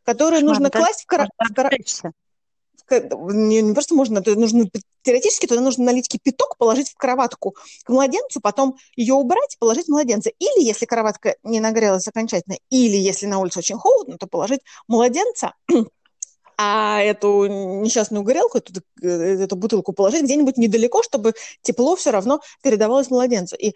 которую 0.04 0.40
Шмар, 0.40 0.54
нужно 0.54 0.70
класть 0.70 1.02
в, 1.02 1.06
кора... 1.06 1.26
в, 1.38 1.52
кора... 1.52 1.70
не, 2.90 3.62
не 3.62 3.72
просто 3.72 3.94
можно, 3.94 4.22
нужно 4.24 4.68
теоретически 5.02 5.46
туда 5.46 5.60
нужно 5.60 5.84
налить 5.84 6.08
кипяток, 6.08 6.56
положить 6.56 6.90
в 6.90 6.96
кроватку 6.96 7.56
к 7.84 7.88
младенцу, 7.88 8.40
потом 8.40 8.76
ее 8.96 9.14
убрать, 9.14 9.56
положить 9.58 9.88
младенца. 9.88 10.30
Или 10.38 10.62
если 10.64 10.86
кроватка 10.86 11.36
не 11.42 11.60
нагрелась 11.60 12.08
окончательно, 12.08 12.56
или 12.70 12.96
если 12.96 13.26
на 13.26 13.38
улице 13.38 13.58
очень 13.58 13.76
холодно, 13.76 14.18
то 14.18 14.26
положить 14.26 14.60
младенца 14.88 15.54
а 16.56 17.00
эту 17.00 17.46
несчастную 17.46 18.24
горелку, 18.24 18.58
эту, 18.58 18.80
э, 19.02 19.08
эту 19.08 19.56
бутылку 19.56 19.92
положить 19.92 20.22
где-нибудь 20.22 20.56
недалеко, 20.56 21.02
чтобы 21.02 21.34
тепло 21.62 21.96
все 21.96 22.10
равно 22.10 22.40
передавалось 22.62 23.10
младенцу. 23.10 23.56
И 23.56 23.74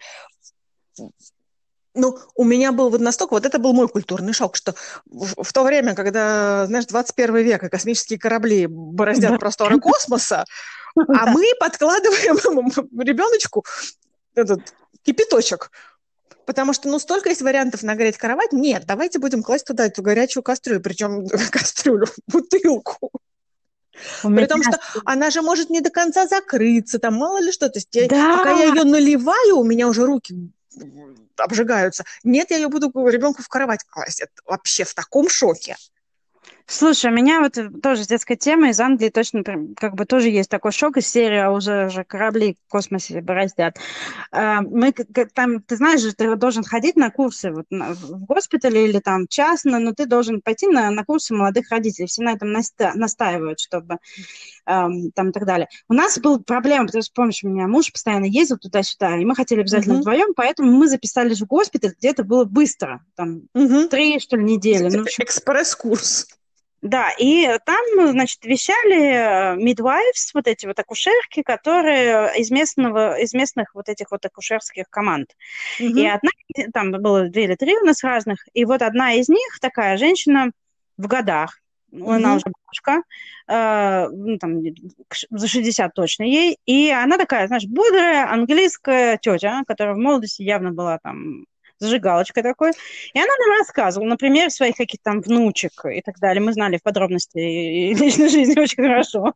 ну, 1.95 2.17
у 2.35 2.43
меня 2.43 2.71
был 2.71 2.89
вот 2.89 3.01
настолько, 3.01 3.33
вот 3.33 3.45
это 3.45 3.59
был 3.59 3.73
мой 3.73 3.87
культурный 3.87 4.33
шок, 4.33 4.55
что 4.55 4.75
в, 5.05 5.43
в 5.43 5.53
то 5.53 5.63
время, 5.63 5.95
когда, 5.95 6.65
знаешь, 6.67 6.85
21 6.85 7.37
век, 7.37 7.63
и 7.63 7.69
космические 7.69 8.19
корабли 8.19 8.67
бороздят 8.67 9.31
да. 9.31 9.37
просторы 9.37 9.79
космоса, 9.79 10.45
а 10.95 11.25
мы 11.27 11.45
подкладываем 11.59 12.35
ребеночку 12.99 13.65
этот 14.35 14.61
кипяточек, 15.03 15.71
потому 16.45 16.73
что, 16.73 16.89
ну, 16.89 16.99
столько 16.99 17.29
есть 17.29 17.41
вариантов 17.41 17.83
нагреть 17.83 18.17
кровать. 18.17 18.53
Нет, 18.53 18.83
давайте 18.85 19.19
будем 19.19 19.43
класть 19.43 19.65
туда 19.65 19.85
эту 19.85 20.01
горячую 20.01 20.43
кастрюлю, 20.43 20.81
причем 20.81 21.27
кастрюлю, 21.51 22.07
бутылку. 22.27 23.11
У 24.23 24.29
При 24.29 24.45
том, 24.45 24.63
что 24.63 24.79
она 25.03 25.29
же 25.29 25.41
может 25.41 25.69
не 25.69 25.81
до 25.81 25.89
конца 25.89 26.25
закрыться, 26.25 26.99
там 26.99 27.15
мало 27.15 27.41
ли 27.41 27.51
что. 27.51 27.67
То 27.67 27.79
есть 27.79 27.89
да. 27.91 28.37
пока 28.37 28.51
я 28.51 28.65
ее 28.65 28.85
наливаю, 28.85 29.57
у 29.57 29.63
меня 29.65 29.89
уже 29.89 30.05
руки 30.05 30.35
обжигаются. 31.43 32.03
Нет, 32.23 32.51
я 32.51 32.57
ее 32.57 32.69
буду 32.69 32.91
ребенку 33.07 33.41
в 33.41 33.47
кровать 33.47 33.83
класть. 33.85 34.21
Это 34.21 34.31
вообще 34.45 34.83
в 34.83 34.93
таком 34.93 35.29
шоке. 35.29 35.75
Слушай, 36.71 37.09
у 37.11 37.15
меня 37.15 37.39
вот 37.41 37.57
тоже 37.81 38.03
с 38.03 38.07
детской 38.07 38.35
темой 38.35 38.69
из 38.69 38.79
Англии 38.79 39.09
точно 39.09 39.43
как 39.75 39.95
бы 39.95 40.05
тоже 40.05 40.29
есть 40.29 40.51
такой 40.51 40.71
шок 40.71 40.97
из 40.97 41.07
серии 41.09 41.39
а 41.39 41.49
уже, 41.49 41.87
уже 41.87 42.03
корабли 42.03 42.57
в 42.67 42.71
космосе 42.71 43.21
бороздят. 43.21 43.77
А, 44.31 44.61
мы 44.61 44.91
там, 44.91 45.63
ты 45.63 45.77
знаешь 45.77 46.01
же, 46.01 46.13
ты 46.13 46.35
должен 46.35 46.63
ходить 46.63 46.95
на 46.95 47.09
курсы 47.09 47.51
вот, 47.51 47.65
в 47.71 48.25
госпитале 48.25 48.87
или 48.87 48.99
там 48.99 49.27
частно, 49.27 49.79
но 49.79 49.93
ты 49.93 50.05
должен 50.05 50.41
пойти 50.41 50.67
на, 50.67 50.91
на 50.91 51.03
курсы 51.03 51.33
молодых 51.33 51.71
родителей. 51.71 52.05
Все 52.05 52.21
на 52.21 52.33
этом 52.33 52.51
наста- 52.51 52.93
настаивают, 52.93 53.59
чтобы 53.59 53.97
там 54.65 55.29
и 55.29 55.31
так 55.31 55.45
далее. 55.45 55.67
У 55.87 55.93
нас 55.95 56.19
была 56.19 56.37
проблема, 56.37 56.85
потому 56.85 57.01
что, 57.01 57.13
помнишь, 57.15 57.43
у 57.43 57.49
меня 57.49 57.67
муж 57.67 57.91
постоянно 57.91 58.25
ездил 58.25 58.59
туда-сюда, 58.59 59.17
и 59.17 59.25
мы 59.25 59.33
хотели 59.33 59.61
обязательно 59.61 59.93
uh-huh. 59.93 60.01
вдвоем, 60.01 60.33
поэтому 60.35 60.71
мы 60.71 60.87
записались 60.87 61.41
в 61.41 61.47
госпиталь, 61.47 61.95
где 61.97 62.09
это 62.09 62.23
было 62.23 62.45
быстро, 62.45 63.03
там, 63.15 63.41
uh-huh. 63.57 63.87
три, 63.87 64.19
что 64.19 64.37
ли, 64.37 64.43
недели. 64.43 64.95
Ну, 64.95 65.05
Экспресс-курс. 65.17 66.27
Да, 66.81 67.11
и 67.17 67.57
там, 67.65 68.09
значит, 68.11 68.45
вещали 68.45 69.57
midwives, 69.57 70.31
вот 70.33 70.47
эти 70.47 70.65
вот 70.65 70.79
акушерки, 70.79 71.41
которые 71.41 72.39
из 72.39 72.51
местного, 72.51 73.19
из 73.19 73.33
местных 73.33 73.75
вот 73.75 73.89
этих 73.89 74.11
вот 74.11 74.25
акушерских 74.25 74.85
команд. 74.89 75.35
Mm-hmm. 75.79 75.99
И 75.99 76.07
одна, 76.07 76.29
там 76.73 76.91
было 76.91 77.27
две 77.27 77.45
или 77.45 77.55
три 77.55 77.75
у 77.77 77.85
нас 77.85 78.03
разных, 78.03 78.39
и 78.53 78.63
вот 78.63 78.81
одна 78.81 79.13
из 79.13 79.27
них, 79.27 79.59
такая 79.59 79.97
женщина 79.97 80.51
в 80.97 81.07
годах, 81.07 81.59
mm-hmm. 81.91 82.15
она 82.15 82.35
уже 82.35 82.45
бабушка, 82.45 83.03
э, 83.49 84.07
ну, 84.09 84.37
там, 84.37 84.61
за 85.31 85.47
60 85.49 85.93
точно 85.93 86.23
ей, 86.23 86.59
и 86.65 86.91
она 86.91 87.17
такая, 87.17 87.47
знаешь, 87.47 87.65
бодрая 87.65 88.31
английская 88.31 89.17
тетя, 89.17 89.63
которая 89.67 89.95
в 89.95 89.99
молодости 89.99 90.43
явно 90.43 90.71
была 90.71 90.97
там 90.99 91.45
зажигалочкой 91.79 92.43
такой. 92.43 92.71
И 93.13 93.19
она 93.19 93.31
нам 93.39 93.57
рассказывала, 93.59 94.09
например, 94.09 94.51
своих 94.51 94.75
каких-то 94.75 95.11
там 95.11 95.21
внучек 95.21 95.85
и 95.85 96.01
так 96.01 96.19
далее. 96.19 96.41
Мы 96.41 96.53
знали 96.53 96.77
в 96.77 96.83
подробности 96.83 97.37
личной 97.93 98.29
жизни 98.29 98.59
очень 98.59 98.83
хорошо. 98.83 99.33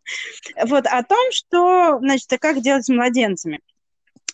Вот 0.65 0.85
о 0.85 1.03
том, 1.03 1.31
что, 1.31 1.99
значит, 1.99 2.29
как 2.39 2.61
делать 2.61 2.85
с 2.85 2.89
младенцами. 2.89 3.59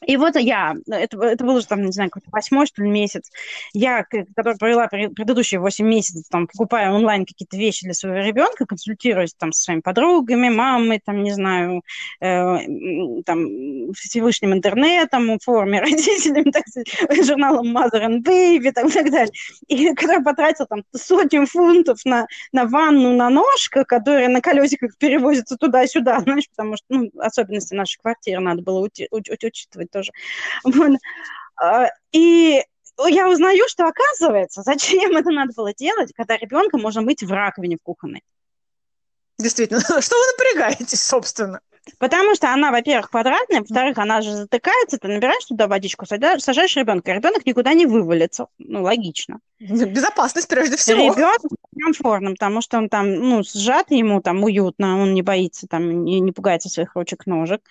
И 0.05 0.17
вот 0.17 0.35
я, 0.35 0.75
это, 0.87 1.21
это 1.21 1.43
был 1.43 1.55
уже 1.55 1.67
там, 1.67 1.83
не 1.83 1.91
знаю, 1.91 2.09
какой-то 2.09 2.29
восьмой, 2.31 2.65
что 2.65 2.83
ли, 2.83 2.89
месяц, 2.89 3.29
я, 3.73 4.03
который 4.03 4.57
провела 4.57 4.87
предыдущие 4.87 5.59
восемь 5.59 5.87
месяцев, 5.87 6.25
там, 6.29 6.47
покупая 6.47 6.91
онлайн 6.91 7.25
какие-то 7.25 7.57
вещи 7.57 7.85
для 7.85 7.93
своего 7.93 8.25
ребенка, 8.25 8.65
консультируясь 8.65 9.33
там 9.33 9.51
со 9.51 9.63
своими 9.63 9.81
подругами, 9.81 10.49
мамой, 10.49 11.01
там, 11.03 11.23
не 11.23 11.31
знаю, 11.31 11.81
э, 12.21 12.57
там, 13.25 13.93
Всевышним 13.93 14.53
интернетом, 14.53 15.39
форуме 15.39 15.81
родителями, 15.81 16.51
так 16.51 16.67
сказать, 16.67 17.25
журналом 17.25 17.75
Mother 17.75 18.07
and 18.07 18.23
Baby, 18.23 18.71
там, 18.71 18.87
и 18.87 18.91
так 18.91 19.11
далее. 19.11 19.33
И 19.67 19.93
когда 19.95 20.15
я 20.15 20.21
потратила 20.21 20.67
там 20.67 20.83
сотни 20.95 21.43
фунтов 21.45 21.99
на, 22.05 22.27
на 22.51 22.65
ванну 22.65 23.13
на 23.13 23.29
ножках, 23.29 23.87
которая 23.87 24.29
на 24.29 24.41
колесиках 24.41 24.97
перевозится 24.97 25.57
туда-сюда, 25.57 26.19
знаешь, 26.21 26.49
потому 26.49 26.77
что, 26.77 26.85
ну, 26.89 27.11
особенности 27.19 27.73
нашей 27.73 27.99
квартиры 27.99 28.41
надо 28.41 28.61
было 28.61 28.87
учитывать 29.11 29.88
тоже. 29.91 30.11
Вот. 30.63 30.97
А, 31.61 31.89
и 32.11 32.63
я 33.07 33.29
узнаю, 33.29 33.63
что 33.67 33.85
оказывается, 33.85 34.61
зачем 34.63 35.15
это 35.15 35.29
надо 35.29 35.53
было 35.55 35.73
делать, 35.73 36.11
когда 36.15 36.37
ребенка 36.37 36.77
можно 36.77 37.01
быть 37.03 37.23
в 37.23 37.31
раковине 37.31 37.77
в 37.77 37.83
кухонной. 37.83 38.23
Действительно, 39.37 39.79
что 40.01 40.15
вы 40.15 40.25
напрягаетесь, 40.37 41.03
собственно? 41.03 41.61
Потому 41.97 42.35
что 42.35 42.53
она, 42.53 42.71
во-первых, 42.71 43.09
квадратная, 43.09 43.61
во-вторых, 43.61 43.97
она 43.97 44.21
же 44.21 44.35
затыкается, 44.35 44.97
ты 44.97 45.07
набираешь 45.07 45.45
туда 45.45 45.67
водичку, 45.67 46.05
сажаешь 46.05 46.75
ребенка, 46.75 47.11
ребенок 47.11 47.45
никуда 47.45 47.73
не 47.73 47.85
вывалится. 47.85 48.47
Ну, 48.57 48.83
логично. 48.83 49.39
Безопасность 49.59 50.47
прежде 50.47 50.77
всего. 50.77 51.13
Ребенок 51.13 51.41
комфортным, 51.81 52.33
потому 52.33 52.61
что 52.61 52.77
он 52.77 52.89
там, 52.89 53.13
ну, 53.13 53.43
сжат 53.43 53.91
ему 53.91 54.21
там 54.21 54.43
уютно, 54.43 55.01
он 55.01 55.13
не 55.13 55.21
боится 55.21 55.67
там, 55.67 56.03
не, 56.03 56.19
не 56.19 56.31
пугается 56.31 56.69
своих 56.69 56.95
ручек, 56.95 57.25
ножек. 57.25 57.61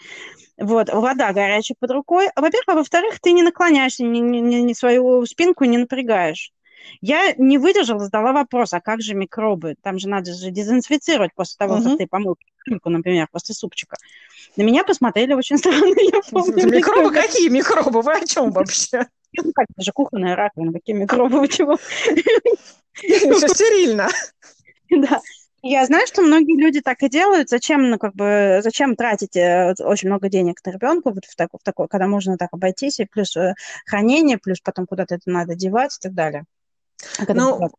Вот, 0.58 0.88
вода 0.92 1.32
горячая 1.32 1.76
под 1.78 1.90
рукой. 1.92 2.28
Во-первых, 2.34 2.68
а 2.68 2.74
во-вторых, 2.74 3.20
ты 3.20 3.32
не 3.32 3.42
наклоняешься, 3.42 4.04
ни, 4.04 4.18
ни, 4.18 4.56
ни 4.56 4.72
свою 4.72 5.24
спинку 5.24 5.64
не 5.64 5.78
напрягаешь. 5.78 6.52
Я 7.00 7.34
не 7.34 7.58
выдержала, 7.58 8.00
задала 8.00 8.32
вопрос, 8.32 8.72
а 8.72 8.80
как 8.80 9.00
же 9.00 9.14
микробы? 9.14 9.76
Там 9.82 9.98
же 9.98 10.08
надо 10.08 10.32
же 10.32 10.50
дезинфицировать 10.50 11.32
после 11.34 11.56
того, 11.58 11.76
угу. 11.76 11.84
как 11.84 11.98
ты 11.98 12.06
помыл 12.06 12.36
кастрюльку, 12.36 12.90
например, 12.90 13.28
после 13.30 13.54
супчика. 13.54 13.96
На 14.56 14.62
меня 14.62 14.84
посмотрели 14.84 15.34
очень 15.34 15.58
странно, 15.58 15.94
я 15.98 16.20
помню. 16.30 16.66
Микробы 16.68 17.12
какие 17.12 17.48
микробы? 17.48 18.02
Вы 18.02 18.12
о 18.12 18.26
чем 18.26 18.50
вообще? 18.50 19.06
Ну 19.36 19.52
как, 19.54 19.66
это 19.70 19.82
же 19.82 19.92
кухонная 19.92 20.36
раковина, 20.36 20.72
какие 20.72 20.96
микробы, 20.96 21.40
вы 21.40 21.48
чего? 21.48 21.76
Все 22.94 23.48
стерильно. 23.48 24.08
Да. 24.90 25.20
Я 25.62 25.84
знаю, 25.86 26.06
что 26.06 26.22
многие 26.22 26.56
люди 26.58 26.80
так 26.80 27.02
и 27.02 27.08
делают. 27.08 27.48
Зачем, 27.48 27.90
ну, 27.90 27.98
как 27.98 28.14
бы, 28.14 28.60
зачем 28.62 28.94
тратить 28.94 29.36
э, 29.36 29.74
очень 29.80 30.08
много 30.08 30.28
денег 30.28 30.64
на 30.64 30.70
ребенка 30.70 31.10
вот 31.10 31.24
в, 31.24 31.34
так, 31.34 31.50
в 31.52 31.64
такой, 31.64 31.88
когда 31.88 32.06
можно 32.06 32.38
так 32.38 32.50
обойтись, 32.52 33.00
и 33.00 33.06
плюс 33.06 33.36
э, 33.36 33.54
хранение, 33.84 34.38
плюс 34.38 34.60
потом 34.60 34.86
куда-то 34.86 35.16
это 35.16 35.28
надо 35.28 35.56
девать 35.56 35.96
и 35.96 36.00
так 36.00 36.14
далее. 36.14 36.44
А 37.18 37.34
ну, 37.34 37.70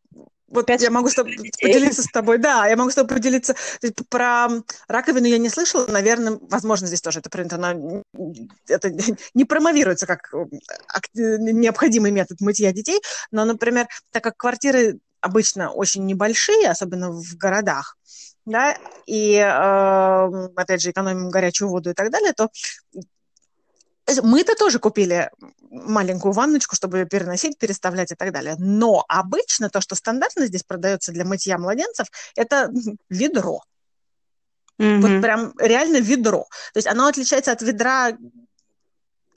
вот 0.51 0.65
Пять 0.65 0.81
я 0.81 0.89
могу 0.89 1.09
с 1.09 1.15
тобой 1.15 1.37
поделиться 1.61 2.01
с 2.01 2.07
тобой, 2.07 2.37
да, 2.37 2.67
я 2.67 2.75
могу 2.75 2.89
с 2.89 2.95
тобой 2.95 3.17
поделиться. 3.17 3.55
Про 4.09 4.47
раковину 4.87 5.27
я 5.27 5.37
не 5.37 5.49
слышала, 5.49 5.85
наверное, 5.87 6.39
возможно, 6.41 6.87
здесь 6.87 7.01
тоже 7.01 7.19
это 7.19 7.29
принято, 7.29 7.57
но 7.57 8.03
это 8.67 8.91
не 9.33 9.45
промовируется 9.45 10.05
как 10.07 10.33
э, 10.33 10.45
необходимый 11.13 12.11
метод 12.11 12.41
мытья 12.41 12.71
детей, 12.71 12.99
но, 13.31 13.45
например, 13.45 13.87
так 14.11 14.23
как 14.23 14.37
квартиры 14.37 14.99
обычно 15.21 15.71
очень 15.71 16.05
небольшие, 16.05 16.69
особенно 16.69 17.11
в 17.11 17.35
городах, 17.35 17.97
да, 18.45 18.75
и, 19.05 19.35
э, 19.35 20.47
опять 20.55 20.81
же, 20.81 20.91
экономим 20.91 21.29
горячую 21.29 21.69
воду 21.69 21.91
и 21.91 21.93
так 21.93 22.09
далее, 22.09 22.33
то 22.33 22.49
мы-то 24.21 24.55
тоже 24.55 24.79
купили 24.79 25.29
маленькую 25.69 26.31
ванночку, 26.31 26.75
чтобы 26.75 26.99
ее 26.99 27.05
переносить, 27.05 27.57
переставлять 27.57 28.11
и 28.11 28.15
так 28.15 28.31
далее. 28.31 28.55
Но 28.57 29.05
обычно 29.07 29.69
то, 29.69 29.81
что 29.81 29.95
стандартно 29.95 30.47
здесь 30.47 30.63
продается 30.63 31.11
для 31.11 31.25
мытья 31.25 31.57
младенцев, 31.57 32.07
это 32.35 32.71
ведро. 33.09 33.61
Mm-hmm. 34.79 35.01
Вот 35.01 35.21
прям 35.21 35.53
реально 35.59 35.97
ведро. 35.97 36.47
То 36.73 36.77
есть 36.77 36.87
оно 36.87 37.07
отличается 37.07 37.51
от 37.51 37.61
ведра, 37.61 38.17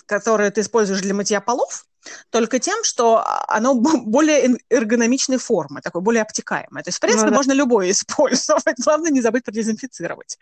которое 0.07 0.51
ты 0.51 0.61
используешь 0.61 1.01
для 1.01 1.15
мытья 1.15 1.41
полов, 1.41 1.85
только 2.31 2.59
тем, 2.59 2.83
что 2.85 3.25
оно 3.49 3.75
более 3.75 4.59
эргономичной 4.71 5.39
формы, 5.39 5.81
такой 5.81 6.01
более 6.01 6.23
обтекаемое. 6.23 6.83
То 6.83 6.89
есть, 6.89 6.99
в 6.99 7.01
принципе, 7.01 7.27
ну, 7.27 7.31
да. 7.31 7.37
можно 7.37 7.53
любое 7.53 7.91
использовать. 7.91 8.77
Главное 8.85 9.11
не 9.11 9.21
забыть 9.21 9.45
продезинфицировать. 9.45 10.39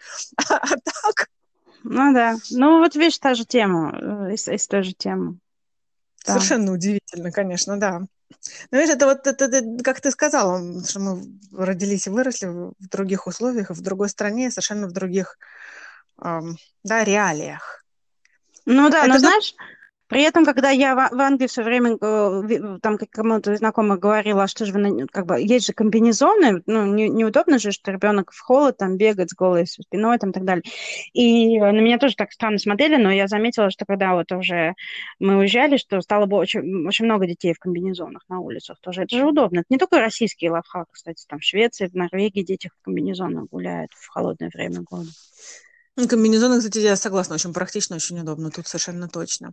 А, 0.48 0.54
а 0.56 0.68
так 0.68 1.28
ну 1.84 2.12
да. 2.12 2.36
Ну 2.50 2.78
вот 2.78 2.94
видишь, 2.94 3.18
та 3.18 3.34
же 3.34 3.44
тема, 3.44 4.30
из, 4.32 4.48
из 4.48 4.66
той 4.66 4.82
же 4.82 4.92
темы. 4.92 5.38
Да. 6.26 6.34
Совершенно 6.34 6.72
удивительно, 6.72 7.32
конечно, 7.32 7.78
да. 7.78 8.02
Ну, 8.70 8.78
видишь, 8.78 8.94
это 8.94 9.06
вот, 9.06 9.26
это, 9.26 9.46
это, 9.46 9.82
как 9.82 10.00
ты 10.00 10.10
сказала, 10.10 10.60
что 10.84 11.00
мы 11.00 11.22
родились 11.52 12.06
и 12.06 12.10
выросли 12.10 12.46
в 12.46 12.74
других 12.78 13.26
условиях, 13.26 13.70
в 13.70 13.80
другой 13.80 14.08
стране, 14.08 14.50
совершенно 14.50 14.86
в 14.86 14.92
других, 14.92 15.38
эм, 16.22 16.56
да, 16.84 17.04
реалиях. 17.04 17.84
Ну 18.66 18.88
да, 18.90 19.00
это 19.00 19.08
но 19.08 19.18
знаешь, 19.18 19.54
при 20.10 20.22
этом, 20.22 20.44
когда 20.44 20.70
я 20.70 20.96
в 20.96 21.20
Англии 21.20 21.46
все 21.46 21.62
время 21.62 21.96
э, 22.00 22.78
там 22.82 22.98
кому-то 22.98 23.54
знакомых 23.54 24.00
говорила, 24.00 24.48
что 24.48 24.66
же 24.66 24.72
вы, 24.72 25.06
как 25.06 25.24
бы, 25.24 25.40
есть 25.40 25.68
же 25.68 25.72
комбинезоны, 25.72 26.64
ну, 26.66 26.84
не, 26.84 27.08
неудобно 27.08 27.60
же, 27.60 27.70
что 27.70 27.92
ребенок 27.92 28.32
в 28.32 28.40
холод 28.40 28.76
там 28.76 28.96
бегает 28.96 29.30
с 29.30 29.34
голой 29.34 29.68
спиной 29.68 30.18
там 30.18 30.30
и 30.30 30.32
так 30.32 30.44
далее. 30.44 30.64
И 31.12 31.60
на 31.60 31.78
меня 31.78 31.98
тоже 31.98 32.16
так 32.16 32.32
странно 32.32 32.58
смотрели, 32.58 32.96
но 32.96 33.12
я 33.12 33.28
заметила, 33.28 33.70
что 33.70 33.84
когда 33.84 34.14
вот 34.14 34.32
уже 34.32 34.74
мы 35.20 35.36
уезжали, 35.36 35.76
что 35.76 36.00
стало 36.00 36.26
бы 36.26 36.36
очень, 36.38 36.88
очень 36.88 37.04
много 37.04 37.28
детей 37.28 37.54
в 37.54 37.60
комбинезонах 37.60 38.24
на 38.28 38.40
улицах 38.40 38.80
тоже. 38.80 39.04
Это 39.04 39.16
же 39.16 39.24
удобно. 39.24 39.60
Это 39.60 39.66
не 39.70 39.78
только 39.78 40.00
российский 40.00 40.50
лайфхак, 40.50 40.88
кстати, 40.90 41.24
там 41.28 41.38
в 41.38 41.44
Швеции, 41.44 41.86
в 41.86 41.94
Норвегии 41.94 42.42
дети 42.42 42.68
в 42.68 42.84
комбинезонах 42.84 43.44
гуляют 43.48 43.92
в 43.92 44.08
холодное 44.08 44.50
время 44.52 44.80
года. 44.82 45.08
Ну, 46.00 46.08
комбинезоны, 46.08 46.58
кстати, 46.58 46.78
я 46.78 46.96
согласна, 46.96 47.34
очень 47.34 47.52
практично, 47.52 47.96
очень 47.96 48.18
удобно, 48.20 48.50
тут 48.50 48.66
совершенно 48.66 49.06
точно. 49.06 49.52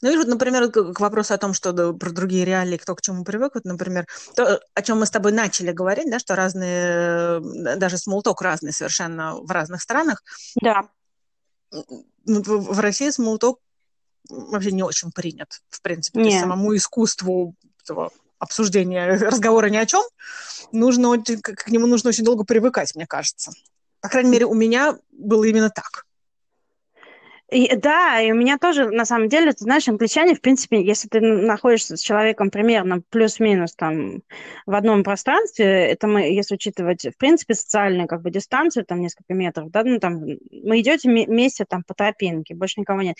Ну, 0.00 0.08
вижу, 0.10 0.20
вот, 0.20 0.28
например, 0.28 0.70
к 0.70 1.00
вопросу 1.00 1.34
о 1.34 1.38
том, 1.38 1.54
что 1.54 1.72
да, 1.72 1.92
про 1.92 2.10
другие 2.10 2.44
реалии, 2.44 2.76
кто 2.76 2.94
к 2.94 3.00
чему 3.02 3.24
привык, 3.24 3.56
вот, 3.56 3.64
например, 3.64 4.06
то, 4.36 4.60
о 4.74 4.82
чем 4.82 5.00
мы 5.00 5.06
с 5.06 5.10
тобой 5.10 5.32
начали 5.32 5.72
говорить, 5.72 6.08
да, 6.08 6.20
что 6.20 6.36
разные, 6.36 7.40
даже 7.76 7.98
смолток 7.98 8.42
разный 8.42 8.72
совершенно 8.72 9.34
в 9.34 9.50
разных 9.50 9.82
странах. 9.82 10.22
Да. 10.62 10.88
В 11.72 12.78
России 12.78 13.10
смолток 13.10 13.58
вообще 14.28 14.70
не 14.70 14.84
очень 14.84 15.10
принят, 15.10 15.62
в 15.68 15.82
принципе, 15.82 16.20
Нет. 16.20 16.40
самому 16.40 16.76
искусству 16.76 17.56
этого 17.82 18.12
обсуждения 18.38 19.06
разговора 19.16 19.66
ни 19.66 19.76
о 19.76 19.86
чем, 19.86 20.04
нужно, 20.70 21.20
к 21.20 21.68
нему 21.68 21.88
нужно 21.88 22.10
очень 22.10 22.24
долго 22.24 22.44
привыкать, 22.44 22.94
мне 22.94 23.06
кажется. 23.06 23.50
По 24.00 24.08
крайней 24.08 24.30
мере, 24.30 24.46
у 24.46 24.54
меня 24.54 24.96
было 25.10 25.44
именно 25.44 25.70
так. 25.70 26.04
И, 27.50 27.74
да, 27.76 28.20
и 28.20 28.30
у 28.30 28.34
меня 28.34 28.58
тоже, 28.58 28.90
на 28.90 29.06
самом 29.06 29.30
деле, 29.30 29.52
ты 29.52 29.64
знаешь, 29.64 29.88
англичане, 29.88 30.34
в 30.34 30.42
принципе, 30.42 30.84
если 30.84 31.08
ты 31.08 31.20
находишься 31.22 31.96
с 31.96 32.00
человеком 32.02 32.50
примерно 32.50 33.00
плюс-минус 33.08 33.74
там 33.74 34.20
в 34.66 34.74
одном 34.74 35.02
пространстве, 35.02 35.64
это 35.64 36.06
мы, 36.08 36.20
если 36.30 36.56
учитывать, 36.56 37.06
в 37.06 37.16
принципе, 37.16 37.54
социальную 37.54 38.06
как 38.06 38.20
бы 38.20 38.30
дистанцию, 38.30 38.84
там 38.84 39.00
несколько 39.00 39.32
метров, 39.32 39.70
да, 39.70 39.82
ну 39.82 39.98
там, 39.98 40.20
мы 40.20 40.80
идете 40.80 41.08
вместе 41.08 41.64
там 41.64 41.84
по 41.84 41.94
тропинке, 41.94 42.54
больше 42.54 42.80
никого 42.80 43.00
нет. 43.00 43.16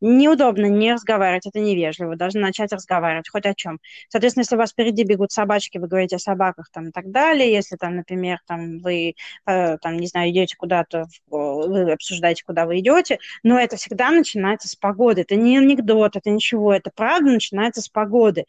Неудобно 0.00 0.66
не 0.66 0.92
разговаривать, 0.92 1.46
это 1.46 1.60
невежливо, 1.60 2.16
должны 2.16 2.40
начать 2.40 2.72
разговаривать 2.72 3.28
хоть 3.28 3.46
о 3.46 3.54
чем. 3.54 3.78
Соответственно, 4.08 4.42
если 4.42 4.56
у 4.56 4.58
вас 4.58 4.72
впереди 4.72 5.04
бегут 5.04 5.30
собачки, 5.30 5.78
вы 5.78 5.86
говорите 5.86 6.16
о 6.16 6.18
собаках 6.18 6.68
там 6.72 6.88
и 6.88 6.90
так 6.90 7.12
далее, 7.12 7.52
если 7.52 7.76
там, 7.76 7.94
например, 7.94 8.40
там 8.44 8.80
вы, 8.80 9.14
э, 9.46 9.78
там, 9.78 9.98
не 9.98 10.08
знаю, 10.08 10.30
идете 10.30 10.56
куда-то, 10.56 11.06
вы 11.28 11.92
обсуждаете, 11.92 12.42
куда 12.44 12.66
вы 12.66 12.80
идете, 12.80 13.18
но 13.44 13.60
это 13.67 13.67
всегда 13.76 14.10
начинается 14.10 14.68
с 14.68 14.74
погоды. 14.74 15.22
Это 15.22 15.36
не 15.36 15.58
анекдот, 15.58 16.16
это 16.16 16.30
ничего, 16.30 16.72
это 16.72 16.90
правда 16.94 17.30
начинается 17.30 17.80
с 17.82 17.88
погоды. 17.88 18.44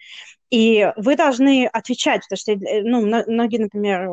И 0.50 0.92
вы 0.98 1.16
должны 1.16 1.68
отвечать, 1.68 2.24
потому 2.28 2.38
что, 2.38 2.52
э, 2.54 2.82
ну, 2.84 3.06
многие, 3.06 3.58
например, 3.58 4.10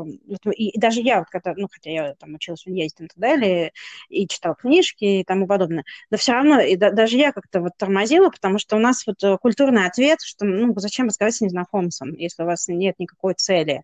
и 0.54 0.78
даже 0.78 1.00
я, 1.00 1.20
вот, 1.20 1.28
когда, 1.30 1.54
ну, 1.56 1.66
хотя 1.70 1.90
я 1.90 2.14
там 2.14 2.34
училась 2.34 2.64
в 2.64 2.66
университете 2.66 3.04
и 3.04 3.08
так 3.08 3.18
далее, 3.18 3.72
и 4.10 4.28
читала 4.28 4.54
книжки 4.54 5.04
и 5.04 5.24
тому 5.24 5.46
подобное, 5.46 5.84
но 6.10 6.18
все 6.18 6.32
равно, 6.32 6.60
и 6.60 6.76
да, 6.76 6.90
даже 6.90 7.16
я 7.16 7.32
как-то 7.32 7.60
вот 7.60 7.72
тормозила, 7.78 8.28
потому 8.28 8.58
что 8.58 8.76
у 8.76 8.78
нас 8.78 9.06
вот 9.06 9.22
э, 9.24 9.38
культурный 9.38 9.86
ответ, 9.86 10.20
что, 10.20 10.44
ну, 10.44 10.74
зачем 10.76 11.06
разговаривать 11.06 11.36
с 11.36 11.40
незнакомцем, 11.40 12.12
если 12.14 12.42
у 12.42 12.46
вас 12.46 12.68
нет 12.68 12.96
никакой 12.98 13.32
цели? 13.34 13.82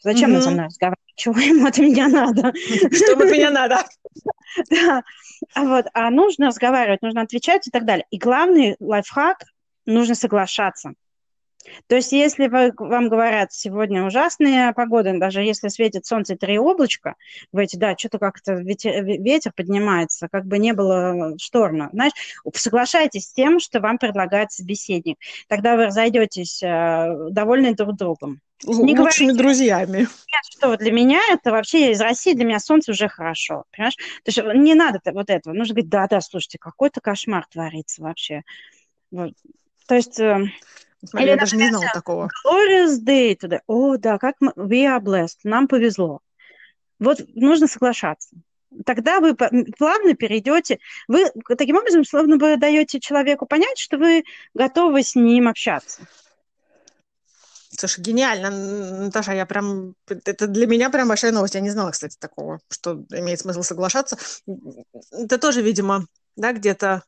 Зачем 0.00 0.30
mm-hmm. 0.30 0.36
он 0.36 0.42
со 0.42 0.50
мной 0.50 0.64
разговаривает? 0.66 1.14
Чего 1.16 1.38
ему 1.40 1.66
от 1.66 1.78
меня 1.78 2.08
надо? 2.08 2.52
Что 2.54 3.12
от 3.12 3.30
меня 3.30 3.50
надо? 3.50 3.84
Да. 4.70 5.04
А 5.54 5.64
вот, 5.64 5.86
а 5.92 6.10
нужно 6.10 6.46
разговаривать, 6.46 7.02
нужно 7.02 7.20
отвечать 7.20 7.68
и 7.68 7.70
так 7.70 7.84
далее. 7.84 8.06
И 8.10 8.18
главный 8.18 8.76
лайфхак– 8.80 9.44
нужно 9.88 10.14
соглашаться. 10.14 10.92
То 11.86 11.96
есть, 11.96 12.12
если 12.12 12.48
вы, 12.48 12.72
вам 12.76 13.08
говорят, 13.08 13.52
сегодня 13.52 14.04
ужасная 14.04 14.72
погода, 14.72 15.18
даже 15.18 15.42
если 15.42 15.68
светит 15.68 16.06
солнце 16.06 16.34
и 16.34 16.36
три 16.36 16.58
облачка, 16.58 17.16
вы 17.52 17.58
говорите, 17.58 17.78
да, 17.78 17.96
что-то 17.96 18.18
как-то 18.18 18.54
ветер, 18.54 19.04
ветер 19.04 19.52
поднимается, 19.54 20.28
как 20.28 20.46
бы 20.46 20.58
не 20.58 20.72
было 20.72 21.34
шторма. 21.38 21.90
Знаешь, 21.92 22.12
соглашайтесь 22.54 23.26
с 23.26 23.32
тем, 23.32 23.60
что 23.60 23.80
вам 23.80 23.98
предлагает 23.98 24.52
собеседник. 24.52 25.18
Тогда 25.48 25.76
вы 25.76 25.86
разойдетесь 25.86 26.62
э, 26.62 27.28
довольны 27.30 27.74
друг 27.74 27.96
другом. 27.96 28.40
Не 28.64 28.98
лучшими 28.98 29.26
говорите, 29.26 29.32
друзьями. 29.34 29.98
Нет, 29.98 30.44
что 30.50 30.76
для 30.76 30.90
меня 30.90 31.20
это 31.30 31.52
вообще 31.52 31.92
из 31.92 32.00
России, 32.00 32.34
для 32.34 32.44
меня 32.44 32.58
солнце 32.58 32.90
уже 32.90 33.08
хорошо, 33.08 33.64
понимаешь? 33.70 33.94
То 34.24 34.30
есть 34.30 34.38
не 34.54 34.74
надо 34.74 35.00
вот 35.12 35.30
этого. 35.30 35.54
Нужно 35.54 35.74
говорить, 35.74 35.90
да-да, 35.90 36.20
слушайте, 36.20 36.58
какой-то 36.58 37.00
кошмар 37.00 37.46
творится 37.50 38.02
вообще. 38.02 38.42
Вот. 39.10 39.32
То 39.86 39.94
есть... 39.94 40.20
Смотри, 41.04 41.26
Или, 41.26 41.30
я 41.30 41.36
даже 41.36 41.56
не 41.56 41.68
знала 41.68 41.86
такого. 41.94 42.28
Glorious 42.44 42.98
day 43.04 43.36
today. 43.36 43.60
О, 43.66 43.96
да, 43.96 44.18
как 44.18 44.36
мы... 44.40 44.52
We 44.56 44.84
are 44.84 45.00
blessed. 45.00 45.38
Нам 45.44 45.68
повезло. 45.68 46.20
Вот 46.98 47.20
нужно 47.34 47.68
соглашаться. 47.68 48.30
Тогда 48.84 49.20
вы 49.20 49.34
плавно 49.34 50.14
перейдете. 50.14 50.78
Вы 51.06 51.30
таким 51.56 51.76
образом, 51.76 52.04
словно 52.04 52.36
вы 52.36 52.56
даете 52.56 53.00
человеку 53.00 53.46
понять, 53.46 53.78
что 53.78 53.96
вы 53.96 54.24
готовы 54.54 55.02
с 55.02 55.14
ним 55.14 55.48
общаться. 55.48 56.02
Слушай, 57.70 58.00
гениально, 58.00 58.50
Наташа, 59.04 59.32
я 59.34 59.46
прям, 59.46 59.94
это 60.08 60.46
для 60.48 60.66
меня 60.66 60.90
прям 60.90 61.08
большая 61.08 61.32
новость. 61.32 61.54
Я 61.54 61.60
не 61.60 61.70
знала, 61.70 61.92
кстати, 61.92 62.16
такого, 62.18 62.60
что 62.70 63.04
имеет 63.10 63.40
смысл 63.40 63.62
соглашаться. 63.62 64.18
Это 65.12 65.38
тоже, 65.38 65.62
видимо, 65.62 66.06
да, 66.34 66.52
где-то 66.52 67.04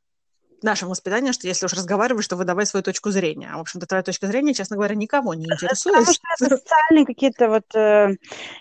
нашем 0.64 0.88
воспитании, 0.88 1.32
что 1.32 1.46
если 1.46 1.66
уж 1.66 1.72
разговариваешь, 1.72 2.28
то 2.28 2.36
выдавай 2.36 2.66
свою 2.66 2.82
точку 2.82 3.10
зрения. 3.10 3.50
А, 3.52 3.58
в 3.58 3.60
общем-то, 3.60 3.86
твоя 3.86 4.02
точка 4.02 4.26
зрения, 4.26 4.54
честно 4.54 4.76
говоря, 4.76 4.94
никого 4.94 5.34
не 5.34 5.44
интересует. 5.44 5.96
Потому 5.96 6.12
что 6.12 6.22
это 6.38 6.56
социальные 6.56 7.06
какие-то 7.06 7.48
вот 7.48 7.74
э, 7.74 8.16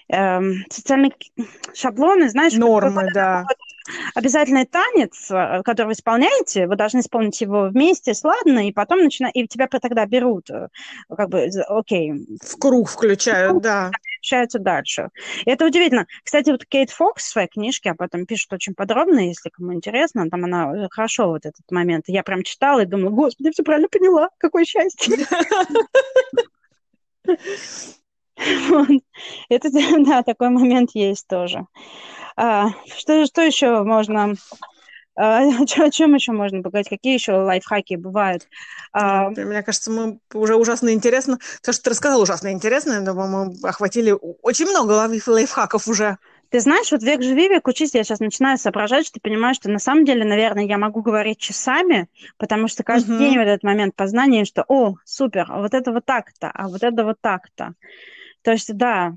э, 0.10 0.40
социальные 0.70 1.12
шаблоны, 1.74 2.30
знаешь. 2.30 2.54
Нормы, 2.54 3.08
да. 3.14 3.46
Вот 3.48 3.58
обязательный 4.16 4.66
танец, 4.66 5.30
э, 5.32 5.62
который 5.64 5.88
вы 5.88 5.94
исполняете, 5.94 6.68
вы 6.68 6.76
должны 6.76 7.00
исполнить 7.00 7.40
его 7.42 7.70
вместе, 7.70 8.14
сладно, 8.14 8.68
и 8.68 8.72
потом 8.72 9.00
начинать, 9.00 9.36
и 9.36 9.48
тебя 9.48 9.68
тогда 9.68 10.06
берут, 10.06 10.50
э, 10.50 10.68
как 11.16 11.30
бы, 11.30 11.50
окей. 11.68 12.14
В 12.42 12.58
круг 12.60 12.90
включают, 12.90 13.58
в 13.58 13.62
да. 13.62 13.92
Включаются 14.20 14.60
дальше. 14.60 15.10
И 15.46 15.50
это 15.50 15.66
удивительно. 15.66 16.06
Кстати, 16.24 16.50
вот 16.50 16.66
Кейт 16.66 16.92
Фокс 16.92 17.24
в 17.24 17.30
своей 17.30 17.48
книжке 17.48 17.92
об 17.92 18.02
этом 18.02 18.26
пишет 18.26 18.52
очень 18.52 18.76
подробно, 18.76 19.28
если 19.28 19.50
кому 19.50 19.74
интересно, 19.74 20.30
там 20.30 20.44
она 20.44 20.76
э, 20.76 20.88
хорошо 20.92 21.30
вот 21.30 21.46
этот 21.46 21.72
момент. 21.72 22.06
Я 22.08 22.24
прям 22.24 22.44
читала 22.44 22.82
и 22.82 22.86
думала, 22.86 23.10
господи, 23.10 23.52
все 23.52 23.64
правильно 23.64 23.88
поняла, 23.88 24.30
какое 24.38 24.66
счастье. 24.66 25.16
Это, 29.50 29.70
да, 30.06 30.24
такой 30.24 30.50
момент 30.50 30.92
есть 30.94 31.28
тоже. 31.28 31.66
А, 32.36 32.70
что, 32.98 33.26
что 33.26 33.42
еще 33.42 33.84
можно 33.84 34.36
о 35.84 35.90
чем 35.92 36.16
еще 36.16 36.32
можно 36.32 36.62
поговорить? 36.62 36.88
Какие 36.88 37.14
еще 37.14 37.34
лайфхаки 37.34 37.96
бывают? 37.96 38.48
А... 38.94 39.30
Мне 39.30 39.64
кажется, 39.64 39.92
мы 39.92 40.20
уже 40.34 40.56
ужасно 40.56 40.94
интересно. 40.94 41.40
То, 41.62 41.74
что 41.74 41.84
ты 41.84 41.90
рассказал, 41.90 42.22
ужасно 42.22 42.52
интересно. 42.54 42.94
Я 42.94 43.02
думаю, 43.02 43.28
мы 43.30 43.68
охватили 43.70 44.16
очень 44.42 44.68
много 44.68 45.10
лайфхаков 45.28 45.90
уже. 45.90 46.18
Ты 46.50 46.62
знаешь, 46.62 46.92
вот 46.92 47.04
век 47.04 47.22
живи, 47.22 47.50
век 47.50 47.68
учись, 47.68 47.94
я 47.94 48.04
сейчас 48.04 48.20
начинаю 48.20 48.58
соображать, 48.58 49.06
что 49.06 49.16
ты 49.16 49.20
понимаешь, 49.20 49.58
что 49.58 49.70
на 49.70 49.78
самом 49.78 50.06
деле, 50.06 50.24
наверное, 50.24 50.66
я 50.66 50.80
могу 50.80 51.04
говорить 51.04 51.38
часами, 51.38 52.08
потому 52.38 52.68
что 52.68 52.84
каждый 52.84 53.18
uh-huh. 53.18 53.20
день 53.20 53.38
в 53.38 53.42
этот 53.42 53.62
момент 53.62 53.96
познания, 53.96 54.46
что, 54.46 54.64
о, 54.68 54.96
супер, 55.06 55.46
а 55.48 55.62
вот 55.62 55.76
это 55.76 55.92
вот 55.92 56.06
так-то, 56.06 56.50
а 56.52 56.68
вот 56.70 56.82
это 56.82 57.04
вот 57.04 57.18
так-то. 57.22 57.74
То 58.42 58.52
есть, 58.52 58.76
да, 58.76 59.16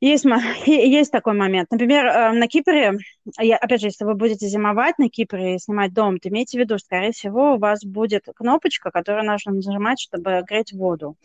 Есть, 0.00 0.24
есть 0.66 1.12
такой 1.12 1.34
момент. 1.34 1.70
Например, 1.70 2.06
э, 2.06 2.32
на 2.32 2.48
Кипре, 2.48 2.98
я, 3.38 3.56
опять 3.56 3.80
же, 3.80 3.86
если 3.86 4.04
вы 4.04 4.14
будете 4.14 4.48
зимовать 4.48 4.98
на 4.98 5.08
Кипре 5.08 5.54
и 5.54 5.58
снимать 5.58 5.92
дом, 5.92 6.18
то 6.18 6.28
имейте 6.28 6.58
в 6.58 6.60
виду, 6.60 6.78
скорее 6.78 7.12
всего, 7.12 7.54
у 7.54 7.58
вас 7.58 7.84
будет 7.84 8.24
кнопочка, 8.34 8.90
которую 8.90 9.24
нужно 9.24 9.52
нажимать, 9.52 10.00
чтобы 10.00 10.42
греть 10.46 10.72
воду 10.72 11.16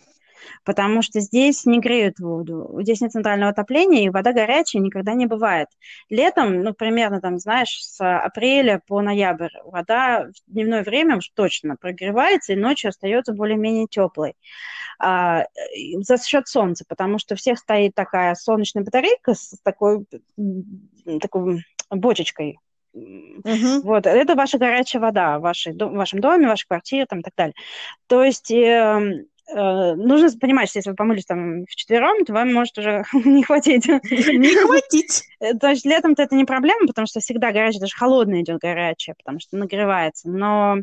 потому 0.64 1.02
что 1.02 1.20
здесь 1.20 1.66
не 1.66 1.80
греют 1.80 2.20
воду. 2.20 2.78
Здесь 2.82 3.02
нет 3.02 3.12
центрального 3.12 3.52
отопления, 3.52 4.06
и 4.06 4.10
вода 4.10 4.34
горячая 4.34 4.82
никогда 4.82 5.14
не 5.14 5.26
бывает. 5.26 5.68
Летом, 6.10 6.62
ну, 6.62 6.74
примерно, 6.74 7.22
там, 7.22 7.40
знаешь, 7.40 7.80
с 7.82 8.00
апреля 8.02 8.82
по 8.88 9.02
ноябрь 9.02 9.52
вода 9.66 10.28
в 10.28 10.52
дневное 10.52 10.84
время 10.84 11.18
уж 11.18 11.30
точно 11.30 11.76
прогревается, 11.76 12.54
и 12.54 12.58
ночью 12.58 12.90
остается 12.90 13.34
более-менее 13.34 13.88
теплой. 13.90 14.36
А, 15.00 15.46
за 16.02 16.18
счет 16.18 16.48
солнца, 16.48 16.86
потому 16.88 17.20
что 17.20 17.36
у 17.36 17.38
всех 17.38 17.60
стоит 17.60 17.94
такая 17.96 18.36
солнечная 18.36 18.84
батарейка 18.84 19.34
с 19.34 19.56
такой, 19.64 20.06
такой 21.22 21.64
бочечкой 21.90 22.60
Uh-huh. 22.96 23.82
Вот, 23.84 24.08
это 24.08 24.34
ваша 24.34 24.58
горячая 24.58 25.00
вода 25.00 25.38
в, 25.38 25.44
вашей, 25.44 25.74
в 25.74 25.94
вашем 25.94 26.20
доме, 26.20 26.48
в 26.48 26.50
вашей 26.50 26.66
квартире 26.66 27.06
там, 27.06 27.20
и 27.20 27.22
так 27.22 27.34
далее. 27.36 27.54
То 28.08 28.24
есть 28.24 28.50
э, 28.50 28.98
Э, 28.98 29.10
нужно 29.54 30.30
понимать, 30.40 30.70
что 30.70 30.80
если 30.80 30.90
вы 30.90 30.96
помылись 30.96 31.26
там 31.26 31.66
в 31.66 31.76
четвером, 31.76 32.26
то 32.26 32.34
вам 32.34 32.54
может 32.54 32.78
уже 32.78 33.06
не 33.14 33.44
хватить. 33.44 33.88
Не 33.88 34.56
хватить. 34.56 35.24
Э, 35.40 35.54
то 35.54 35.70
есть 35.70 35.86
летом-то 35.86 36.24
это 36.24 36.36
не 36.36 36.46
проблема, 36.46 36.88
потому 36.88 37.08
что 37.08 37.20
всегда 37.20 37.52
горячее, 37.52 37.80
даже 37.80 37.96
холодное 37.96 38.42
идет 38.42 38.60
горячее, 38.60 39.16
потому 39.16 39.40
что 39.40 39.58
нагревается. 39.58 40.30
Но 40.30 40.78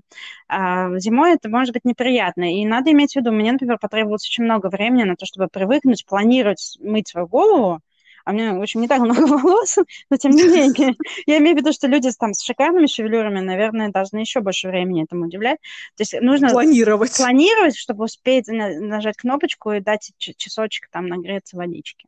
а, 0.49 0.99
зимой 0.99 1.35
это 1.35 1.49
может 1.49 1.75
быть 1.75 1.85
неприятно. 1.85 2.55
И 2.55 2.65
надо 2.65 2.93
иметь 2.93 3.13
в 3.13 3.17
виду, 3.17 3.33
мне, 3.33 3.53
например, 3.53 3.79
потребовалось 3.79 4.27
очень 4.27 4.45
много 4.45 4.69
времени 4.69 5.05
на 5.05 5.17
то, 5.17 5.27
чтобы 5.27 5.49
привыкнуть, 5.49 6.07
планировать 6.07 6.77
мыть 6.81 7.09
свою 7.09 7.27
голову, 7.27 7.81
а 8.25 8.31
у 8.31 8.35
меня, 8.35 8.55
в 8.55 8.63
общем, 8.63 8.81
не 8.81 8.89
так 8.89 9.01
много 9.01 9.21
волос, 9.27 9.79
но 10.11 10.17
тем 10.17 10.33
не 10.33 10.45
менее. 10.45 10.95
Я 11.27 11.39
имею 11.39 11.57
в 11.57 11.59
виду, 11.61 11.73
что 11.73 11.87
люди 11.87 12.11
там 12.19 12.33
с 12.33 12.43
шикарными 12.43 12.87
шевелюрами, 12.87 13.41
наверное, 13.41 13.91
должны 13.91 14.19
еще 14.19 14.41
больше 14.41 14.69
времени 14.69 15.05
этому 15.05 15.27
уделять. 15.27 15.59
То 15.97 16.03
есть 16.03 16.15
нужно... 16.21 16.51
Планировать. 16.51 17.17
Планировать, 17.17 17.77
чтобы 17.77 18.05
успеть 18.05 18.47
нажать 18.49 19.17
кнопочку 19.17 19.73
и 19.73 19.81
дать 19.81 20.13
часочек 20.19 20.89
там 20.91 21.07
нагреться 21.07 21.57
водички. 21.57 22.07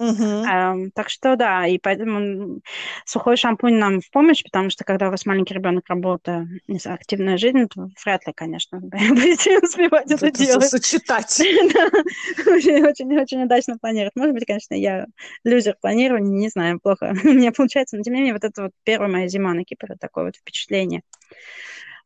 А, 0.00 0.74
так 0.94 1.08
что 1.08 1.36
да, 1.36 1.66
и 1.66 1.78
поэтому 1.78 2.60
сухой 3.04 3.36
шампунь 3.36 3.76
нам 3.76 4.00
в 4.00 4.10
помощь, 4.10 4.42
потому 4.42 4.70
что 4.70 4.84
когда 4.84 5.08
у 5.08 5.10
вас 5.10 5.26
маленький 5.26 5.54
ребенок 5.54 5.84
работает, 5.88 6.48
активная 6.84 7.38
жизнь, 7.38 7.66
то 7.68 7.88
вряд 8.04 8.26
ли, 8.26 8.32
конечно, 8.34 8.80
будете 8.80 9.58
успевать 9.58 10.10
это, 10.10 10.26
это 10.26 10.38
делать. 10.38 10.68
Сочетать. 10.68 11.40
Очень-очень 12.46 13.44
удачно 13.44 13.78
планировать. 13.78 14.16
Может 14.16 14.34
быть, 14.34 14.46
конечно, 14.46 14.74
я 14.74 15.06
лузер 15.44 15.76
планирования, 15.80 16.38
не 16.38 16.48
знаю, 16.48 16.80
плохо 16.80 17.14
у 17.24 17.28
меня 17.28 17.52
получается, 17.52 17.96
но 17.96 18.02
тем 18.02 18.14
не 18.14 18.20
менее, 18.20 18.34
вот 18.34 18.44
это 18.44 18.62
вот 18.64 18.72
первая 18.84 19.10
моя 19.10 19.28
зима 19.28 19.54
на 19.54 19.64
Кипре, 19.64 19.96
такое 20.00 20.24
вот 20.26 20.36
впечатление. 20.36 21.02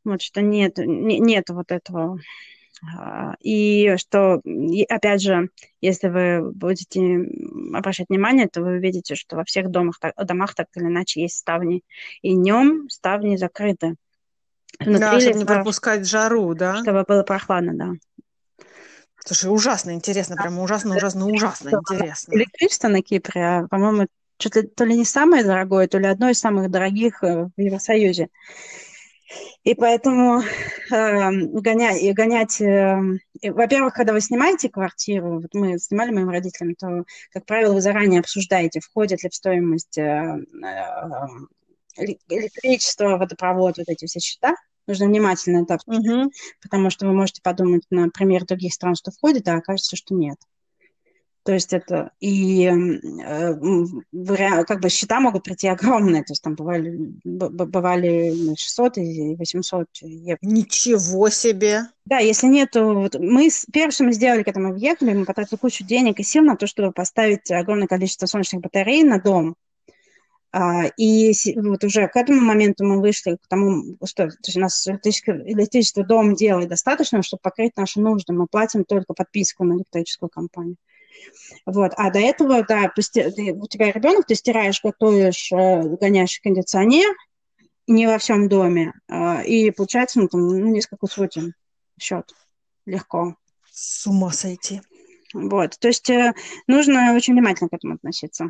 Вот 0.05 0.23
что 0.23 0.41
нет, 0.41 0.79
нет 0.79 1.51
вот 1.51 1.73
этого 1.73 2.19
и 3.41 3.97
что, 3.97 4.41
опять 4.89 5.23
же, 5.23 5.51
если 5.81 6.09
вы 6.09 6.53
будете 6.53 7.27
обращать 7.75 8.09
внимание, 8.09 8.49
то 8.49 8.61
вы 8.63 8.77
увидите, 8.77 9.15
что 9.15 9.37
во 9.37 9.45
всех 9.45 9.71
домах, 9.71 9.99
домах 10.17 10.55
так 10.55 10.69
или 10.75 10.85
иначе 10.85 11.23
есть 11.23 11.37
ставни. 11.37 11.83
И 12.23 12.35
днем 12.35 12.89
ставни 12.89 13.37
закрыты. 13.37 13.95
Внутри 14.79 15.01
да, 15.01 15.21
чтобы 15.21 15.39
не 15.39 15.45
пропускать 15.45 16.07
жару, 16.07 16.55
да? 16.55 16.83
Чтобы 16.83 17.05
было 17.05 17.23
прохладно, 17.23 17.73
да. 17.75 18.65
Слушай, 19.25 19.53
ужасно 19.53 19.91
интересно, 19.91 20.37
прямо 20.37 20.63
ужасно, 20.63 20.97
ужасно, 20.97 21.27
ужасно 21.27 21.71
интересно. 21.71 22.35
Электричество 22.35 22.89
на 22.89 23.03
Кипре, 23.03 23.45
а, 23.45 23.67
по-моему, 23.69 24.07
что-то 24.39 24.63
то 24.63 24.85
ли 24.85 24.97
не 24.97 25.05
самое 25.05 25.45
дорогое, 25.45 25.89
то 25.89 25.99
ли 25.99 26.07
одно 26.07 26.31
из 26.31 26.39
самых 26.39 26.71
дорогих 26.71 27.23
э, 27.23 27.49
в 27.55 27.61
Евросоюзе. 27.61 28.29
И 29.63 29.75
поэтому 29.75 30.41
э, 30.41 31.31
гонять, 31.31 32.15
гонять 32.15 32.61
э, 32.61 33.19
во-первых, 33.43 33.95
когда 33.95 34.13
вы 34.13 34.21
снимаете 34.21 34.69
квартиру, 34.69 35.41
вот 35.41 35.53
мы 35.53 35.79
снимали 35.79 36.11
моим 36.11 36.31
родителям, 36.31 36.75
то, 36.75 37.05
как 37.33 37.45
правило, 37.45 37.75
вы 37.75 37.81
заранее 37.81 38.21
обсуждаете, 38.21 38.81
входит 38.81 39.23
ли 39.23 39.31
в 39.31 39.35
стоимость 39.35 39.99
э, 39.99 40.03
э, 40.03 41.27
электричество, 42.29 43.17
водопровод, 43.17 43.79
вот 43.79 43.89
эти 43.89 44.07
все 44.07 44.21
счета. 44.21 44.55
Нужно 44.87 45.07
внимательно 45.07 45.65
это 45.65 45.75
обсуждать, 45.75 46.07
угу. 46.07 46.33
потому 46.63 46.89
что 46.89 47.07
вы 47.07 47.13
можете 47.13 47.43
подумать, 47.43 47.83
например, 47.91 48.47
других 48.47 48.73
стран, 48.73 48.95
что 48.95 49.11
входит, 49.11 49.47
а 49.49 49.57
окажется, 49.57 49.97
что 49.97 50.15
нет. 50.15 50.39
То 51.49 51.55
есть 51.55 51.73
это 51.73 52.11
и 52.21 52.67
э, 52.67 53.55
как 54.65 54.81
бы 54.83 54.91
счета 54.91 55.19
могут 55.19 55.45
прийти 55.45 55.67
огромные, 55.67 56.23
то 56.23 56.33
есть 56.33 56.43
там 56.43 56.55
бывали, 56.55 56.95
бывали 57.25 58.55
600 58.55 58.99
и 58.99 59.35
800 59.35 59.87
евро. 60.03 60.39
Ничего 60.43 61.31
себе! 61.31 61.85
Да, 62.05 62.19
если 62.19 62.49
нет, 62.49 62.73
то 62.73 62.93
вот 62.93 63.15
мы 63.19 63.49
первое, 63.73 63.93
что 63.93 64.05
мы 64.05 64.13
сделали, 64.13 64.43
когда 64.43 64.61
мы 64.61 64.75
въехали, 64.75 65.15
мы 65.15 65.25
потратили 65.25 65.57
кучу 65.57 65.85
денег 65.85 66.21
и 66.21 66.23
сил 66.23 66.43
на 66.43 66.55
то, 66.55 66.67
чтобы 66.67 66.93
поставить 66.93 67.51
огромное 67.51 67.87
количество 67.87 68.27
солнечных 68.27 68.61
батарей 68.61 69.03
на 69.03 69.19
дом. 69.19 69.55
А, 70.53 70.85
и 70.99 71.33
вот 71.57 71.83
уже 71.83 72.09
к 72.09 72.17
этому 72.17 72.43
моменту 72.43 72.85
мы 72.85 73.01
вышли 73.01 73.37
к 73.37 73.49
тому, 73.49 73.97
что 74.05 74.29
то 74.29 74.37
есть 74.45 74.57
у 74.59 74.61
нас 74.61 74.87
электричество, 74.87 75.33
электричество 75.33 76.05
дом 76.05 76.35
делает 76.35 76.69
достаточно, 76.69 77.23
чтобы 77.23 77.41
покрыть 77.43 77.75
наши 77.79 78.01
нужды. 78.01 78.35
Мы 78.35 78.47
платим 78.49 78.85
только 78.85 79.15
подписку 79.15 79.65
на 79.65 79.79
электрическую 79.79 80.29
компанию. 80.29 80.77
Вот. 81.67 81.93
А 81.97 82.11
до 82.11 82.19
этого, 82.19 82.65
да, 82.65 82.93
у 82.97 83.67
тебя 83.67 83.93
ребенок, 83.93 84.27
ты 84.27 84.35
стираешь, 84.35 84.81
готовишь, 84.83 85.53
э, 85.53 85.83
гоняешь 85.97 86.41
кондиционер, 86.43 87.15
не 87.87 88.07
во 88.07 88.19
всем 88.19 88.49
доме, 88.49 88.93
а, 89.09 89.43
и 89.43 89.71
получается, 89.71 90.21
ну, 90.21 90.29
там, 90.29 90.47
ну, 90.47 90.67
несколько 90.67 91.07
сотен 91.07 91.55
счет 91.99 92.33
легко. 92.85 93.35
С 93.71 94.07
ума 94.07 94.33
сойти. 94.33 94.83
Вот, 95.33 95.79
то 95.79 95.89
есть 95.89 96.09
э, 96.11 96.35
нужно 96.67 97.15
очень 97.15 97.35
внимательно 97.35 97.69
к 97.69 97.75
этому 97.75 97.95
относиться 97.95 98.49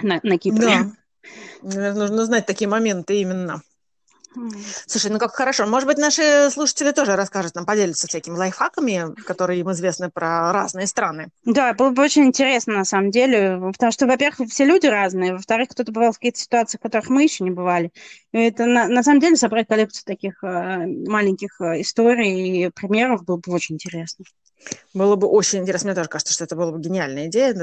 на, 0.00 0.20
на 0.22 0.38
Кипре. 0.38 0.60
Да, 0.60 0.92
Наверное, 1.62 2.08
нужно 2.08 2.24
знать 2.24 2.46
такие 2.46 2.68
моменты 2.68 3.20
именно. 3.20 3.62
Слушай, 4.86 5.10
ну 5.10 5.18
как 5.18 5.34
хорошо. 5.34 5.66
Может 5.66 5.86
быть, 5.86 5.98
наши 5.98 6.50
слушатели 6.50 6.92
тоже 6.92 7.16
расскажут 7.16 7.54
нам, 7.54 7.66
поделятся 7.66 8.06
всякими 8.08 8.36
лайфхаками, 8.36 9.14
которые 9.22 9.60
им 9.60 9.70
известны 9.72 10.10
про 10.10 10.52
разные 10.52 10.86
страны. 10.86 11.28
Да, 11.44 11.74
было 11.74 11.90
бы 11.90 12.02
очень 12.02 12.24
интересно, 12.24 12.74
на 12.74 12.84
самом 12.84 13.10
деле, 13.10 13.60
потому 13.72 13.92
что, 13.92 14.06
во-первых, 14.06 14.48
все 14.50 14.64
люди 14.64 14.86
разные, 14.86 15.34
во-вторых, 15.34 15.68
кто-то 15.70 15.92
бывал 15.92 16.12
в 16.12 16.18
каких-то 16.18 16.40
ситуациях, 16.40 16.80
в 16.80 16.82
которых 16.82 17.08
мы 17.08 17.22
еще 17.22 17.44
не 17.44 17.50
бывали. 17.50 17.90
И 18.32 18.38
это, 18.38 18.66
на, 18.66 18.88
на 18.88 19.02
самом 19.02 19.20
деле, 19.20 19.36
собрать 19.36 19.68
коллекцию 19.68 20.04
таких 20.06 20.42
э, 20.42 20.86
маленьких 20.86 21.60
э, 21.60 21.80
историй 21.82 22.66
и 22.66 22.70
примеров 22.70 23.24
было 23.24 23.36
бы 23.36 23.52
очень 23.52 23.74
интересно. 23.74 24.24
Было 24.94 25.16
бы 25.16 25.26
очень 25.26 25.60
интересно. 25.60 25.88
Мне 25.88 25.96
тоже 25.96 26.08
кажется, 26.08 26.34
что 26.34 26.44
это 26.44 26.54
была 26.54 26.70
бы 26.70 26.80
гениальная 26.80 27.26
идея. 27.26 27.54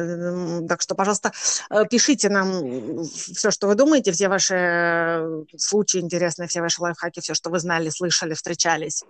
Так 0.67 0.81
что, 0.81 0.95
пожалуйста, 0.95 1.31
э, 1.69 1.85
пишите 1.89 2.29
нам 2.29 3.03
все, 3.05 3.51
что 3.51 3.67
вы 3.67 3.75
думаете, 3.75 4.11
все 4.11 4.29
ваши 4.29 4.55
э, 4.55 5.43
случаи 5.57 5.99
интересные, 5.99 6.47
все 6.47 6.58
ваши 6.61 6.81
лайфхаки, 6.81 7.19
все, 7.19 7.33
что 7.33 7.49
вы 7.49 7.59
знали, 7.59 7.89
слышали, 7.89 8.33
встречались. 8.33 9.03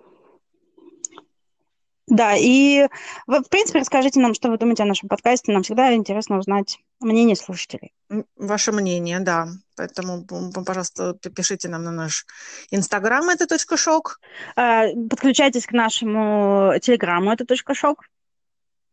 Да, 2.10 2.36
и 2.36 2.88
вы, 3.28 3.40
в 3.42 3.50
принципе, 3.50 3.80
расскажите 3.80 4.20
нам, 4.20 4.34
что 4.34 4.50
вы 4.50 4.58
думаете 4.58 4.84
о 4.84 4.88
нашем 4.88 5.10
подкасте. 5.10 5.52
Нам 5.52 5.62
всегда 5.62 5.94
интересно 5.94 6.40
узнать 6.40 6.80
мнение 7.00 7.36
слушателей. 7.36 7.94
Ваше 8.36 8.72
мнение, 8.72 9.20
да. 9.20 9.50
Поэтому, 9.76 10.26
пожалуйста, 10.66 11.14
пишите 11.14 11.70
нам 11.70 11.84
на 11.84 11.92
наш 11.92 12.26
инстаграм, 12.72 13.30
это 13.30 13.46
точка 13.46 13.78
шок. 13.78 14.20
А, 14.56 14.88
подключайтесь 15.10 15.68
к 15.68 15.72
нашему 15.72 16.74
телеграмму, 16.82 17.32
это 17.32 17.46
точка 17.46 17.76
шок. 17.76 18.06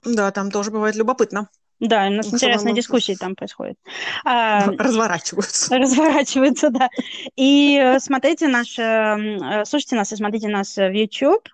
Да, 0.04 0.30
там 0.30 0.50
тоже 0.50 0.70
бывает 0.70 0.94
любопытно. 0.94 1.48
Да, 1.78 2.06
у 2.06 2.10
нас 2.10 2.32
интересные 2.32 2.74
дискуссии 2.74 3.14
там 3.14 3.34
происходят. 3.34 3.76
А, 4.24 4.66
разворачиваются. 4.70 5.76
Разворачиваются, 5.78 6.70
да. 6.70 6.88
И 7.36 7.78
э, 7.78 7.98
смотрите 8.00 8.48
наш, 8.48 8.78
э, 8.78 9.64
слушайте 9.66 9.96
нас 9.96 10.12
и 10.12 10.16
смотрите 10.16 10.48
нас 10.48 10.76
в 10.76 10.90
YouTube. 10.90 11.48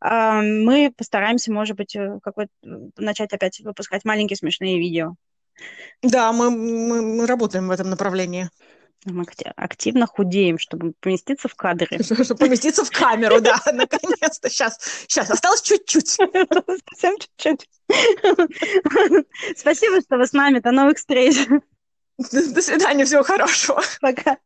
А, 0.00 0.42
мы 0.42 0.92
постараемся, 0.96 1.52
может 1.52 1.76
быть, 1.76 1.94
э, 1.94 2.18
какой 2.22 2.48
начать 2.96 3.32
опять 3.32 3.60
выпускать 3.60 4.04
маленькие 4.04 4.36
смешные 4.36 4.78
видео. 4.78 5.14
Да, 6.02 6.32
мы, 6.32 6.50
мы, 6.50 7.02
мы 7.02 7.26
работаем 7.26 7.68
в 7.68 7.70
этом 7.70 7.88
направлении. 7.88 8.50
Мы 9.04 9.24
активно 9.56 10.06
худеем, 10.06 10.58
чтобы 10.58 10.92
поместиться 11.00 11.48
в 11.48 11.54
кадре. 11.56 12.02
Чтобы 12.02 12.36
поместиться 12.36 12.84
в 12.84 12.90
камеру, 12.90 13.40
да, 13.40 13.60
наконец-то. 13.72 14.48
Сейчас, 14.48 14.78
сейчас, 15.08 15.30
осталось 15.30 15.62
чуть-чуть. 15.62 16.08
Совсем 16.90 17.18
чуть-чуть. 17.18 17.68
Спасибо, 19.56 20.00
что 20.00 20.18
вы 20.18 20.26
с 20.26 20.32
нами. 20.32 20.60
До 20.60 20.70
новых 20.70 20.98
встреч. 20.98 21.36
До 22.18 22.62
свидания, 22.62 23.04
всего 23.04 23.24
хорошего. 23.24 23.82
Пока. 24.00 24.38